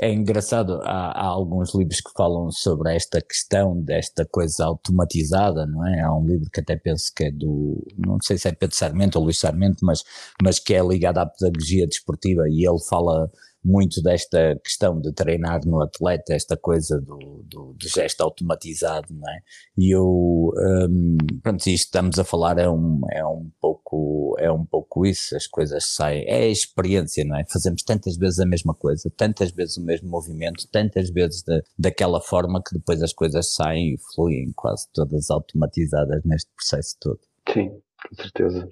é 0.00 0.12
engraçado. 0.12 0.80
Há, 0.82 1.12
há, 1.12 1.26
alguns 1.26 1.74
livros 1.74 2.00
que 2.00 2.12
falam 2.16 2.50
sobre 2.50 2.94
esta 2.94 3.20
questão 3.20 3.80
desta 3.80 4.26
coisa 4.26 4.64
automatizada, 4.64 5.66
não 5.66 5.86
é? 5.86 6.00
Há 6.00 6.14
um 6.14 6.26
livro 6.26 6.50
que 6.50 6.60
até 6.60 6.76
penso 6.76 7.12
que 7.14 7.24
é 7.24 7.30
do, 7.30 7.84
não 7.98 8.18
sei 8.22 8.38
se 8.38 8.48
é 8.48 8.52
Pedro 8.52 8.76
Sarmento 8.76 9.18
ou 9.18 9.24
Luís 9.24 9.38
Sarmento, 9.38 9.84
mas, 9.84 10.02
mas 10.42 10.58
que 10.58 10.74
é 10.74 10.82
ligado 10.82 11.18
à 11.18 11.26
pedagogia 11.26 11.86
desportiva 11.86 12.48
e 12.48 12.66
ele 12.66 12.80
fala 12.88 13.30
muito 13.64 14.02
desta 14.02 14.60
questão 14.62 15.00
de 15.00 15.12
treinar 15.12 15.60
no 15.64 15.80
atleta, 15.80 16.34
esta 16.34 16.56
coisa 16.56 17.00
do, 17.00 17.42
do, 17.44 17.72
do 17.72 17.88
gesto 17.88 18.20
automatizado, 18.20 19.08
não 19.10 19.28
é? 19.30 19.38
E 19.78 19.94
eu, 19.94 20.04
um, 20.06 21.16
pronto, 21.42 21.66
isto 21.66 21.86
estamos 21.86 22.18
a 22.18 22.24
falar 22.24 22.58
é 22.58 22.68
um, 22.68 23.00
é 23.10 23.24
um 23.24 23.50
pouco, 23.60 24.36
é 24.38 24.50
um 24.50 24.64
pouco 24.64 25.06
isso, 25.06 25.34
as 25.34 25.46
coisas 25.46 25.94
saem, 25.94 26.24
é 26.26 26.42
a 26.44 26.48
experiência, 26.48 27.24
não 27.24 27.36
é? 27.36 27.44
Fazemos 27.50 27.82
tantas 27.82 28.16
vezes 28.16 28.38
a 28.40 28.46
mesma 28.46 28.74
coisa, 28.74 29.10
tantas 29.16 29.50
vezes 29.50 29.78
o 29.78 29.84
mesmo 29.84 30.10
movimento, 30.10 30.68
tantas 30.70 31.10
vezes 31.10 31.42
de, 31.42 31.62
daquela 31.78 32.20
forma 32.20 32.62
que 32.62 32.76
depois 32.76 33.02
as 33.02 33.12
coisas 33.12 33.54
saem 33.54 33.94
e 33.94 33.98
fluem 34.14 34.52
quase 34.54 34.86
todas 34.92 35.30
automatizadas 35.30 36.22
neste 36.24 36.50
processo 36.54 36.96
todo. 37.00 37.20
Sim, 37.50 37.70
com 37.70 38.22
certeza. 38.22 38.68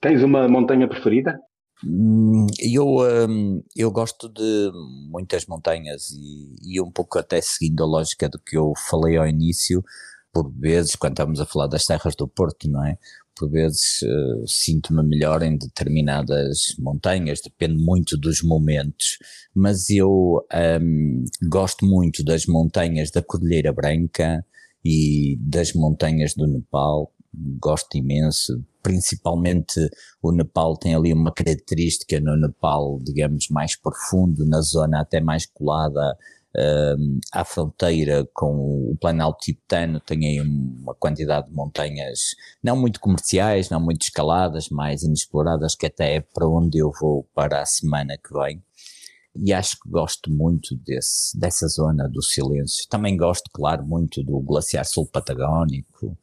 Tens 0.00 0.22
uma 0.22 0.46
montanha 0.48 0.86
preferida? 0.86 1.40
Hum, 1.86 2.46
eu, 2.58 2.86
um, 3.28 3.62
eu 3.76 3.90
gosto 3.90 4.28
de 4.28 4.70
muitas 5.10 5.46
montanhas 5.46 6.10
e, 6.12 6.76
e 6.76 6.80
um 6.80 6.90
pouco 6.90 7.18
até 7.18 7.40
seguindo 7.40 7.82
a 7.82 7.86
lógica 7.86 8.28
do 8.28 8.38
que 8.38 8.56
eu 8.56 8.72
falei 8.88 9.16
ao 9.16 9.26
início, 9.26 9.84
por 10.32 10.50
vezes, 10.50 10.96
quando 10.96 11.12
estamos 11.12 11.40
a 11.40 11.46
falar 11.46 11.66
das 11.68 11.84
terras 11.86 12.16
do 12.16 12.26
Porto, 12.26 12.68
não 12.68 12.84
é? 12.84 12.98
Por 13.36 13.50
vezes 13.50 14.02
uh, 14.02 14.46
sinto-me 14.46 15.02
melhor 15.02 15.42
em 15.42 15.56
determinadas 15.58 16.74
montanhas, 16.78 17.40
depende 17.40 17.76
muito 17.82 18.16
dos 18.16 18.42
momentos, 18.42 19.18
mas 19.54 19.90
eu 19.90 20.44
um, 20.80 21.24
gosto 21.48 21.84
muito 21.84 22.24
das 22.24 22.46
montanhas 22.46 23.10
da 23.10 23.22
Cordilheira 23.22 23.72
Branca 23.72 24.44
e 24.84 25.36
das 25.40 25.72
montanhas 25.72 26.34
do 26.34 26.46
Nepal, 26.46 27.12
gosto 27.60 27.96
imenso, 27.96 28.64
principalmente 28.82 29.88
o 30.22 30.32
Nepal 30.32 30.76
tem 30.76 30.94
ali 30.94 31.12
uma 31.12 31.32
característica 31.32 32.20
no 32.20 32.36
Nepal, 32.36 32.98
digamos, 33.02 33.48
mais 33.48 33.76
profundo, 33.76 34.46
na 34.46 34.60
zona 34.60 35.00
até 35.00 35.20
mais 35.20 35.46
colada 35.46 36.16
um, 36.56 37.20
à 37.32 37.44
fronteira 37.44 38.28
com 38.32 38.90
o 38.92 38.96
Planalto 39.00 39.40
Tibetano, 39.40 40.00
tem 40.00 40.26
aí 40.26 40.40
uma 40.40 40.94
quantidade 40.94 41.48
de 41.48 41.54
montanhas 41.54 42.36
não 42.62 42.76
muito 42.76 43.00
comerciais, 43.00 43.70
não 43.70 43.80
muito 43.80 44.02
escaladas, 44.02 44.68
mais 44.68 45.02
inexploradas, 45.02 45.74
que 45.74 45.86
até 45.86 46.16
é 46.16 46.20
para 46.20 46.48
onde 46.48 46.78
eu 46.78 46.92
vou 47.00 47.24
para 47.34 47.60
a 47.60 47.66
semana 47.66 48.16
que 48.16 48.32
vem. 48.32 48.62
E 49.36 49.52
acho 49.52 49.80
que 49.80 49.88
gosto 49.88 50.30
muito 50.30 50.76
desse, 50.76 51.36
dessa 51.36 51.66
zona 51.66 52.08
do 52.08 52.22
silêncio. 52.22 52.86
Também 52.88 53.16
gosto, 53.16 53.50
claro, 53.52 53.84
muito 53.84 54.22
do 54.22 54.38
glaciar 54.38 54.84
sul 54.84 55.06
patagónico, 55.06 56.16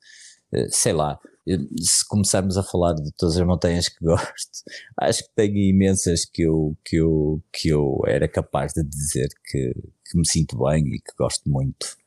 sei 0.70 0.94
lá, 0.94 1.20
se 1.48 2.08
começarmos 2.08 2.58
a 2.58 2.64
falar 2.64 2.94
de 2.94 3.12
todas 3.18 3.38
as 3.38 3.46
montanhas 3.46 3.90
que 3.90 3.98
gosto, 4.04 4.64
acho 5.00 5.24
que 5.24 5.36
tenho 5.36 5.58
imensas 5.58 6.26
que 6.26 6.44
eu, 6.44 6.78
que 6.84 6.98
eu, 6.98 7.42
que 7.52 7.70
eu 7.70 8.02
era 8.08 8.28
capaz 8.28 8.74
de 8.74 8.84
dizer 8.84 9.28
que, 9.46 9.74
que 10.06 10.18
me 10.18 10.28
sinto 10.28 10.58
bem 10.64 10.86
e 10.88 11.00
que 11.00 11.14
gosto 11.18 11.50
muito. 11.50 11.98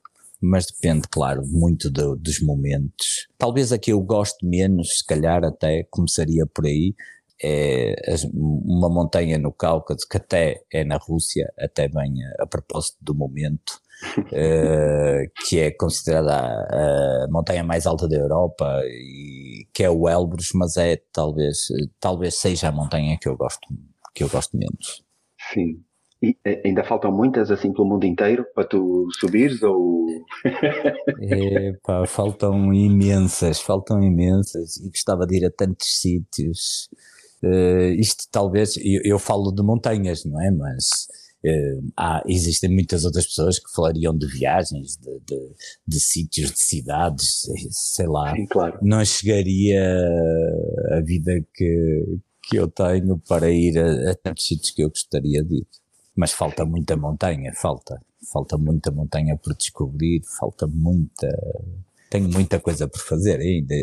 Mas 0.40 0.66
depende, 0.66 1.08
claro, 1.08 1.42
muito 1.46 1.90
do, 1.90 2.16
dos 2.16 2.40
momentos. 2.40 3.28
Talvez 3.38 3.72
a 3.72 3.78
que 3.78 3.92
eu 3.92 4.00
gosto 4.00 4.46
menos, 4.46 4.98
se 4.98 5.06
calhar 5.06 5.42
até 5.42 5.84
começaria 5.84 6.46
por 6.46 6.66
aí, 6.66 6.94
é 7.42 7.94
uma 8.32 8.88
montanha 8.88 9.38
no 9.38 9.52
Cáucaso, 9.52 10.06
que 10.08 10.16
até 10.16 10.62
é 10.72 10.84
na 10.84 10.96
Rússia, 10.96 11.52
até 11.58 11.88
bem 11.88 12.22
a, 12.24 12.44
a 12.44 12.46
propósito 12.46 12.98
do 13.00 13.14
momento, 13.14 13.80
uh, 14.18 15.46
que 15.46 15.60
é 15.60 15.70
considerada 15.70 16.32
a, 16.34 17.24
a, 17.24 17.28
montanha 17.30 17.64
mais 17.64 17.86
alta 17.86 18.08
da 18.08 18.16
Europa 18.16 18.82
e 18.86 19.66
que 19.72 19.82
é 19.82 19.90
o 19.90 20.08
Elbrus, 20.08 20.50
mas 20.54 20.76
é 20.76 21.00
talvez 21.12 21.68
talvez 22.00 22.36
seja 22.36 22.68
a 22.68 22.72
montanha 22.72 23.18
que 23.20 23.28
eu 23.28 23.36
gosto 23.36 23.68
que 24.14 24.22
eu 24.22 24.28
gosto 24.28 24.56
menos. 24.56 25.04
Sim. 25.52 25.82
E 26.22 26.36
ainda 26.64 26.84
faltam 26.84 27.12
muitas 27.12 27.50
assim 27.50 27.72
pelo 27.72 27.86
mundo 27.86 28.04
inteiro 28.04 28.46
para 28.54 28.64
tu 28.64 29.06
subires 29.18 29.62
ou 29.62 30.06
Epá, 31.20 32.06
faltam 32.06 32.72
imensas, 32.72 33.60
faltam 33.60 34.02
imensas 34.02 34.76
e 34.78 34.88
gostava 34.88 35.26
de 35.26 35.36
ir 35.36 35.46
a 35.46 35.50
tantos 35.50 36.00
sítios. 36.00 36.88
Uh, 37.42 37.92
isto 37.98 38.24
talvez, 38.30 38.76
eu, 38.78 39.02
eu, 39.04 39.18
falo 39.18 39.52
de 39.52 39.62
montanhas, 39.62 40.24
não 40.24 40.40
é? 40.40 40.50
Mas 40.50 41.06
há, 41.96 42.22
existem 42.26 42.70
muitas 42.70 43.04
outras 43.04 43.26
pessoas 43.26 43.58
que 43.58 43.72
falariam 43.72 44.16
de 44.16 44.26
viagens, 44.26 44.96
de, 44.96 45.20
de, 45.20 45.52
de 45.86 46.00
sítios, 46.00 46.52
de 46.52 46.60
cidades, 46.60 47.46
sei 47.70 48.06
lá. 48.06 48.34
Sim, 48.34 48.46
claro. 48.46 48.78
Não 48.82 49.04
chegaria 49.04 49.82
a 50.92 51.00
vida 51.00 51.44
que, 51.54 52.18
que 52.42 52.56
eu 52.56 52.68
tenho 52.68 53.18
para 53.28 53.50
ir 53.50 53.78
a, 53.78 54.12
a 54.12 54.14
tantos 54.14 54.46
sítios 54.46 54.70
que 54.70 54.82
eu 54.82 54.88
gostaria 54.88 55.42
de 55.42 55.56
ir. 55.56 55.66
Mas 56.16 56.32
falta 56.32 56.64
muita 56.64 56.96
montanha, 56.96 57.52
falta. 57.54 58.00
Falta 58.32 58.56
muita 58.56 58.90
montanha 58.90 59.36
por 59.36 59.54
descobrir, 59.54 60.22
falta 60.38 60.66
muita. 60.66 61.28
Tenho 62.08 62.28
muita 62.30 62.58
coisa 62.60 62.88
por 62.88 63.00
fazer 63.00 63.40
ainda. 63.40 63.74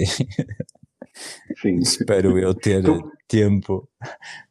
Sim. 1.61 1.75
Espero 1.81 2.39
eu 2.39 2.53
ter 2.53 2.83
tu, 2.83 3.11
tempo 3.27 3.87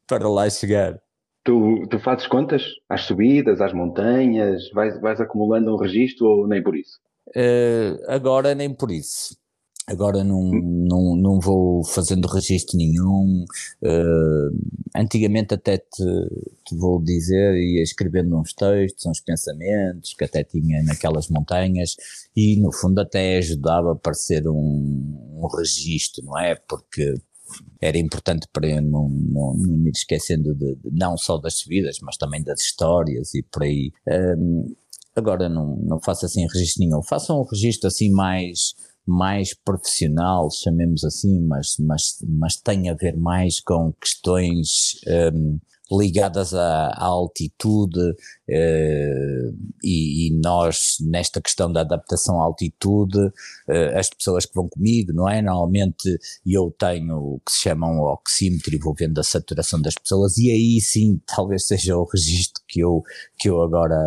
para 0.07 0.29
lá 0.29 0.49
chegar. 0.49 1.01
Tu, 1.43 1.87
tu 1.89 1.99
fazes 1.99 2.27
contas 2.27 2.63
às 2.89 3.03
subidas, 3.03 3.61
às 3.61 3.73
montanhas, 3.73 4.71
vais, 4.73 5.01
vais 5.01 5.21
acumulando 5.21 5.73
um 5.73 5.79
registro 5.79 6.27
ou 6.27 6.47
nem 6.47 6.63
por 6.63 6.77
isso? 6.77 6.99
Uh, 7.29 7.99
agora 8.09 8.55
nem 8.55 8.75
por 8.75 8.91
isso. 8.91 9.39
Agora 9.91 10.23
não, 10.23 10.45
não, 10.53 11.17
não 11.17 11.41
vou 11.41 11.85
fazendo 11.85 12.29
registro 12.29 12.77
nenhum. 12.77 13.45
Uh, 13.83 14.57
antigamente 14.95 15.55
até 15.55 15.79
te, 15.79 16.05
te, 16.65 16.77
vou 16.77 17.03
dizer, 17.03 17.57
ia 17.57 17.83
escrevendo 17.83 18.39
uns 18.39 18.53
textos, 18.53 19.07
uns 19.07 19.21
pensamentos 19.21 20.15
que 20.15 20.25
até 20.25 20.45
tinha 20.45 20.83
naquelas 20.85 21.29
montanhas 21.29 21.97
e 22.37 22.57
no 22.61 22.73
fundo 22.73 23.01
até 23.01 23.39
ajudava 23.39 23.93
a 23.93 23.97
parecer 23.97 24.47
um, 24.47 25.39
um 25.43 25.49
registro, 25.57 26.25
não 26.25 26.39
é? 26.39 26.55
Porque 26.55 27.15
era 27.81 27.99
importante 27.99 28.47
para 28.53 28.69
eu 28.69 28.83
não, 28.83 29.09
não, 29.09 29.55
não 29.55 29.77
me 29.77 29.91
esquecendo 29.91 30.55
de, 30.55 30.75
de, 30.77 30.91
não 30.93 31.17
só 31.17 31.39
das 31.39 31.55
subidas, 31.55 31.99
mas 32.03 32.17
também 32.17 32.43
das 32.43 32.61
histórias 32.61 33.35
e 33.35 33.43
por 33.43 33.63
aí. 33.63 33.93
Um, 34.37 34.75
agora 35.15 35.49
não, 35.49 35.77
não 35.77 36.01
faço 36.01 36.27
assim 36.27 36.47
registro 36.47 36.85
nenhum. 36.85 37.03
Faço 37.03 37.35
um 37.35 37.45
registro 37.45 37.89
assim 37.89 38.11
mais 38.11 38.75
mais 39.07 39.55
profissional, 39.55 40.49
chamemos 40.51 41.03
assim, 41.05 41.41
mas, 41.41 41.77
mas, 41.81 42.19
mas 42.29 42.57
tem 42.57 42.89
a 42.89 42.95
ver 42.95 43.17
mais 43.17 43.61
com 43.61 43.93
questões 43.95 45.01
um, 45.35 45.59
ligadas 45.91 46.55
à, 46.55 46.89
à 46.89 47.05
altitude 47.05 47.99
uh, 48.01 49.57
e, 49.83 50.29
e, 50.29 50.41
nós, 50.43 50.97
nesta 51.01 51.41
questão 51.41 51.73
da 51.73 51.81
adaptação 51.81 52.41
à 52.41 52.45
altitude, 52.45 53.19
uh, 53.19 53.99
as 53.99 54.09
pessoas 54.09 54.47
que 54.47 54.55
vão 54.55 54.69
comigo, 54.69 55.13
não 55.13 55.29
é? 55.29 55.43
Normalmente 55.43 56.19
eu 56.47 56.75
tenho 56.79 57.17
o 57.17 57.41
que 57.45 57.53
se 57.53 57.63
chama 57.63 57.89
um 57.89 58.01
oxímetro 58.01 58.75
e 58.75 58.79
vou 58.79 58.95
vendo 58.95 59.19
a 59.19 59.25
saturação 59.25 59.81
das 59.81 59.95
pessoas 59.95 60.39
e 60.39 60.51
aí 60.51 60.81
sim 60.81 61.21
talvez 61.27 61.67
seja 61.67 61.97
o 61.97 62.05
registro 62.05 62.60
que 62.71 62.81
eu, 62.81 63.03
que 63.37 63.49
eu 63.49 63.61
agora 63.61 63.99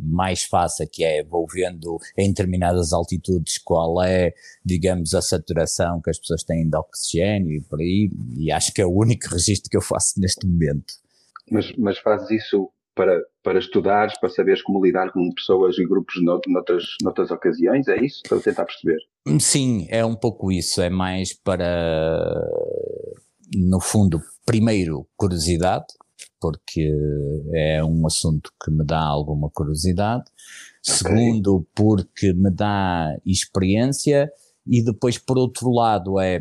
mais 0.00 0.42
faço, 0.42 0.86
que 0.90 1.04
é 1.04 1.22
vou 1.22 1.46
vendo 1.46 1.98
em 2.18 2.28
determinadas 2.28 2.92
altitudes 2.92 3.58
qual 3.58 4.02
é, 4.02 4.34
digamos, 4.64 5.14
a 5.14 5.22
saturação 5.22 6.00
que 6.02 6.10
as 6.10 6.18
pessoas 6.18 6.42
têm 6.42 6.68
de 6.68 6.76
oxigênio 6.76 7.52
e 7.52 7.60
por 7.60 7.80
aí, 7.80 8.10
e 8.36 8.50
acho 8.50 8.72
que 8.72 8.82
é 8.82 8.86
o 8.86 8.92
único 8.92 9.28
registro 9.28 9.70
que 9.70 9.76
eu 9.76 9.82
faço 9.82 10.20
neste 10.20 10.46
momento. 10.46 10.94
Mas, 11.50 11.72
mas 11.76 11.98
fazes 11.98 12.30
isso 12.30 12.70
para, 12.94 13.20
para 13.42 13.58
estudares, 13.58 14.18
para 14.18 14.28
saberes 14.28 14.62
como 14.62 14.84
lidar 14.84 15.12
com 15.12 15.32
pessoas 15.32 15.78
e 15.78 15.86
grupos 15.86 16.22
noutras, 16.22 16.84
noutras 17.02 17.30
ocasiões, 17.30 17.88
é 17.88 17.96
isso? 18.04 18.22
Para 18.28 18.40
tentar 18.40 18.64
perceber? 18.64 18.98
Sim, 19.40 19.86
é 19.88 20.04
um 20.04 20.14
pouco 20.14 20.50
isso, 20.50 20.80
é 20.82 20.90
mais 20.90 21.32
para, 21.32 22.44
no 23.54 23.80
fundo, 23.80 24.20
primeiro, 24.44 25.06
curiosidade, 25.16 25.86
porque 26.42 26.92
é 27.54 27.84
um 27.84 28.04
assunto 28.04 28.52
que 28.62 28.68
me 28.68 28.84
dá 28.84 29.00
alguma 29.00 29.48
curiosidade. 29.48 30.24
Okay. 30.24 30.96
Segundo, 30.96 31.64
porque 31.72 32.32
me 32.32 32.50
dá 32.50 33.16
experiência. 33.24 34.28
E 34.66 34.82
depois, 34.82 35.18
por 35.18 35.38
outro 35.38 35.70
lado, 35.70 36.18
é 36.18 36.40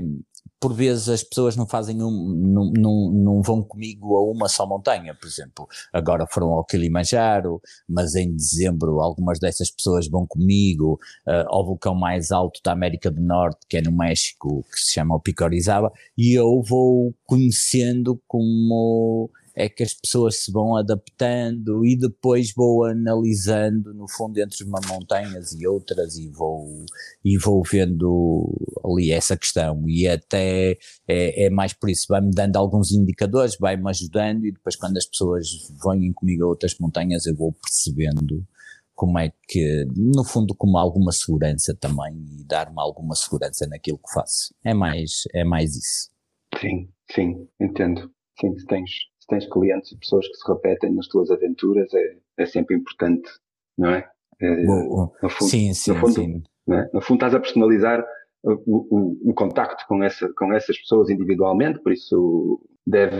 por 0.62 0.74
vezes 0.76 1.10
as 1.10 1.24
pessoas 1.24 1.56
não 1.56 1.66
fazem 1.66 2.04
um, 2.04 2.12
não, 2.12 2.72
não, 2.72 3.12
não 3.12 3.42
vão 3.42 3.64
comigo 3.64 4.16
a 4.16 4.32
uma 4.32 4.48
só 4.48 4.68
montanha, 4.68 5.16
por 5.16 5.26
exemplo, 5.26 5.68
agora 5.92 6.28
foram 6.28 6.52
ao 6.52 6.64
Kilimanjaro, 6.64 7.60
mas 7.90 8.14
em 8.14 8.32
dezembro 8.32 9.02
algumas 9.02 9.40
dessas 9.40 9.72
pessoas 9.72 10.08
vão 10.08 10.28
comigo 10.28 11.00
uh, 11.28 11.48
ao 11.48 11.66
vulcão 11.66 11.96
mais 11.96 12.32
alto 12.32 12.62
da 12.64 12.74
América 12.74 13.10
do 13.10 13.20
Norte, 13.20 13.66
que 13.68 13.78
é 13.78 13.82
no 13.82 13.92
México, 13.92 14.64
que 14.72 14.80
se 14.80 14.94
chama 14.94 15.16
o 15.16 15.20
Pico 15.20 15.44
Orizaba, 15.44 15.92
e 16.16 16.34
eu 16.38 16.62
vou 16.62 17.12
conhecendo 17.26 18.22
como 18.28 19.32
é 19.56 19.68
que 19.70 19.84
as 19.84 19.94
pessoas 19.94 20.44
se 20.44 20.52
vão 20.52 20.76
adaptando 20.76 21.86
e 21.86 21.98
depois 21.98 22.54
vou 22.54 22.86
analisando 22.86 23.94
no 23.94 24.08
fundo 24.08 24.40
entre 24.40 24.64
uma 24.64 24.80
montanhas 24.88 25.52
e 25.54 25.68
outras 25.68 26.18
e 26.18 26.30
vou 26.30 26.86
e 27.24 27.38
vou 27.38 27.62
vendo 27.64 28.50
ali 28.84 29.12
essa 29.12 29.38
questão 29.38 29.88
e 29.88 30.08
até 30.08 30.78
é, 31.08 31.46
é 31.46 31.50
mais 31.50 31.74
por 31.74 31.90
isso 31.90 32.06
vai-me 32.10 32.32
dando 32.32 32.56
alguns 32.56 32.92
indicadores 32.92 33.58
vai-me 33.60 33.90
ajudando 33.90 34.46
e 34.46 34.52
depois 34.52 34.76
quando 34.76 34.98
as 34.98 35.06
pessoas 35.06 35.48
vêm 35.84 36.14
comigo 36.14 36.46
a 36.46 36.48
outras 36.48 36.76
montanhas 36.80 37.26
eu 37.26 37.36
vou 37.36 37.54
percebendo 37.54 38.46
como 39.02 39.18
é 39.18 39.34
que, 39.48 39.86
no 39.96 40.24
fundo, 40.24 40.54
como 40.54 40.78
alguma 40.78 41.12
segurança 41.12 41.76
também 41.76 42.24
e 42.40 42.44
dar-me 42.46 42.76
alguma 42.78 43.16
segurança 43.16 43.66
naquilo 43.66 43.98
que 43.98 44.14
faço. 44.14 44.54
É 44.64 44.76
mais, 44.76 45.24
é 45.34 45.44
mais 45.44 45.76
isso. 45.76 46.12
Sim, 46.60 46.88
sim, 47.12 47.48
entendo. 47.60 48.12
Sim, 48.40 48.54
tens, 48.68 48.92
tens 49.32 49.48
clientes 49.48 49.92
e 49.92 49.98
pessoas 49.98 50.28
que 50.28 50.36
se 50.36 50.48
repetem 50.48 50.94
nas 50.94 51.08
tuas 51.08 51.32
aventuras, 51.32 51.92
é, 51.94 52.16
é 52.38 52.46
sempre 52.46 52.76
importante, 52.76 53.30
não 53.78 53.90
é? 53.90 54.08
é 54.42 54.66
Bom, 54.66 55.12
fundo, 55.30 55.50
sim, 55.50 55.74
sim, 55.74 55.94
no 55.94 56.00
fundo, 56.00 56.14
sim. 56.14 56.44
É? 56.70 56.90
No 56.94 57.02
fundo, 57.02 57.18
estás 57.18 57.34
a 57.34 57.40
personalizar 57.40 58.06
o, 58.44 58.52
o, 58.66 59.30
o, 59.32 59.34
contacto 59.34 59.86
com, 59.88 60.04
essa, 60.04 60.30
com 60.38 60.54
essas 60.54 60.78
pessoas 60.78 61.10
individualmente, 61.10 61.80
por 61.80 61.94
isso 61.94 62.62
deve, 62.86 63.18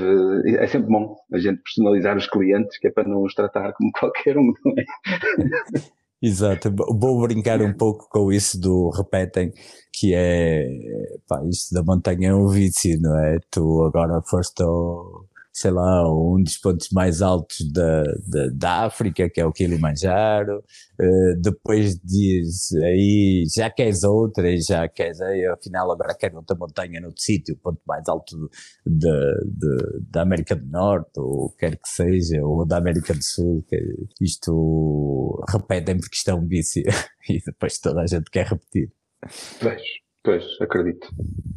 é 0.58 0.68
sempre 0.68 0.90
bom 0.90 1.16
a 1.32 1.38
gente 1.38 1.62
personalizar 1.62 2.18
os 2.18 2.28
clientes, 2.28 2.78
que 2.78 2.88
é 2.88 2.92
para 2.92 3.08
não 3.08 3.24
os 3.24 3.34
tratar 3.34 3.74
como 3.74 3.90
qualquer 3.98 4.38
um, 4.38 4.54
não 4.66 4.74
é? 4.78 4.84
Exato, 6.24 6.72
vou 6.76 7.20
brincar 7.22 7.60
um 7.64 7.74
pouco 7.74 8.08
com 8.08 8.32
isso 8.32 8.60
do 8.60 8.92
repetem, 8.92 9.52
que 9.92 10.14
é, 10.14 10.68
pá, 11.28 11.44
isto 11.50 11.74
da 11.74 11.82
montanha 11.82 12.30
é 12.30 12.36
um 12.36 12.48
vício, 12.48 13.00
não 13.02 13.18
é? 13.18 13.40
Tu 13.50 13.84
agora 13.84 14.22
foste 14.22 14.62
ao, 14.62 15.26
sei 15.54 15.72
lá, 15.72 16.10
um 16.10 16.42
dos 16.42 16.58
pontos 16.58 16.90
mais 16.92 17.22
altos 17.22 17.70
da, 17.72 18.04
da, 18.26 18.48
da 18.54 18.86
África, 18.86 19.30
que 19.30 19.42
é 19.42 19.46
o 19.46 19.52
Kilimanjaro, 19.52 20.60
uh, 20.60 21.42
depois 21.42 22.00
diz 22.00 22.72
aí, 22.76 23.46
já 23.54 23.70
queres 23.70 24.04
outra, 24.04 24.56
já 24.58 24.88
queres, 24.88 25.20
aí, 25.20 25.46
afinal 25.48 25.92
agora 25.92 26.16
quero 26.16 26.38
outra 26.38 26.56
montanha 26.56 27.02
noutro 27.02 27.22
sítio, 27.22 27.56
o 27.56 27.58
ponto 27.58 27.82
mais 27.86 28.08
alto 28.08 28.50
de, 28.86 29.10
de, 29.46 30.02
da 30.10 30.22
América 30.22 30.56
do 30.56 30.66
Norte, 30.66 31.20
ou 31.20 31.50
quer 31.58 31.76
que 31.76 31.90
seja, 31.90 32.42
ou 32.44 32.66
da 32.66 32.78
América 32.78 33.14
do 33.14 33.24
Sul, 33.24 33.66
isto 34.22 35.44
repetem 35.50 36.00
porque 36.00 36.16
isto 36.16 36.32
é 36.32 36.34
um 36.34 36.48
vício, 36.48 36.84
e 37.30 37.42
depois 37.46 37.78
toda 37.78 38.02
a 38.02 38.08
gente 38.08 38.30
quer 38.32 38.48
repetir. 38.48 38.92
Pois, 39.60 39.82
pois, 40.24 40.46
acredito, 40.62 41.08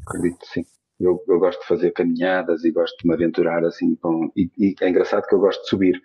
acredito 0.07 0.45
sim. 0.47 0.65
Eu, 1.01 1.23
eu, 1.29 1.39
gosto 1.39 1.61
de 1.61 1.67
fazer 1.67 1.91
caminhadas 1.91 2.65
e 2.65 2.71
gosto 2.71 2.97
de 3.03 3.09
me 3.09 3.15
aventurar 3.15 3.65
assim 3.65 3.97
com, 3.97 4.31
e, 4.37 4.49
e, 4.57 4.75
é 4.81 4.89
engraçado 4.89 5.27
que 5.27 5.35
eu 5.35 5.41
gosto 5.41 5.63
de 5.63 5.69
subir. 5.69 6.01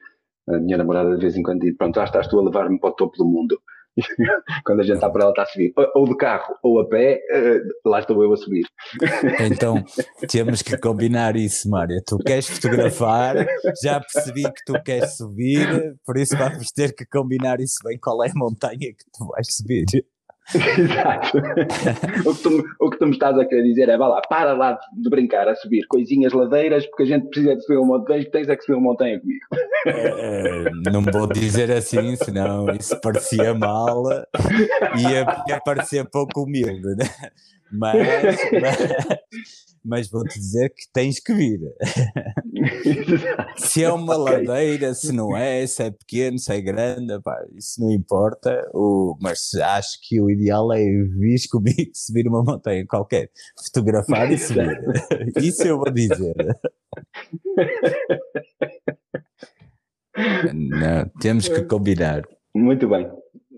A 0.47 0.59
minha 0.59 0.77
namorada 0.77 1.15
de 1.15 1.21
vez 1.21 1.35
em 1.37 1.43
quando 1.43 1.61
diz, 1.61 1.77
pronto, 1.77 1.95
já 1.95 2.05
estás 2.05 2.27
tu 2.27 2.39
a 2.39 2.43
levar-me 2.43 2.79
para 2.79 2.89
o 2.89 2.95
topo 2.95 3.15
do 3.17 3.25
mundo. 3.25 3.59
Quando 4.65 4.79
a 4.79 4.83
gente 4.83 4.95
está 4.95 5.09
para 5.09 5.23
ela 5.23 5.31
está 5.31 5.43
a 5.43 5.45
subir, 5.45 5.73
ou 5.95 6.05
de 6.05 6.15
carro 6.15 6.55
ou 6.63 6.79
a 6.79 6.87
pé, 6.87 7.19
eh, 7.31 7.59
lá 7.85 7.99
estou 7.99 8.23
eu 8.23 8.33
a 8.33 8.37
subir. 8.37 8.65
Então 9.51 9.83
temos 10.27 10.61
que 10.61 10.77
combinar 10.77 11.35
isso, 11.35 11.69
Mária. 11.69 12.01
Tu 12.05 12.17
queres 12.19 12.47
fotografar, 12.47 13.35
já 13.83 13.99
percebi 13.99 14.43
que 14.43 14.63
tu 14.65 14.73
queres 14.83 15.17
subir, 15.17 15.95
por 16.05 16.17
isso 16.17 16.37
vamos 16.37 16.71
ter 16.71 16.95
que 16.95 17.05
combinar 17.05 17.59
isso 17.59 17.77
bem. 17.83 17.97
Qual 17.99 18.23
é 18.23 18.29
a 18.29 18.33
montanha 18.35 18.77
que 18.77 19.05
tu 19.13 19.25
vais 19.27 19.47
subir? 19.55 19.85
Exato. 20.77 21.37
o, 22.25 22.35
que 22.35 22.43
tu, 22.43 22.63
o 22.79 22.89
que 22.89 22.97
tu 22.97 23.05
me 23.05 23.11
estás 23.11 23.37
a 23.37 23.45
querer 23.45 23.63
dizer 23.63 23.89
é, 23.89 23.97
vá 23.97 24.07
lá, 24.07 24.21
para 24.21 24.53
lá 24.53 24.79
de 24.93 25.09
brincar 25.09 25.47
a 25.47 25.55
subir 25.55 25.85
coisinhas 25.87 26.33
ladeiras, 26.33 26.85
porque 26.87 27.03
a 27.03 27.05
gente 27.05 27.29
precisa 27.29 27.55
de 27.55 27.61
subir 27.61 27.77
um 27.77 27.85
montanha, 27.85 28.25
tens 28.31 28.49
é 28.49 28.55
que 28.55 28.63
subir 28.63 28.77
uma 28.77 28.91
montanha 28.91 29.19
comigo. 29.19 29.39
É, 29.85 30.69
não 30.91 31.01
vou 31.01 31.27
dizer 31.27 31.71
assim, 31.71 32.15
senão 32.15 32.69
isso 32.71 32.99
parecia 32.99 33.53
mal 33.53 34.03
e 34.97 35.01
ia, 35.03 35.43
ia 35.47 35.61
parecer 35.63 36.05
pouco 36.09 36.43
humilde, 36.43 36.95
né? 36.95 37.05
mas, 37.71 37.95
mas 38.61 39.68
mas 39.83 40.09
vou-te 40.09 40.39
dizer 40.39 40.69
que 40.69 40.83
tens 40.93 41.19
que 41.19 41.33
vir. 41.33 41.59
se 43.57 43.83
é 43.83 43.91
uma 43.91 44.17
okay. 44.17 44.35
ladeira, 44.35 44.93
se 44.93 45.11
não 45.11 45.35
é, 45.35 45.65
se 45.65 45.83
é 45.83 45.91
pequeno, 45.91 46.37
se 46.37 46.53
é 46.53 46.61
grande, 46.61 47.19
pá, 47.21 47.37
isso 47.55 47.81
não 47.81 47.91
importa. 47.91 48.69
O, 48.73 49.17
mas 49.21 49.53
acho 49.55 49.99
que 50.01 50.19
o 50.21 50.29
ideal 50.29 50.71
é 50.73 50.83
vir 50.83 51.39
comigo 51.49 51.91
subir 51.93 52.27
uma 52.27 52.43
montanha 52.43 52.85
qualquer, 52.85 53.29
fotografar 53.63 54.31
e 54.31 54.37
subir. 54.37 54.79
isso 55.41 55.67
eu 55.67 55.77
vou 55.77 55.91
dizer. 55.91 56.35
não, 60.53 61.09
temos 61.19 61.47
que 61.47 61.61
combinar. 61.63 62.23
Muito 62.55 62.87
bem, 62.87 63.09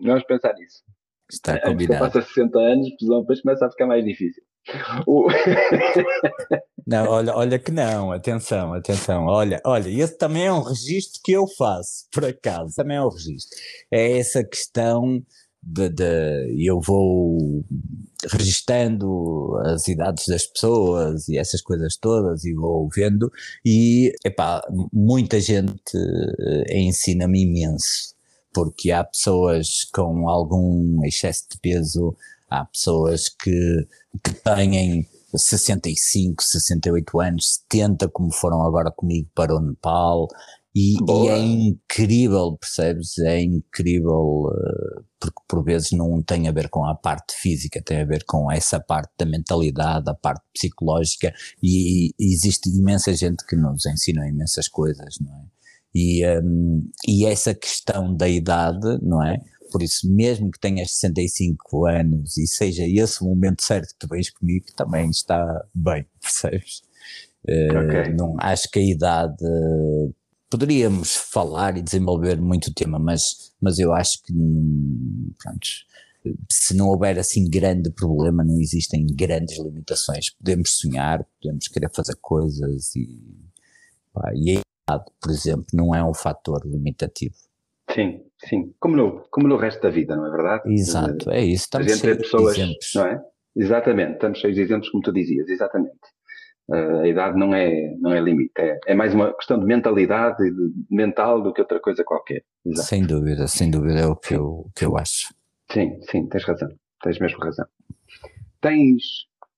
vamos 0.01 0.23
pensar 0.23 0.53
nisso. 0.53 0.83
Está 1.31 1.59
combinado. 1.61 2.17
Eu 2.17 2.21
60 2.21 2.59
anos, 2.59 2.89
depois 2.99 3.41
começa 3.41 3.65
a 3.65 3.71
ficar 3.71 3.87
mais 3.87 4.03
difícil. 4.03 4.43
O... 5.07 5.27
não, 6.85 7.07
olha, 7.07 7.35
olha 7.35 7.59
que 7.59 7.71
não, 7.71 8.11
atenção, 8.11 8.73
atenção. 8.73 9.25
Olha, 9.25 9.61
olha, 9.65 9.89
esse 9.89 10.17
também 10.17 10.45
é 10.45 10.53
um 10.53 10.61
registro 10.61 11.21
que 11.23 11.31
eu 11.31 11.47
faço, 11.57 12.05
por 12.11 12.25
acaso, 12.25 12.75
também 12.75 12.97
é 12.97 13.01
um 13.01 13.09
registro. 13.09 13.57
É 13.91 14.17
essa 14.17 14.43
questão 14.43 15.23
de, 15.63 15.89
de 15.89 16.65
eu 16.65 16.79
vou 16.79 17.63
registando 18.31 19.57
as 19.65 19.87
idades 19.87 20.27
das 20.27 20.47
pessoas 20.47 21.27
e 21.29 21.37
essas 21.37 21.61
coisas 21.61 21.97
todas 21.97 22.43
e 22.45 22.53
vou 22.53 22.89
vendo 22.93 23.31
e 23.63 24.11
epá, 24.25 24.61
muita 24.91 25.39
gente 25.39 25.95
eh, 25.95 26.79
ensina-me 26.79 27.43
imenso 27.43 28.15
porque 28.53 28.91
há 28.91 29.03
pessoas 29.03 29.85
com 29.93 30.27
algum 30.29 31.03
excesso 31.05 31.45
de 31.51 31.57
peso, 31.59 32.15
há 32.51 32.65
pessoas 32.65 33.29
que, 33.29 33.87
que 34.23 34.33
têm 34.43 35.07
65, 35.33 36.43
68 36.43 37.19
anos, 37.21 37.61
70, 37.71 38.09
como 38.09 38.31
foram 38.31 38.61
agora 38.63 38.91
comigo 38.91 39.29
para 39.33 39.55
o 39.55 39.61
Nepal, 39.61 40.27
e, 40.73 40.95
e 40.95 41.27
é 41.27 41.37
incrível, 41.37 42.57
percebes? 42.57 43.17
É 43.19 43.41
incrível, 43.41 44.45
uh, 44.45 45.03
porque 45.19 45.41
por 45.47 45.63
vezes 45.63 45.91
não 45.91 46.21
tem 46.23 46.47
a 46.47 46.51
ver 46.51 46.69
com 46.69 46.85
a 46.85 46.95
parte 46.95 47.33
física, 47.35 47.81
tem 47.83 48.01
a 48.01 48.05
ver 48.05 48.23
com 48.25 48.49
essa 48.49 48.79
parte 48.79 49.11
da 49.17 49.25
mentalidade, 49.25 50.09
a 50.09 50.13
parte 50.13 50.43
psicológica, 50.53 51.33
e, 51.61 52.11
e 52.17 52.33
existe 52.33 52.69
imensa 52.69 53.13
gente 53.13 53.45
que 53.45 53.55
nos 53.55 53.85
ensina 53.85 54.27
imensas 54.29 54.69
coisas, 54.69 55.17
não 55.19 55.33
é? 55.33 55.43
E, 55.93 56.25
um, 56.39 56.89
e 57.05 57.25
essa 57.25 57.53
questão 57.53 58.15
da 58.15 58.29
idade, 58.29 58.97
não 59.01 59.21
é? 59.21 59.41
Por 59.71 59.81
isso, 59.81 60.11
mesmo 60.11 60.51
que 60.51 60.59
tenhas 60.59 60.91
65 60.91 61.85
anos 61.85 62.37
e 62.37 62.45
seja 62.45 62.83
esse 62.85 63.23
o 63.23 63.27
momento 63.27 63.63
certo 63.63 63.93
que 63.93 63.99
tu 63.99 64.07
vens 64.07 64.29
comigo, 64.29 64.65
também 64.75 65.09
está 65.09 65.65
bem, 65.73 66.05
percebes? 66.21 66.81
Uh, 67.47 67.85
okay. 67.85 68.13
não, 68.13 68.35
acho 68.39 68.69
que 68.69 68.79
a 68.79 68.83
idade. 68.83 69.43
Poderíamos 70.49 71.15
falar 71.15 71.77
e 71.77 71.81
desenvolver 71.81 72.39
muito 72.41 72.67
o 72.67 72.73
tema, 72.73 72.99
mas, 72.99 73.53
mas 73.61 73.79
eu 73.79 73.93
acho 73.93 74.21
que, 74.23 74.33
pronto, 75.41 75.67
se 76.51 76.75
não 76.75 76.89
houver 76.89 77.17
assim 77.17 77.49
grande 77.49 77.89
problema, 77.89 78.43
não 78.43 78.59
existem 78.59 79.07
grandes 79.07 79.57
limitações. 79.57 80.29
Podemos 80.31 80.77
sonhar, 80.77 81.25
podemos 81.41 81.69
querer 81.69 81.89
fazer 81.93 82.15
coisas 82.21 82.93
e, 82.95 83.07
pá, 84.13 84.31
e 84.35 84.59
por 85.21 85.31
exemplo, 85.31 85.67
não 85.73 85.95
é 85.95 86.03
um 86.03 86.13
fator 86.13 86.61
limitativo. 86.65 87.35
Sim, 87.93 88.21
sim. 88.47 88.73
Como 88.79 88.95
no, 88.95 89.23
como 89.29 89.47
no 89.47 89.57
resto 89.57 89.81
da 89.81 89.89
vida, 89.89 90.15
não 90.15 90.27
é 90.27 90.31
verdade? 90.31 90.73
Exato, 90.73 91.31
é 91.31 91.41
isso. 91.41 91.63
Estamos 91.63 91.99
cheios 91.99 92.17
pessoas, 92.17 92.55
de 92.55 92.61
exemplos. 92.61 92.91
Não 92.95 93.05
é? 93.05 93.21
Exatamente, 93.55 94.13
estamos 94.13 94.39
cheios 94.39 94.55
de 94.55 94.61
exemplos, 94.61 94.89
como 94.89 95.03
tu 95.03 95.11
dizias, 95.11 95.47
exatamente. 95.49 95.97
Uh, 96.69 97.01
a 97.01 97.07
idade 97.07 97.37
não 97.37 97.53
é, 97.53 97.95
não 97.99 98.13
é 98.13 98.21
limite, 98.21 98.53
é, 98.57 98.79
é 98.87 98.95
mais 98.95 99.13
uma 99.13 99.33
questão 99.33 99.59
de 99.59 99.65
mentalidade, 99.65 100.37
de, 100.37 100.71
mental, 100.89 101.41
do 101.41 101.51
que 101.51 101.59
outra 101.59 101.81
coisa 101.81 102.03
qualquer. 102.03 102.43
Exato. 102.65 102.87
Sem 102.87 103.05
dúvida, 103.05 103.47
sem 103.47 103.69
dúvida, 103.69 103.99
é 103.99 104.07
o 104.07 104.15
que 104.15 104.35
eu, 104.35 104.69
que 104.75 104.85
eu 104.85 104.97
acho. 104.97 105.33
Sim, 105.69 105.99
sim, 106.09 106.27
tens 106.29 106.45
razão, 106.45 106.69
tens 107.03 107.19
mesmo 107.19 107.39
razão. 107.39 107.65
Tens 108.61 109.03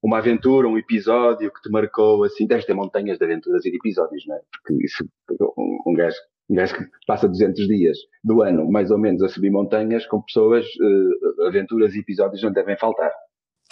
uma 0.01 0.17
aventura, 0.17 0.67
um 0.67 0.77
episódio 0.77 1.51
que 1.51 1.61
te 1.61 1.69
marcou, 1.69 2.23
assim, 2.23 2.47
deves 2.47 2.65
ter 2.65 2.73
montanhas 2.73 3.17
de 3.17 3.25
aventuras 3.25 3.63
e 3.65 3.71
de 3.71 3.77
episódios, 3.77 4.25
não 4.27 4.35
é? 4.35 4.39
Porque 4.51 4.83
isso, 4.83 5.07
um, 5.57 5.91
um 5.91 5.93
gajo 5.93 6.17
que 6.47 6.85
passa 7.07 7.27
200 7.27 7.67
dias 7.67 7.97
do 8.23 8.41
ano, 8.41 8.69
mais 8.69 8.91
ou 8.91 8.97
menos, 8.97 9.21
a 9.23 9.29
subir 9.29 9.51
montanhas 9.51 10.05
com 10.05 10.21
pessoas, 10.21 10.65
uh, 10.65 11.47
aventuras 11.47 11.93
e 11.95 11.99
episódios 11.99 12.41
não 12.43 12.51
devem 12.51 12.77
faltar. 12.77 13.11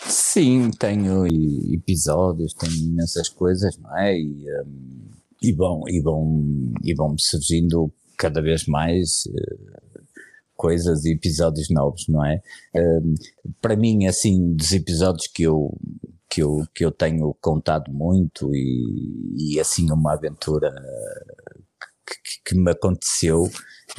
Sim, 0.04 0.72
tenho 0.72 1.26
episódios, 1.74 2.54
tenho 2.54 2.74
imensas 2.74 3.30
coisas, 3.30 3.78
não 3.78 3.98
é? 3.98 4.18
E, 4.18 4.46
um, 4.64 5.10
e, 5.42 5.54
vão, 5.54 5.84
e, 5.88 6.02
e 6.84 6.96
vão 6.96 7.16
surgindo 7.18 7.92
cada 8.18 8.42
vez 8.42 8.66
mais 8.66 9.26
uh, 9.28 10.02
coisas 10.56 11.06
e 11.06 11.14
episódios 11.14 11.70
novos, 11.70 12.08
não 12.08 12.26
é? 12.26 12.42
Um, 12.76 13.16
para 13.62 13.76
mim, 13.76 14.06
assim, 14.08 14.56
dos 14.56 14.72
episódios 14.72 15.28
que 15.28 15.44
eu 15.44 15.76
que 16.32 16.42
eu, 16.42 16.66
que 16.74 16.86
eu 16.86 16.92
tenho 16.92 17.36
contado 17.42 17.92
muito 17.92 18.56
e, 18.56 19.36
e 19.38 19.60
assim 19.60 19.92
uma 19.92 20.14
aventura 20.14 20.74
que 22.46 22.56
me 22.56 22.72
aconteceu, 22.72 23.50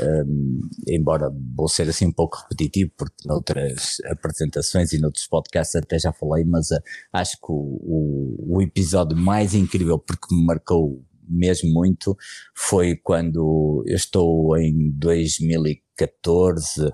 um, 0.01 0.61
embora 0.89 1.31
vou 1.55 1.69
ser 1.69 1.89
assim 1.89 2.07
um 2.07 2.13
pouco 2.13 2.39
repetitivo, 2.39 2.91
porque 2.97 3.27
noutras 3.27 3.99
apresentações 4.07 4.93
e 4.93 4.99
noutros 4.99 5.27
podcasts 5.27 5.77
até 5.77 5.99
já 5.99 6.13
falei, 6.13 6.45
mas 6.45 6.71
uh, 6.71 6.81
acho 7.13 7.37
que 7.37 7.51
o, 7.51 7.55
o, 7.55 8.57
o, 8.57 8.63
episódio 8.63 9.17
mais 9.17 9.55
incrível, 9.55 9.99
porque 9.99 10.35
me 10.35 10.45
marcou 10.45 11.05
mesmo 11.29 11.73
muito, 11.73 12.17
foi 12.55 12.97
quando 12.97 13.85
eu 13.87 13.97
estou 13.97 14.57
em 14.59 14.91
2014 14.93 16.87
uh, 16.87 16.93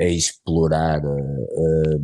a 0.00 0.04
explorar 0.04 1.04
uh, 1.04 2.00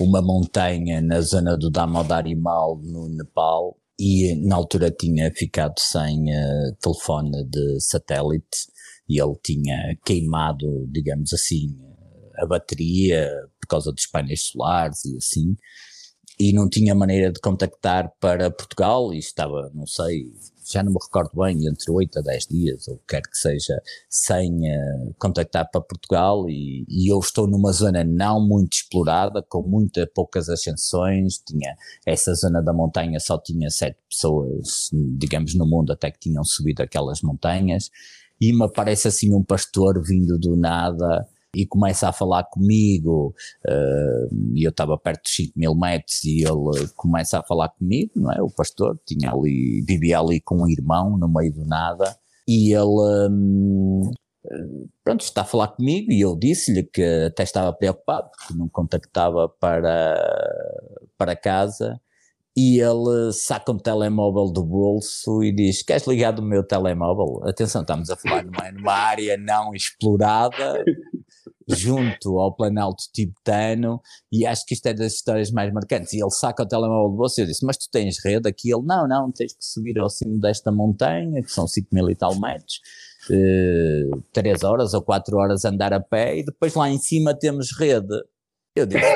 uma 0.00 0.22
montanha 0.22 1.00
na 1.00 1.20
zona 1.20 1.56
do 1.56 1.70
Damodar 1.70 2.24
Mal 2.36 2.80
no 2.82 3.08
Nepal 3.08 3.79
e 4.00 4.34
na 4.36 4.56
altura 4.56 4.90
tinha 4.90 5.30
ficado 5.30 5.78
sem 5.78 6.24
uh, 6.30 6.74
telefone 6.80 7.44
de 7.44 7.78
satélite 7.80 8.70
e 9.06 9.20
ele 9.20 9.34
tinha 9.44 9.94
queimado, 10.02 10.86
digamos 10.90 11.34
assim, 11.34 11.78
a 12.38 12.46
bateria 12.46 13.30
por 13.60 13.66
causa 13.68 13.92
dos 13.92 14.06
painéis 14.06 14.44
solares 14.46 15.04
e 15.04 15.18
assim, 15.18 15.54
e 16.38 16.50
não 16.54 16.66
tinha 16.66 16.94
maneira 16.94 17.30
de 17.30 17.40
contactar 17.40 18.10
para 18.18 18.50
Portugal 18.50 19.12
e 19.12 19.18
estava, 19.18 19.70
não 19.74 19.86
sei, 19.86 20.32
já 20.64 20.82
não 20.82 20.92
me 20.92 20.98
recordo 21.02 21.30
bem, 21.34 21.66
entre 21.66 21.90
8 21.90 22.18
a 22.18 22.22
10 22.22 22.46
dias, 22.46 22.88
ou 22.88 23.00
quer 23.08 23.22
que 23.22 23.36
seja, 23.36 23.80
sem 24.08 24.50
uh, 24.50 25.14
contactar 25.18 25.70
para 25.70 25.80
Portugal 25.80 26.48
e, 26.48 26.84
e, 26.88 27.12
eu 27.12 27.18
estou 27.18 27.46
numa 27.46 27.72
zona 27.72 28.04
não 28.04 28.40
muito 28.40 28.74
explorada, 28.74 29.42
com 29.42 29.62
muitas 29.62 30.06
poucas 30.14 30.48
ascensões, 30.48 31.38
tinha 31.38 31.76
essa 32.06 32.34
zona 32.34 32.62
da 32.62 32.72
montanha 32.72 33.18
só 33.20 33.38
tinha 33.38 33.70
sete 33.70 33.98
pessoas, 34.08 34.90
digamos, 35.18 35.54
no 35.54 35.66
mundo 35.66 35.92
até 35.92 36.10
que 36.10 36.20
tinham 36.20 36.44
subido 36.44 36.82
aquelas 36.82 37.22
montanhas, 37.22 37.90
e 38.40 38.52
me 38.52 38.64
aparece 38.64 39.08
assim 39.08 39.34
um 39.34 39.42
pastor 39.42 40.02
vindo 40.02 40.38
do 40.38 40.56
nada, 40.56 41.26
e 41.54 41.66
começa 41.66 42.08
a 42.08 42.12
falar 42.12 42.44
comigo, 42.44 43.34
uh, 43.66 44.54
e 44.54 44.64
eu 44.64 44.70
estava 44.70 44.96
perto 44.96 45.24
de 45.24 45.30
5 45.30 45.52
mil 45.56 45.74
metros 45.74 46.22
e 46.24 46.42
ele 46.44 46.88
começa 46.96 47.38
a 47.38 47.42
falar 47.42 47.68
comigo, 47.70 48.12
não 48.16 48.32
é? 48.32 48.40
O 48.42 48.50
pastor 48.50 48.98
tinha 49.06 49.32
ali, 49.32 49.82
vivia 49.86 50.18
ali 50.20 50.40
com 50.40 50.62
um 50.62 50.68
irmão 50.68 51.16
no 51.18 51.28
meio 51.28 51.52
do 51.52 51.64
nada, 51.64 52.16
e 52.46 52.72
ele, 52.72 53.30
um, 53.30 54.10
pronto, 55.04 55.22
está 55.22 55.42
a 55.42 55.44
falar 55.44 55.68
comigo 55.68 56.10
e 56.10 56.20
eu 56.20 56.36
disse-lhe 56.36 56.82
que 56.84 57.02
até 57.26 57.42
estava 57.42 57.72
preocupado 57.72 58.30
porque 58.30 58.54
não 58.54 58.68
contactava 58.68 59.48
para, 59.48 60.16
para 61.18 61.36
casa 61.36 62.00
e 62.56 62.80
ele 62.80 63.32
saca 63.32 63.70
um 63.70 63.78
telemóvel 63.78 64.52
do 64.52 64.64
bolso 64.64 65.42
e 65.42 65.54
diz: 65.54 65.82
Queres 65.82 66.06
ligar 66.06 66.32
do 66.32 66.42
meu 66.42 66.66
telemóvel? 66.66 67.40
Atenção, 67.48 67.82
estamos 67.82 68.10
a 68.10 68.16
falar 68.16 68.44
numa, 68.44 68.72
numa 68.72 68.92
área 68.92 69.36
não 69.36 69.72
explorada, 69.72 70.84
junto 71.68 72.40
ao 72.40 72.54
Planalto 72.54 73.04
Tibetano, 73.14 74.00
e 74.32 74.44
acho 74.44 74.66
que 74.66 74.74
isto 74.74 74.86
é 74.86 74.92
das 74.92 75.14
histórias 75.14 75.52
mais 75.52 75.72
marcantes. 75.72 76.12
E 76.12 76.20
ele 76.20 76.30
saca 76.30 76.64
o 76.64 76.66
telemóvel 76.66 77.10
do 77.10 77.16
bolso 77.16 77.40
e 77.40 77.44
eu 77.44 77.46
disse: 77.46 77.64
Mas 77.64 77.76
tu 77.76 77.88
tens 77.90 78.16
rede 78.24 78.48
aqui? 78.48 78.72
Ele: 78.72 78.84
Não, 78.84 79.06
não, 79.06 79.30
tens 79.30 79.52
que 79.52 79.64
subir 79.64 79.98
ao 79.98 80.10
cimo 80.10 80.40
desta 80.40 80.72
montanha, 80.72 81.42
que 81.42 81.52
são 81.52 81.68
5 81.68 81.88
mil 81.92 82.10
e 82.10 82.16
tal 82.16 82.38
metros. 82.38 82.80
Uh, 83.30 84.22
três 84.32 84.64
horas 84.64 84.92
ou 84.92 85.02
quatro 85.02 85.36
horas 85.36 85.64
andar 85.64 85.92
a 85.92 86.00
pé 86.00 86.38
e 86.38 86.44
depois 86.44 86.74
lá 86.74 86.90
em 86.90 86.98
cima 86.98 87.32
temos 87.32 87.70
rede. 87.78 88.24
Eu 88.74 88.86
disse: 88.86 89.06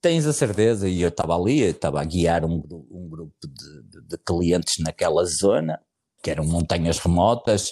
Tens 0.00 0.26
a 0.26 0.32
certeza? 0.32 0.88
E 0.88 1.02
eu 1.02 1.10
estava 1.10 1.36
ali, 1.36 1.60
estava 1.60 2.00
a 2.00 2.04
guiar 2.04 2.44
um, 2.44 2.62
um 2.90 3.08
grupo 3.08 3.34
de, 3.46 3.82
de, 3.82 4.08
de, 4.08 4.18
clientes 4.18 4.78
naquela 4.78 5.24
zona, 5.26 5.78
que 6.22 6.30
eram 6.30 6.44
montanhas 6.44 6.98
remotas 6.98 7.70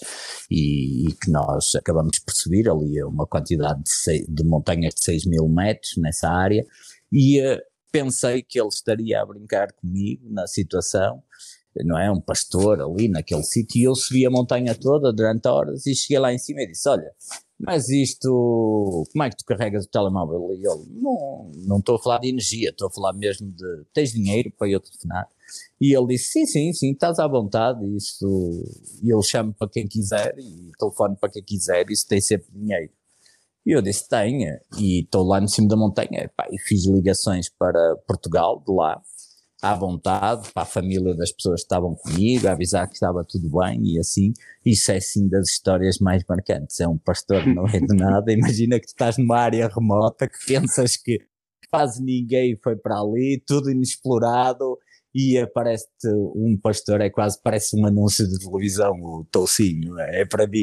e, 0.51 1.09
e, 1.09 1.13
que 1.15 1.31
nós 1.31 1.75
acabamos 1.75 2.19
por 2.19 2.33
subir 2.33 2.69
ali 2.69 3.03
uma 3.03 3.27
quantidade 3.27 3.83
de, 3.83 4.27
de 4.27 4.45
montanhas 4.45 4.95
de 4.95 5.05
6 5.05 5.27
mil 5.27 5.49
metros 5.49 5.97
nessa 5.97 6.29
área 6.29 6.67
e 7.11 7.41
uh, 7.41 7.59
pensei 7.91 8.43
que 8.43 8.61
ele 8.61 8.69
estaria 8.69 9.21
a 9.23 9.27
brincar 9.27 9.73
comigo 9.73 10.31
na 10.31 10.47
situação, 10.47 11.23
não 11.85 11.99
é? 11.99 12.11
Um 12.11 12.21
pastor 12.21 12.81
ali 12.81 13.09
naquele 13.09 13.43
sítio 13.43 13.81
e 13.81 13.85
eu 13.85 13.95
subi 13.95 14.27
a 14.27 14.31
montanha 14.31 14.75
toda 14.75 15.13
durante 15.13 15.49
horas 15.49 15.87
e 15.87 15.95
cheguei 15.95 16.19
lá 16.19 16.33
em 16.33 16.39
cima 16.39 16.63
e 16.63 16.67
disse, 16.67 16.89
olha, 16.89 17.11
mas 17.59 17.89
isto, 17.89 19.05
como 19.13 19.25
é 19.25 19.31
que 19.31 19.37
tu 19.37 19.45
carregas 19.45 19.85
o 19.85 19.89
telemóvel? 19.89 20.53
E 20.53 20.59
ele, 20.59 21.01
não, 21.03 21.51
não 21.67 21.79
estou 21.79 21.97
a 21.97 21.99
falar 21.99 22.19
de 22.19 22.29
energia, 22.29 22.71
estou 22.71 22.87
a 22.87 22.91
falar 22.91 23.13
mesmo 23.13 23.51
de, 23.51 23.85
tens 23.93 24.13
dinheiro 24.13 24.53
para 24.57 24.69
eu 24.69 24.79
telefonar? 24.79 25.29
E 25.81 25.97
ele 25.97 26.07
disse, 26.09 26.31
sim, 26.31 26.47
sim, 26.47 26.73
sim, 26.73 26.93
estás 26.93 27.19
à 27.19 27.27
vontade, 27.27 27.85
isso, 27.97 28.65
e 29.03 29.13
eu 29.13 29.21
chamo 29.23 29.53
para 29.53 29.69
quem 29.69 29.89
quiser, 29.89 30.39
e 30.39 30.71
telefone 30.79 31.17
para 31.17 31.31
quem 31.31 31.43
quiser, 31.43 31.91
isso 31.91 32.07
tem 32.07 32.21
sempre 32.21 32.49
dinheiro. 32.53 32.93
E 33.67 33.73
eu 33.73 33.83
disse, 33.83 34.09
tenha, 34.09 34.61
e 34.79 35.01
estou 35.01 35.27
lá 35.27 35.41
no 35.41 35.49
cimo 35.49 35.69
da 35.69 35.77
montanha, 35.77 36.31
pá, 36.37 36.47
e 36.51 36.59
fiz 36.61 36.87
ligações 36.87 37.49
para 37.49 37.97
Portugal, 38.07 38.63
de 38.65 38.73
lá, 38.73 39.03
à 39.61 39.75
vontade 39.75 40.51
para 40.53 40.63
a 40.63 40.67
família 40.67 41.15
das 41.15 41.33
pessoas 41.33 41.61
que 41.61 41.67
estavam 41.67 41.95
comigo, 41.95 42.47
avisar 42.49 42.87
que 42.89 42.95
estava 42.95 43.25
tudo 43.25 43.51
bem 43.59 43.81
e 43.85 43.99
assim. 43.99 44.33
Isso 44.65 44.93
é 44.93 45.01
sim 45.01 45.29
das 45.29 45.49
histórias 45.49 45.99
mais 45.99 46.23
marcantes. 46.29 46.79
É 46.81 46.87
um 46.87 46.99
pastor 46.99 47.47
não 47.47 47.67
é 47.67 47.81
de 47.81 47.95
nada. 47.95 48.31
Imagina 48.33 48.79
que 48.79 48.87
tu 48.87 48.91
estás 48.91 49.19
numa 49.19 49.39
área 49.39 49.69
remota 49.69 50.29
que 50.29 50.39
pensas 50.47 50.97
que 50.97 51.19
quase 51.71 52.03
ninguém 52.03 52.59
foi 52.63 52.77
para 52.77 52.99
ali, 52.99 53.43
tudo 53.47 53.71
inexplorado 53.71 54.79
e 55.21 55.37
aparece-te 55.37 56.07
um 56.37 56.57
pastor, 56.63 57.01
é 57.01 57.11
quase, 57.11 57.41
parece 57.43 57.77
um 57.77 57.85
anúncio 57.85 58.25
de 58.25 58.39
televisão, 58.39 58.93
o 59.03 59.27
toucinho, 59.33 59.99
é, 59.99 60.21
é 60.21 60.25
para 60.25 60.47
mim. 60.47 60.63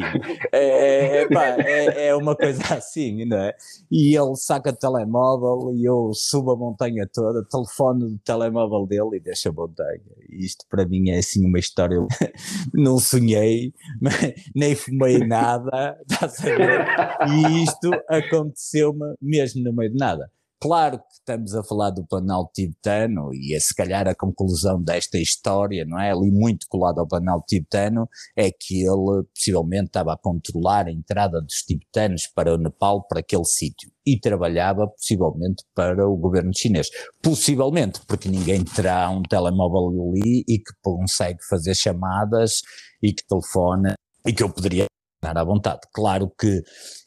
É, 0.50 1.24
é, 1.24 1.28
pá, 1.28 1.48
é, 1.60 2.08
é, 2.08 2.16
uma 2.16 2.34
coisa 2.38 2.64
assim, 2.74 3.26
não 3.26 3.36
é? 3.36 3.54
E 3.92 4.16
ele 4.16 4.34
saca 4.38 4.70
o 4.70 4.74
telemóvel 4.74 5.74
e 5.76 5.84
eu 5.84 6.12
subo 6.14 6.52
a 6.52 6.56
montanha 6.56 7.06
toda, 7.14 7.44
telefono 7.44 8.12
do 8.12 8.18
telemóvel 8.20 8.88
dele 8.88 9.18
e 9.18 9.20
deixa 9.20 9.50
a 9.50 9.52
montanha. 9.52 10.00
Isto 10.30 10.66
para 10.70 10.86
mim 10.86 11.10
é 11.10 11.18
assim 11.18 11.46
uma 11.46 11.60
história, 11.60 11.98
não 12.74 12.98
sonhei, 12.98 13.74
nem 14.56 14.74
fumei 14.74 15.18
nada, 15.18 15.70
a? 15.70 17.28
E 17.28 17.64
isto 17.66 17.92
aconteceu-me 18.08 19.16
mesmo 19.22 19.62
no 19.66 19.74
meio 19.74 19.92
de 19.92 19.98
nada. 19.98 20.32
Claro 20.66 20.98
que 20.98 21.14
estamos 21.14 21.54
a 21.54 21.64
falar 21.64 21.92
do 21.92 22.04
Planalto 22.08 22.52
Tibetano 22.56 23.32
e 23.36 23.56
é 23.56 23.60
se 23.60 23.72
calhar 23.72 24.08
a 24.08 24.16
conclusão 24.16 24.82
desta 24.82 25.20
história, 25.20 25.86
não 25.86 26.00
é? 26.00 26.10
Ali 26.10 26.32
muito 26.32 26.66
colado 26.68 26.98
ao 26.98 27.08
Planalto 27.08 27.46
Tibetano, 27.46 28.10
é 28.36 28.50
que 28.50 28.82
ele 28.82 29.28
possivelmente 29.32 29.90
estava 29.90 30.14
a 30.14 30.18
controlar 30.18 30.88
a 30.88 30.92
entrada 30.92 31.40
dos 31.40 31.58
tibetanos 31.58 32.26
para 32.26 32.52
o 32.52 32.58
Nepal, 32.58 33.06
para 33.08 33.20
aquele 33.20 33.46
sítio, 33.46 33.92
e 34.04 34.20
trabalhava 34.20 34.88
possivelmente 34.88 35.64
para 35.76 36.10
o 36.10 36.18
governo 36.18 36.52
chinês. 36.52 36.90
Possivelmente, 37.22 38.02
porque 38.08 38.28
ninguém 38.28 38.64
terá 38.64 39.08
um 39.12 39.22
telemóvel 39.22 39.92
ali 40.10 40.44
e 40.48 40.58
que 40.58 40.74
consegue 40.82 41.46
fazer 41.48 41.76
chamadas 41.76 42.62
e 43.04 43.14
que 43.14 43.24
telefona 43.28 43.94
e 44.26 44.34
que 44.34 44.42
eu 44.42 44.52
poderia 44.52 44.88
à 45.22 45.44
vontade. 45.44 45.82
Claro 45.94 46.32
que 46.40 46.64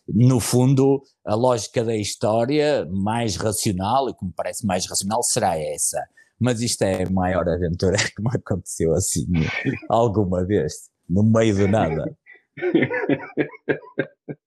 no 0.08 0.40
fundo, 0.40 1.02
a 1.24 1.34
lógica 1.34 1.84
da 1.84 1.96
história 1.96 2.86
mais 2.90 3.36
racional, 3.36 4.08
e 4.08 4.14
que 4.14 4.24
me 4.24 4.32
parece 4.34 4.66
mais 4.66 4.86
racional, 4.86 5.22
será 5.22 5.58
essa. 5.58 6.02
Mas 6.40 6.62
isto 6.62 6.82
é 6.82 7.02
a 7.04 7.10
maior 7.10 7.48
aventura 7.48 7.96
que 8.14 8.22
me 8.22 8.30
aconteceu 8.32 8.92
assim 8.94 9.26
alguma 9.88 10.44
vez, 10.44 10.90
no 11.08 11.22
meio 11.22 11.56
do 11.56 11.68
nada. 11.68 12.16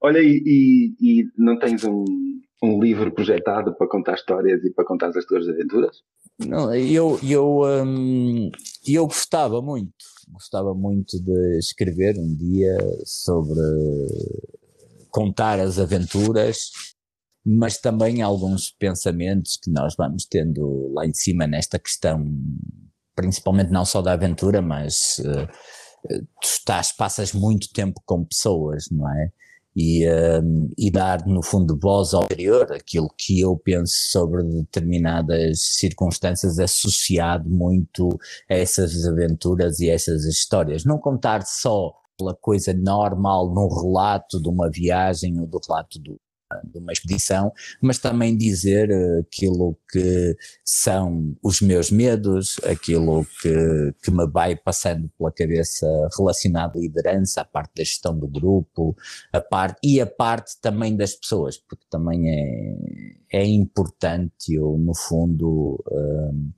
Olha, 0.00 0.18
e, 0.18 0.42
e, 0.44 0.94
e, 1.00 1.24
não 1.36 1.58
tens 1.58 1.84
um, 1.84 2.04
um 2.62 2.80
livro 2.80 3.12
projetado 3.12 3.74
para 3.76 3.88
contar 3.88 4.14
histórias 4.14 4.64
e 4.64 4.72
para 4.72 4.84
contar 4.84 5.08
as 5.08 5.24
tuas 5.24 5.48
aventuras? 5.48 6.02
Não, 6.46 6.74
eu, 6.74 7.18
eu, 7.22 7.60
hum, 7.84 8.50
eu 8.86 9.06
gostava 9.06 9.60
muito 9.60 9.92
gostava 10.32 10.74
muito 10.74 11.20
de 11.22 11.58
escrever 11.58 12.16
um 12.18 12.34
dia 12.34 12.76
sobre 13.04 13.60
contar 15.10 15.58
as 15.58 15.78
aventuras, 15.78 16.70
mas 17.44 17.78
também 17.78 18.22
alguns 18.22 18.70
pensamentos 18.70 19.58
que 19.62 19.70
nós 19.70 19.94
vamos 19.96 20.24
tendo 20.24 20.92
lá 20.94 21.06
em 21.06 21.12
cima 21.12 21.46
nesta 21.46 21.78
questão, 21.78 22.24
principalmente 23.14 23.70
não 23.70 23.84
só 23.84 24.00
da 24.00 24.12
aventura, 24.12 24.62
mas 24.62 25.20
uh, 25.20 25.46
tu 26.40 26.46
estás, 26.46 26.92
passas 26.92 27.32
muito 27.32 27.72
tempo 27.72 28.00
com 28.04 28.24
pessoas, 28.24 28.84
não 28.90 29.08
é? 29.10 29.32
E, 29.74 30.08
um, 30.08 30.70
e 30.76 30.90
dar, 30.90 31.26
no 31.26 31.42
fundo, 31.42 31.78
voz 31.78 32.12
ao 32.12 32.22
exterior, 32.22 32.72
aquilo 32.72 33.08
que 33.16 33.40
eu 33.40 33.56
penso 33.56 33.94
sobre 34.10 34.42
determinadas 34.42 35.60
circunstâncias 35.60 36.58
associado 36.58 37.48
muito 37.48 38.08
a 38.48 38.54
essas 38.54 39.06
aventuras 39.06 39.80
e 39.80 39.88
essas 39.88 40.24
histórias. 40.24 40.84
Não 40.84 40.98
contar 40.98 41.42
só 41.46 41.92
pela 42.18 42.34
coisa 42.34 42.74
normal 42.74 43.52
num 43.54 43.68
relato 43.68 44.40
de 44.40 44.48
uma 44.48 44.70
viagem 44.70 45.40
ou 45.40 45.46
do 45.46 45.60
relato 45.66 45.98
do, 45.98 46.20
de 46.64 46.78
uma 46.78 46.92
expedição, 46.92 47.52
mas 47.80 47.98
também 47.98 48.36
dizer 48.36 48.90
aquilo 49.20 49.76
que 49.90 50.36
são 50.64 51.36
os 51.42 51.60
meus 51.60 51.90
medos, 51.90 52.60
aquilo 52.64 53.26
que, 53.40 53.94
que 54.02 54.10
me 54.10 54.26
vai 54.26 54.56
passando 54.56 55.10
pela 55.16 55.32
cabeça 55.32 55.86
relacionado 56.16 56.78
à 56.78 56.80
liderança, 56.80 57.40
a 57.40 57.44
parte 57.44 57.72
da 57.76 57.84
gestão 57.84 58.18
do 58.18 58.26
grupo, 58.26 58.96
a 59.32 59.40
parte, 59.40 59.78
e 59.82 60.00
a 60.00 60.06
parte 60.06 60.60
também 60.60 60.96
das 60.96 61.14
pessoas, 61.14 61.56
porque 61.56 61.84
também 61.90 62.28
é, 62.28 63.40
é 63.40 63.46
importante 63.46 64.54
eu, 64.54 64.76
no 64.78 64.94
fundo, 64.94 65.82
um, 65.90 66.50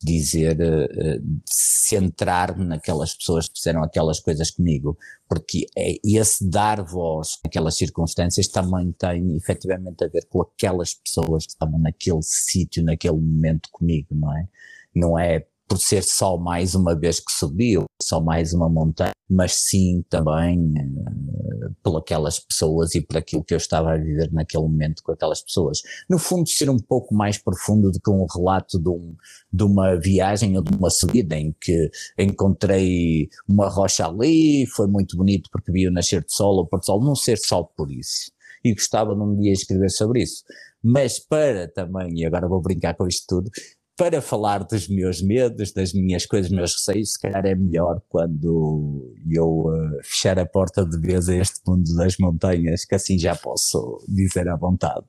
dizer, 0.00 0.56
uh, 0.60 1.42
centrar-me 1.44 2.64
naquelas 2.64 3.14
pessoas 3.14 3.48
que 3.48 3.58
fizeram 3.58 3.82
aquelas 3.82 4.20
coisas 4.20 4.50
comigo, 4.50 4.96
porque 5.28 5.66
é, 5.76 5.94
esse 6.04 6.48
dar 6.48 6.82
voz 6.82 7.38
naquelas 7.44 7.76
circunstâncias 7.76 8.48
também 8.48 8.92
tem 8.92 9.36
efetivamente 9.36 10.04
a 10.04 10.08
ver 10.08 10.26
com 10.28 10.42
aquelas 10.42 10.94
pessoas 10.94 11.46
que 11.46 11.52
estavam 11.52 11.78
naquele 11.78 12.22
sítio, 12.22 12.84
naquele 12.84 13.16
momento 13.16 13.68
comigo, 13.72 14.08
não 14.14 14.36
é? 14.36 14.48
Não 14.94 15.18
é 15.18 15.46
por 15.68 15.78
ser 15.78 16.02
só 16.02 16.38
mais 16.38 16.74
uma 16.74 16.98
vez 16.98 17.20
que 17.20 17.30
subiu, 17.30 17.84
só 18.02 18.20
mais 18.20 18.54
uma 18.54 18.68
montanha, 18.68 19.12
mas 19.28 19.52
sim 19.52 20.02
também 20.08 20.58
uh, 20.58 21.74
por 21.82 21.98
aquelas 21.98 22.40
pessoas 22.40 22.94
e 22.94 23.02
por 23.02 23.18
aquilo 23.18 23.44
que 23.44 23.52
eu 23.52 23.58
estava 23.58 23.92
a 23.92 23.98
viver 23.98 24.32
naquele 24.32 24.62
momento 24.62 25.02
com 25.02 25.12
aquelas 25.12 25.42
pessoas. 25.42 25.82
No 26.08 26.18
fundo, 26.18 26.48
ser 26.48 26.70
um 26.70 26.78
pouco 26.78 27.14
mais 27.14 27.36
profundo 27.36 27.90
do 27.90 28.00
que 28.00 28.10
um 28.10 28.24
relato 28.34 28.78
de, 28.78 28.88
um, 28.88 29.14
de 29.52 29.62
uma 29.62 29.94
viagem 29.96 30.56
ou 30.56 30.62
de 30.62 30.74
uma 30.74 30.88
subida 30.88 31.36
em 31.36 31.54
que 31.60 31.90
encontrei 32.18 33.28
uma 33.46 33.68
rocha 33.68 34.06
ali, 34.06 34.66
foi 34.66 34.86
muito 34.86 35.16
bonito 35.16 35.50
porque 35.52 35.70
vi 35.70 35.86
o 35.86 35.92
nascer 35.92 36.24
de 36.24 36.32
sol 36.32 36.56
ou 36.56 36.66
pôr 36.66 36.80
de 36.80 36.86
sol, 36.86 37.04
não 37.04 37.14
ser 37.14 37.36
só 37.36 37.62
por 37.62 37.92
isso. 37.92 38.32
E 38.64 38.72
gostava 38.72 39.14
num 39.14 39.38
dia 39.38 39.52
escrever 39.52 39.90
sobre 39.90 40.22
isso. 40.22 40.42
Mas 40.82 41.18
para 41.18 41.68
também, 41.68 42.20
e 42.20 42.24
agora 42.24 42.48
vou 42.48 42.60
brincar 42.60 42.94
com 42.94 43.06
isto 43.06 43.24
tudo, 43.28 43.50
para 43.98 44.22
falar 44.22 44.60
dos 44.60 44.88
meus 44.88 45.20
medos, 45.20 45.72
das 45.72 45.92
minhas 45.92 46.24
coisas, 46.24 46.48
dos 46.48 46.56
meus 46.56 46.72
receios, 46.74 47.14
se 47.14 47.20
calhar 47.20 47.44
é 47.44 47.54
melhor 47.56 48.00
quando 48.08 49.12
eu 49.28 49.66
uh, 49.66 50.02
fechar 50.04 50.38
a 50.38 50.46
porta 50.46 50.86
de 50.86 50.96
vez 51.00 51.28
a 51.28 51.34
este 51.34 51.60
mundo 51.66 51.92
das 51.96 52.16
montanhas, 52.16 52.84
que 52.84 52.94
assim 52.94 53.18
já 53.18 53.34
posso 53.34 53.98
dizer 54.08 54.48
à 54.48 54.54
vontade. 54.54 55.04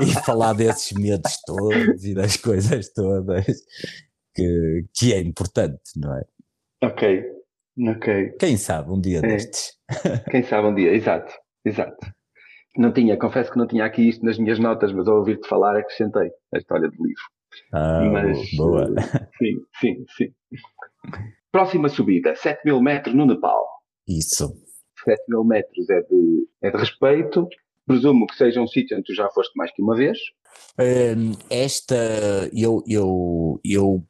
e 0.00 0.24
falar 0.24 0.52
desses 0.52 0.92
medos 0.92 1.36
todos 1.44 2.04
e 2.04 2.14
das 2.14 2.36
coisas 2.36 2.88
todas 2.92 3.46
que, 4.32 4.84
que 4.94 5.12
é 5.12 5.18
importante, 5.20 5.82
não 5.96 6.16
é? 6.16 6.22
Ok, 6.84 7.24
ok. 7.88 8.36
Quem 8.38 8.56
sabe 8.56 8.92
um 8.92 9.00
dia 9.00 9.18
é. 9.18 9.22
destes. 9.22 9.76
Quem 10.30 10.44
sabe 10.44 10.68
um 10.68 10.74
dia, 10.76 10.94
exato, 10.94 11.32
exato. 11.64 12.06
Não 12.76 12.92
tinha, 12.92 13.18
confesso 13.18 13.50
que 13.52 13.58
não 13.58 13.66
tinha 13.66 13.84
aqui 13.84 14.08
isto 14.08 14.24
nas 14.24 14.38
minhas 14.38 14.58
notas, 14.58 14.92
mas 14.92 15.06
ao 15.06 15.18
ouvir-te 15.18 15.46
falar 15.46 15.76
acrescentei 15.76 16.30
a 16.54 16.58
história 16.58 16.88
do 16.88 17.04
livro. 17.04 17.22
Ah, 17.72 18.08
mas, 18.10 18.38
boa. 18.56 18.90
Uh, 18.90 18.94
sim, 19.38 19.56
sim, 19.78 20.04
sim. 20.16 20.32
Próxima 21.50 21.88
subida, 21.88 22.34
7 22.34 22.64
mil 22.64 22.80
metros 22.80 23.14
no 23.14 23.26
Nepal. 23.26 23.66
Isso. 24.08 24.54
7 25.04 25.22
mil 25.28 25.44
metros 25.44 25.90
é 25.90 26.00
de, 26.00 26.48
é 26.62 26.70
de 26.70 26.76
respeito. 26.76 27.46
Presumo 27.86 28.26
que 28.26 28.36
seja 28.36 28.60
um 28.60 28.66
sítio 28.66 28.96
onde 28.96 29.04
tu 29.04 29.14
já 29.14 29.28
foste 29.30 29.52
mais 29.56 29.70
que 29.72 29.82
uma 29.82 29.94
vez. 29.94 30.16
Hum, 30.78 31.32
esta, 31.50 31.94
eu, 32.54 32.82
eu, 32.86 33.60
eu 33.64 34.02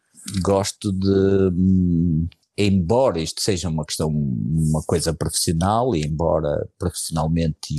gosto 0.45 0.93
de 0.93 1.51
hum, 1.53 2.29
embora 2.57 3.21
isto 3.21 3.41
seja 3.41 3.69
uma 3.69 3.85
questão, 3.85 4.09
uma 4.09 4.83
coisa 4.83 5.15
profissional, 5.15 5.95
e 5.95 6.03
embora 6.03 6.69
profissionalmente 6.79 7.75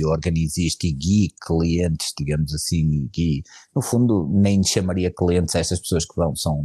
isto 0.58 0.84
e 0.84 0.92
guie 0.92 1.34
clientes, 1.40 2.12
digamos 2.18 2.52
assim, 2.52 2.90
e 2.90 3.08
guie, 3.08 3.42
no 3.74 3.82
fundo 3.82 4.28
nem 4.32 4.62
chamaria 4.62 5.12
clientes 5.12 5.54
estas 5.54 5.80
pessoas 5.80 6.04
que 6.04 6.16
vão, 6.16 6.34
são 6.34 6.64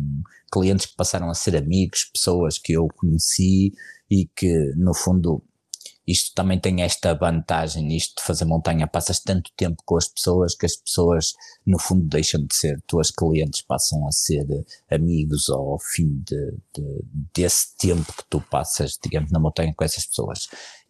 clientes 0.52 0.88
que 0.88 0.96
passaram 0.96 1.30
a 1.30 1.34
ser 1.34 1.56
amigos, 1.56 2.10
pessoas 2.12 2.58
que 2.58 2.74
eu 2.74 2.88
conheci 2.96 3.74
e 4.10 4.26
que 4.36 4.74
no 4.76 4.94
fundo 4.94 5.44
isto 6.10 6.34
também 6.34 6.60
tem 6.60 6.82
esta 6.82 7.14
vantagem, 7.14 7.96
isto 7.96 8.16
de 8.18 8.24
fazer 8.24 8.44
montanha, 8.44 8.88
passas 8.88 9.20
tanto 9.20 9.52
tempo 9.56 9.84
com 9.86 9.96
as 9.96 10.08
pessoas 10.08 10.56
que 10.56 10.66
as 10.66 10.76
pessoas, 10.76 11.34
no 11.66 11.78
fundo, 11.78 12.08
deixam 12.08 12.42
de 12.42 12.56
ser 12.56 12.82
tuas 12.88 13.12
clientes, 13.12 13.62
passam 13.62 14.08
a 14.08 14.12
ser 14.12 14.46
amigos 14.90 15.50
ao 15.50 15.78
fim 15.78 16.24
de, 16.26 16.52
de, 16.76 17.02
desse 17.36 17.78
tempo 17.78 18.12
que 18.12 18.24
tu 18.28 18.42
passas, 18.42 18.98
digamos, 19.04 19.32
na 19.32 19.40
montanha 19.40 19.74
com 19.76 19.84
essas 19.84 20.08
pessoas. 20.08 20.48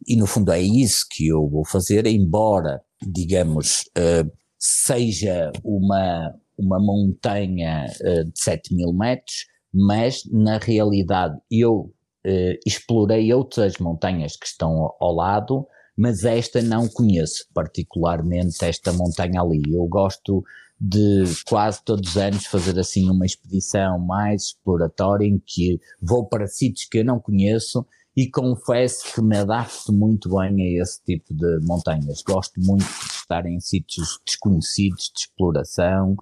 E, 0.07 0.15
no 0.15 0.25
fundo, 0.25 0.53
é 0.53 0.61
isso 0.61 1.05
que 1.11 1.27
eu 1.27 1.49
vou 1.49 1.65
fazer, 1.65 2.07
embora, 2.07 2.81
digamos, 3.01 3.89
uh, 3.97 4.31
seja 4.57 5.51
uma, 5.65 6.33
uma 6.57 6.79
montanha 6.79 7.85
uh, 7.99 8.23
de 8.23 8.39
7 8.39 8.73
mil 8.73 8.93
metros, 8.93 9.47
mas, 9.73 10.23
na 10.31 10.57
realidade, 10.59 11.37
eu 11.51 11.93
eh, 12.23 12.59
explorei 12.65 13.33
outras 13.33 13.77
montanhas 13.77 14.35
que 14.35 14.45
estão 14.45 14.93
ao 14.99 15.13
lado, 15.13 15.67
mas 15.97 16.23
esta 16.23 16.61
não 16.61 16.87
conheço 16.87 17.45
particularmente 17.53 18.63
esta 18.63 18.91
montanha 18.93 19.41
ali. 19.41 19.61
Eu 19.71 19.85
gosto 19.87 20.43
de 20.79 21.23
quase 21.45 21.83
todos 21.83 22.11
os 22.11 22.17
anos 22.17 22.45
fazer 22.45 22.79
assim 22.79 23.09
uma 23.09 23.25
expedição 23.25 23.99
mais 23.99 24.43
exploratória 24.43 25.25
em 25.25 25.41
que 25.45 25.79
vou 26.01 26.25
para 26.25 26.47
sítios 26.47 26.87
que 26.87 26.99
eu 26.99 27.05
não 27.05 27.19
conheço 27.19 27.85
e 28.15 28.29
confesso 28.29 29.13
que 29.13 29.21
me 29.21 29.37
adapto 29.37 29.93
muito 29.93 30.29
bem 30.29 30.77
a 30.77 30.81
esse 30.81 31.03
tipo 31.03 31.33
de 31.33 31.59
montanhas. 31.65 32.21
Gosto 32.21 32.59
muito 32.61 32.85
de 32.85 33.13
estar 33.13 33.45
em 33.45 33.59
sítios 33.59 34.19
desconhecidos 34.25 35.11
de 35.13 35.21
exploração 35.21 36.15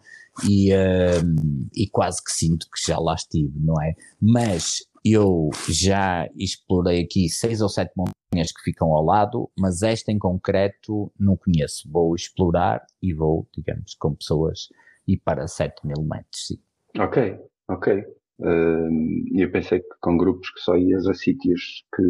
e, 0.48 0.72
um, 0.74 1.68
e 1.76 1.88
quase 1.88 2.24
que 2.24 2.32
sinto 2.32 2.68
que 2.68 2.86
já 2.86 3.00
lá 3.00 3.16
estive, 3.16 3.60
não 3.60 3.82
é? 3.82 3.96
Mas 4.22 4.84
eu 5.14 5.50
já 5.70 6.28
explorei 6.36 7.04
aqui 7.04 7.30
seis 7.30 7.62
ou 7.62 7.70
sete 7.70 7.92
montanhas 7.96 8.52
que 8.52 8.62
ficam 8.64 8.94
ao 8.94 9.04
lado, 9.04 9.50
mas 9.58 9.82
esta 9.82 10.12
em 10.12 10.18
concreto 10.20 11.12
não 11.20 11.38
conheço. 11.38 11.90
Vou 11.92 12.16
explorar 12.16 12.86
e 13.02 13.14
vou, 13.14 13.48
digamos, 13.54 13.96
com 13.96 14.16
pessoas 14.16 14.70
e 15.08 15.18
para 15.18 15.48
7 15.48 15.88
mil 15.88 16.04
metros, 16.04 16.48
sim. 16.48 16.60
Ok, 17.00 17.40
ok. 17.70 18.04
Uh, 18.40 19.24
eu 19.36 19.52
pensei 19.52 19.80
que 19.80 19.96
com 20.00 20.18
grupos 20.18 20.52
que 20.52 20.60
só 20.60 20.76
ias 20.76 21.08
a 21.08 21.14
sítios 21.14 21.86
que, 21.96 22.04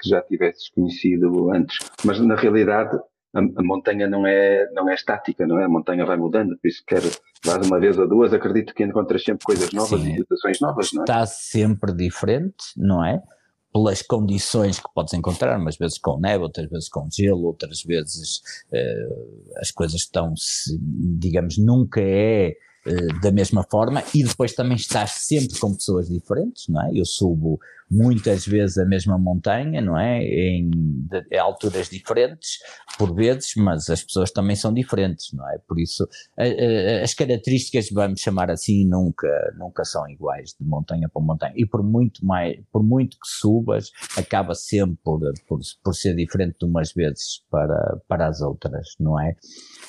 que 0.00 0.08
já 0.08 0.22
tivesses 0.22 0.70
conhecido 0.70 1.50
antes, 1.50 1.78
mas 2.04 2.20
na 2.20 2.36
realidade 2.36 2.96
a, 3.34 3.40
a, 3.40 3.62
montanha 3.62 4.08
não 4.08 4.26
é, 4.26 4.70
não 4.72 4.88
é 4.88 4.94
estática, 4.94 5.46
não 5.46 5.58
é? 5.58 5.64
A 5.64 5.68
montanha 5.68 6.06
vai 6.06 6.16
mudando, 6.16 6.56
por 6.58 6.68
isso 6.68 6.82
quer 6.86 7.02
vais 7.46 7.66
uma 7.66 7.80
vez 7.80 7.98
ou 7.98 8.08
duas, 8.08 8.32
acredito 8.32 8.74
que 8.74 8.84
encontras 8.84 9.22
sempre 9.22 9.44
coisas 9.44 9.72
novas 9.72 10.00
Sim, 10.00 10.12
e 10.12 10.16
situações 10.16 10.60
novas, 10.60 10.92
não 10.92 11.02
é? 11.02 11.04
Está 11.04 11.26
sempre 11.26 11.94
diferente, 11.94 12.64
não 12.76 13.04
é? 13.04 13.22
Pelas 13.72 14.02
condições 14.02 14.80
que 14.80 14.88
podes 14.94 15.14
encontrar, 15.14 15.58
umas 15.58 15.76
vezes 15.76 15.98
com 15.98 16.18
neve, 16.18 16.42
outras 16.42 16.68
vezes 16.68 16.88
com 16.88 17.08
gelo, 17.10 17.44
outras 17.44 17.82
vezes 17.82 18.40
uh, 18.72 19.58
as 19.60 19.70
coisas 19.70 20.00
estão, 20.00 20.34
digamos, 21.18 21.58
nunca 21.58 22.00
é 22.00 22.54
uh, 22.86 23.20
da 23.20 23.30
mesma 23.30 23.64
forma 23.70 24.02
e 24.14 24.24
depois 24.24 24.54
também 24.54 24.76
estás 24.76 25.12
sempre 25.12 25.58
com 25.58 25.74
pessoas 25.74 26.08
diferentes, 26.08 26.68
não 26.68 26.82
é? 26.82 26.90
Eu 26.94 27.04
subo 27.04 27.60
muitas 27.90 28.46
vezes 28.46 28.78
a 28.78 28.84
mesma 28.84 29.16
montanha, 29.18 29.80
não 29.80 29.98
é? 29.98 30.22
Em, 30.22 30.70
de, 30.70 31.38
alturas 31.38 31.88
diferentes, 31.88 32.58
por 32.98 33.14
vezes, 33.14 33.52
mas 33.56 33.88
as 33.88 34.02
pessoas 34.02 34.30
também 34.30 34.56
são 34.56 34.72
diferentes, 34.72 35.32
não 35.32 35.48
é? 35.50 35.58
Por 35.58 35.78
isso, 35.78 36.08
a, 36.36 36.42
a, 36.42 37.02
as 37.02 37.14
características, 37.14 37.88
vamos 37.90 38.20
chamar 38.20 38.50
assim, 38.50 38.86
nunca, 38.86 39.28
nunca 39.56 39.84
são 39.84 40.08
iguais 40.08 40.54
de 40.58 40.66
montanha 40.66 41.08
para 41.08 41.22
montanha. 41.22 41.52
E 41.56 41.64
por 41.66 41.82
muito 41.82 42.24
mais, 42.24 42.58
por 42.72 42.82
muito 42.82 43.16
que 43.16 43.28
subas, 43.28 43.90
acaba 44.16 44.54
sempre 44.54 44.98
por, 45.04 45.20
por, 45.46 45.60
por 45.82 45.94
ser 45.94 46.14
diferente 46.14 46.56
de 46.58 46.66
umas 46.66 46.92
vezes 46.92 47.44
para, 47.50 48.00
para 48.08 48.26
as 48.26 48.40
outras, 48.40 48.88
não 48.98 49.20
é? 49.20 49.36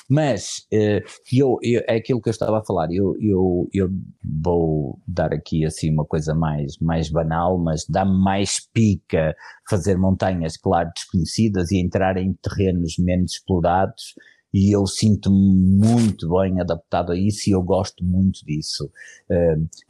Mas 0.09 0.65
eh, 0.71 1.03
eu, 1.33 1.57
eu, 1.61 1.81
é 1.87 1.95
aquilo 1.95 2.21
que 2.21 2.29
eu 2.29 2.31
estava 2.31 2.59
a 2.59 2.63
falar, 2.63 2.91
eu, 2.91 3.15
eu, 3.19 3.69
eu 3.73 3.89
vou 4.23 4.99
dar 5.07 5.33
aqui 5.33 5.65
assim 5.65 5.91
uma 5.91 6.05
coisa 6.05 6.33
mais, 6.33 6.77
mais 6.79 7.09
banal, 7.09 7.57
mas 7.57 7.86
dá-me 7.91 8.17
mais 8.19 8.59
pica 8.73 9.35
fazer 9.69 9.97
montanhas, 9.97 10.57
claro, 10.57 10.89
desconhecidas 10.95 11.71
e 11.71 11.79
entrar 11.79 12.17
em 12.17 12.33
terrenos 12.33 12.95
menos 12.97 13.33
explorados 13.33 14.13
e 14.53 14.75
eu 14.75 14.87
sinto-me 14.87 15.77
muito 15.77 16.29
bem 16.29 16.59
adaptado 16.59 17.11
a 17.11 17.17
isso 17.17 17.49
e 17.49 17.53
eu 17.53 17.61
gosto 17.61 18.03
muito 18.03 18.45
disso. 18.45 18.89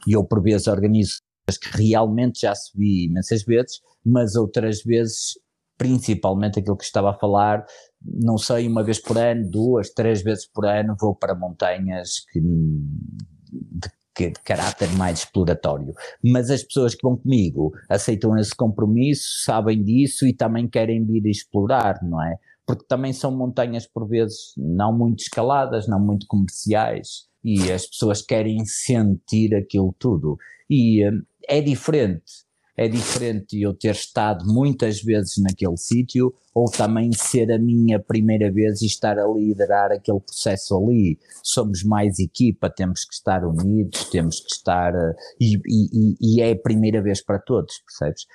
E 0.06 0.12
eu 0.12 0.24
por 0.24 0.42
vezes 0.42 0.66
organizo 0.66 1.20
que 1.62 1.82
realmente 1.82 2.42
já 2.42 2.54
subi 2.54 3.06
imensas 3.06 3.42
vezes, 3.44 3.80
mas 4.04 4.34
outras 4.34 4.82
vezes 4.82 5.38
principalmente 5.78 6.58
aquilo 6.58 6.76
que 6.76 6.84
estava 6.84 7.10
a 7.10 7.18
falar, 7.18 7.64
não 8.02 8.36
sei, 8.36 8.66
uma 8.66 8.82
vez 8.82 9.00
por 9.00 9.16
ano, 9.16 9.48
duas, 9.48 9.90
três 9.90 10.22
vezes 10.22 10.44
por 10.44 10.66
ano, 10.66 10.96
vou 11.00 11.14
para 11.14 11.36
montanhas 11.36 12.26
que, 12.32 12.40
de, 12.40 13.88
de 14.26 14.40
caráter 14.44 14.88
mais 14.96 15.20
exploratório. 15.20 15.94
Mas 16.22 16.50
as 16.50 16.62
pessoas 16.62 16.94
que 16.94 17.02
vão 17.02 17.16
comigo 17.16 17.72
aceitam 17.88 18.36
esse 18.36 18.54
compromisso, 18.54 19.44
sabem 19.44 19.82
disso 19.82 20.26
e 20.26 20.34
também 20.34 20.68
querem 20.68 21.04
vir 21.04 21.26
explorar, 21.26 21.98
não 22.02 22.22
é? 22.22 22.36
porque 22.68 22.84
também 22.86 23.14
são 23.14 23.34
montanhas 23.34 23.86
por 23.86 24.06
vezes 24.06 24.52
não 24.54 24.94
muito 24.94 25.20
escaladas, 25.20 25.88
não 25.88 25.98
muito 25.98 26.26
comerciais, 26.26 27.26
e 27.42 27.72
as 27.72 27.86
pessoas 27.86 28.20
querem 28.20 28.62
sentir 28.66 29.54
aquilo 29.54 29.94
tudo. 29.98 30.36
E 30.68 31.02
uh, 31.08 31.22
é 31.48 31.62
diferente 31.62 32.46
é 32.78 32.86
diferente 32.86 33.60
eu 33.60 33.74
ter 33.74 33.90
estado 33.90 34.46
muitas 34.46 35.02
vezes 35.02 35.36
naquele 35.38 35.76
sítio 35.76 36.32
ou 36.54 36.70
também 36.70 37.10
ser 37.12 37.50
a 37.50 37.58
minha 37.58 37.98
primeira 37.98 38.52
vez 38.52 38.80
e 38.82 38.86
estar 38.86 39.18
a 39.18 39.26
liderar 39.26 39.90
aquele 39.90 40.20
processo 40.20 40.76
ali. 40.76 41.18
Somos 41.42 41.82
mais 41.82 42.20
equipa, 42.20 42.70
temos 42.70 43.04
que 43.04 43.14
estar 43.14 43.44
unidos, 43.44 44.04
temos 44.10 44.38
que 44.38 44.54
estar. 44.54 44.94
Eh, 44.94 45.14
e, 45.40 45.56
e, 45.66 46.16
e 46.20 46.40
é 46.40 46.52
a 46.52 46.56
primeira 46.56 47.02
vez 47.02 47.20
para 47.20 47.40
todos, 47.40 47.80
percebes? 47.80 48.26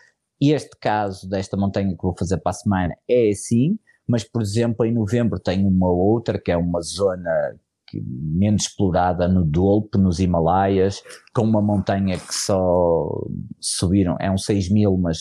Este 0.41 0.75
caso 0.77 1.27
desta 1.29 1.55
montanha 1.55 1.95
que 1.95 2.03
vou 2.03 2.15
fazer 2.17 2.37
para 2.39 2.49
a 2.49 2.53
semana 2.53 2.93
é 3.09 3.29
assim, 3.29 3.79
mas 4.05 4.25
por 4.25 4.41
exemplo 4.41 4.85
em 4.85 4.93
novembro 4.93 5.39
tem 5.39 5.65
uma 5.65 5.89
outra 5.89 6.37
que 6.37 6.51
é 6.51 6.57
uma 6.57 6.81
zona 6.81 7.55
menos 8.01 8.63
explorada 8.63 9.27
no 9.27 9.43
Dolpo, 9.43 9.97
nos 9.97 10.19
Himalaias, 10.19 11.01
com 11.33 11.43
uma 11.43 11.61
montanha 11.61 12.17
que 12.17 12.33
só 12.33 13.07
subiram, 13.59 14.15
é 14.19 14.31
um 14.31 14.37
6 14.37 14.71
mil, 14.71 14.97
mas 14.97 15.19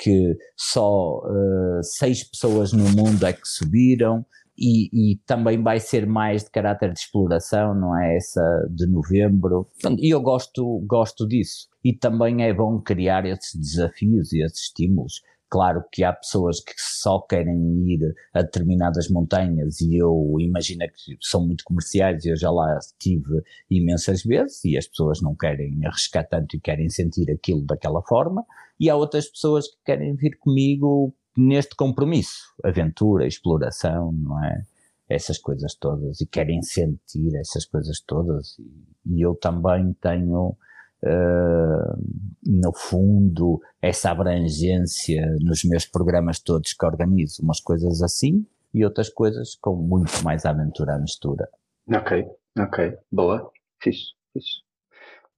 que 0.00 0.36
só 0.56 1.18
uh, 1.18 1.82
seis 1.82 2.24
pessoas 2.24 2.72
no 2.72 2.84
mundo 2.90 3.24
é 3.26 3.32
que 3.32 3.46
subiram. 3.46 4.24
E, 4.62 5.12
e, 5.12 5.16
também 5.24 5.62
vai 5.62 5.80
ser 5.80 6.06
mais 6.06 6.44
de 6.44 6.50
caráter 6.50 6.92
de 6.92 6.98
exploração, 6.98 7.74
não 7.74 7.98
é 7.98 8.14
essa 8.14 8.42
de 8.70 8.86
novembro. 8.86 9.66
E 9.98 10.12
eu 10.12 10.20
gosto, 10.20 10.84
gosto 10.86 11.26
disso. 11.26 11.66
E 11.82 11.94
também 11.94 12.42
é 12.42 12.52
bom 12.52 12.78
criar 12.78 13.24
esses 13.24 13.58
desafios 13.58 14.34
e 14.34 14.44
esses 14.44 14.64
estímulos. 14.64 15.22
Claro 15.50 15.82
que 15.90 16.04
há 16.04 16.12
pessoas 16.12 16.60
que 16.60 16.72
só 16.76 17.20
querem 17.22 17.90
ir 17.90 18.14
a 18.32 18.40
determinadas 18.40 19.08
montanhas 19.10 19.80
e 19.80 19.96
eu 19.96 20.36
imagino 20.38 20.86
que 20.94 21.16
são 21.20 21.44
muito 21.44 21.64
comerciais 21.64 22.24
e 22.24 22.28
eu 22.28 22.36
já 22.36 22.52
lá 22.52 22.78
estive 22.78 23.42
imensas 23.68 24.22
vezes 24.22 24.64
e 24.64 24.78
as 24.78 24.86
pessoas 24.86 25.20
não 25.20 25.34
querem 25.34 25.84
arriscar 25.84 26.24
tanto 26.28 26.56
e 26.56 26.60
querem 26.60 26.88
sentir 26.88 27.28
aquilo 27.32 27.62
daquela 27.66 28.00
forma 28.02 28.46
e 28.78 28.88
há 28.88 28.94
outras 28.94 29.28
pessoas 29.28 29.66
que 29.66 29.76
querem 29.84 30.14
vir 30.14 30.38
comigo 30.38 31.12
neste 31.36 31.74
compromisso, 31.74 32.54
aventura, 32.62 33.26
exploração, 33.26 34.12
não 34.12 34.44
é? 34.44 34.62
Essas 35.08 35.38
coisas 35.38 35.74
todas 35.74 36.20
e 36.20 36.26
querem 36.26 36.62
sentir 36.62 37.34
essas 37.34 37.64
coisas 37.64 38.00
todas 38.00 38.56
e, 38.60 39.16
e 39.16 39.20
eu 39.20 39.34
também 39.34 39.92
tenho 40.00 40.56
Uh, 41.02 41.96
no 42.44 42.72
fundo, 42.74 43.60
essa 43.80 44.10
abrangência 44.10 45.24
nos 45.40 45.64
meus 45.64 45.86
programas 45.86 46.40
todos 46.40 46.72
que 46.74 46.84
organizo, 46.84 47.42
umas 47.42 47.60
coisas 47.60 48.02
assim 48.02 48.46
e 48.72 48.84
outras 48.84 49.08
coisas 49.08 49.56
com 49.56 49.74
muito 49.76 50.22
mais 50.22 50.44
aventura 50.44 50.94
à 50.94 50.98
mistura. 50.98 51.48
Ok, 51.88 52.24
ok, 52.58 52.94
boa, 53.10 53.50
fixe, 53.82 54.12
fixe. 54.32 54.60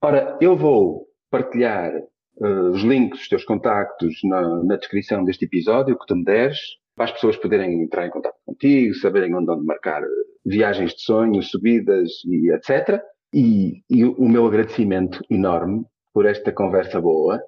Ora, 0.01 0.37
eu 0.41 0.55
vou 0.55 1.07
partilhar 1.31 1.91
uh, 2.37 2.69
os 2.71 2.83
links, 2.83 3.21
os 3.21 3.29
teus 3.29 3.45
contactos 3.45 4.15
na, 4.23 4.63
na, 4.63 4.75
descrição 4.75 5.23
deste 5.23 5.45
episódio 5.45 5.97
que 5.97 6.05
tu 6.05 6.15
me 6.15 6.23
deres, 6.25 6.59
para 6.95 7.05
as 7.05 7.11
pessoas 7.11 7.37
poderem 7.37 7.83
entrar 7.83 8.05
em 8.05 8.11
contato 8.11 8.35
contigo, 8.45 8.93
saberem 8.95 9.33
onde, 9.33 9.49
onde 9.49 9.65
marcar 9.65 10.03
viagens 10.45 10.93
de 10.93 11.01
sonho, 11.01 11.41
subidas 11.41 12.09
e 12.25 12.53
etc. 12.53 13.01
E, 13.33 13.81
e 13.89 14.05
o 14.05 14.27
meu 14.27 14.45
agradecimento 14.45 15.19
enorme 15.29 15.85
por 16.13 16.25
esta 16.25 16.51
conversa 16.51 17.01
boa, 17.01 17.41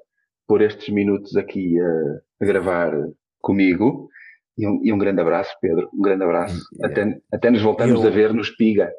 por 0.47 0.61
estes 0.61 0.93
minutos 0.93 1.35
aqui 1.35 1.79
a, 1.79 2.43
a 2.43 2.45
gravar 2.45 2.91
comigo. 3.39 4.09
E 4.57 4.67
um, 4.67 4.79
e 4.83 4.93
um, 4.93 4.97
grande 4.97 5.21
abraço, 5.21 5.51
Pedro. 5.61 5.89
Um 5.93 6.01
grande 6.01 6.23
abraço. 6.23 6.59
Yeah. 6.73 6.87
Até, 6.87 7.21
até 7.31 7.51
nos 7.51 7.61
voltamos 7.61 8.01
Eu... 8.01 8.07
a 8.07 8.09
ver 8.09 8.33
no 8.33 8.41
Espiga. 8.41 8.91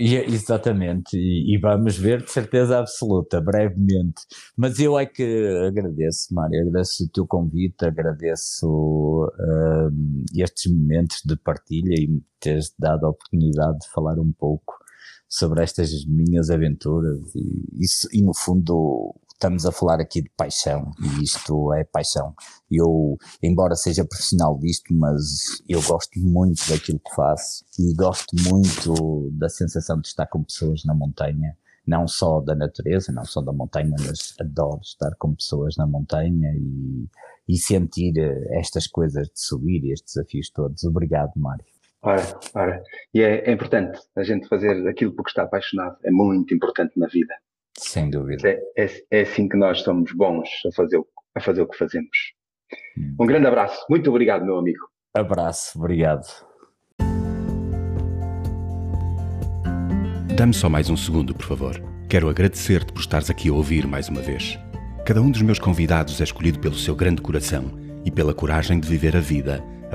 Yeah, 0.00 0.26
exatamente, 0.26 1.16
e, 1.16 1.54
e, 1.54 1.58
vamos 1.58 1.98
ver 1.98 2.22
de 2.22 2.30
certeza 2.30 2.78
absoluta, 2.78 3.40
brevemente. 3.40 4.22
Mas 4.56 4.78
eu 4.78 4.98
é 4.98 5.06
que 5.06 5.46
agradeço, 5.66 6.34
Mário, 6.34 6.60
agradeço 6.60 7.04
o 7.04 7.08
teu 7.10 7.26
convite, 7.26 7.84
agradeço 7.84 8.66
uh, 9.26 10.24
estes 10.34 10.72
momentos 10.72 11.20
de 11.24 11.36
partilha 11.36 11.94
e 11.94 12.06
me 12.08 12.22
teres 12.40 12.74
dado 12.78 13.06
a 13.06 13.10
oportunidade 13.10 13.78
de 13.80 13.90
falar 13.90 14.18
um 14.18 14.32
pouco 14.32 14.74
sobre 15.28 15.62
estas 15.62 16.04
minhas 16.06 16.50
aventuras 16.50 17.34
e, 17.34 17.84
isso, 17.84 18.08
e 18.12 18.22
no 18.22 18.34
fundo 18.34 19.14
estamos 19.36 19.66
a 19.66 19.72
falar 19.72 20.00
aqui 20.00 20.22
de 20.22 20.30
paixão 20.30 20.90
e 20.98 21.22
isto 21.22 21.72
é 21.74 21.84
paixão. 21.84 22.34
Eu, 22.70 23.18
embora 23.42 23.76
seja 23.76 24.04
profissional 24.04 24.58
disto, 24.58 24.94
mas 24.94 25.62
eu 25.68 25.82
gosto 25.82 26.18
muito 26.18 26.68
daquilo 26.68 26.98
que 26.98 27.14
faço 27.14 27.64
e 27.78 27.94
gosto 27.94 28.34
muito 28.48 29.30
da 29.32 29.48
sensação 29.48 30.00
de 30.00 30.08
estar 30.08 30.26
com 30.26 30.42
pessoas 30.42 30.84
na 30.84 30.94
montanha, 30.94 31.56
não 31.86 32.08
só 32.08 32.40
da 32.40 32.54
natureza, 32.54 33.12
não 33.12 33.24
só 33.24 33.42
da 33.42 33.52
montanha, 33.52 33.94
mas 34.00 34.34
adoro 34.40 34.80
estar 34.82 35.14
com 35.18 35.34
pessoas 35.34 35.76
na 35.76 35.86
montanha 35.86 36.52
e, 36.56 37.06
e 37.46 37.56
sentir 37.58 38.14
estas 38.52 38.86
coisas 38.86 39.28
de 39.28 39.38
subir, 39.38 39.92
estes 39.92 40.14
desafios 40.14 40.50
todos. 40.50 40.82
Obrigado, 40.84 41.32
Mário. 41.36 41.75
Ora, 42.02 42.22
ora. 42.54 42.82
E 43.12 43.22
é, 43.22 43.48
é, 43.48 43.52
importante 43.52 43.98
a 44.16 44.22
gente 44.22 44.48
fazer 44.48 44.86
aquilo 44.88 45.12
porque 45.12 45.30
está 45.30 45.42
apaixonado. 45.42 45.96
É 46.04 46.10
muito 46.10 46.54
importante 46.54 46.98
na 46.98 47.06
vida. 47.06 47.34
Sem 47.76 48.10
dúvida. 48.10 48.48
É, 48.48 48.60
é, 48.76 48.88
é 49.10 49.20
assim 49.22 49.48
que 49.48 49.56
nós 49.56 49.80
somos 49.80 50.12
bons 50.12 50.48
a 50.66 50.74
fazer, 50.74 51.00
a 51.34 51.40
fazer 51.40 51.62
o 51.62 51.68
que 51.68 51.76
fazemos. 51.76 52.34
Hum. 52.98 53.16
Um 53.20 53.26
grande 53.26 53.46
abraço. 53.46 53.84
Muito 53.90 54.08
obrigado, 54.10 54.44
meu 54.44 54.58
amigo. 54.58 54.86
Abraço. 55.14 55.78
Obrigado. 55.78 56.26
Dá-me 60.36 60.52
só 60.52 60.68
mais 60.68 60.90
um 60.90 60.96
segundo, 60.96 61.34
por 61.34 61.46
favor. 61.46 61.82
Quero 62.08 62.28
agradecer-te 62.28 62.92
por 62.92 63.00
estares 63.00 63.30
aqui 63.30 63.48
a 63.48 63.52
ouvir 63.52 63.86
mais 63.86 64.08
uma 64.08 64.20
vez. 64.20 64.58
Cada 65.04 65.22
um 65.22 65.30
dos 65.30 65.40
meus 65.40 65.58
convidados 65.58 66.20
é 66.20 66.24
escolhido 66.24 66.60
pelo 66.60 66.74
seu 66.74 66.94
grande 66.94 67.22
coração 67.22 67.64
e 68.04 68.10
pela 68.10 68.34
coragem 68.34 68.78
de 68.78 68.86
viver 68.86 69.16
a 69.16 69.20
vida 69.20 69.64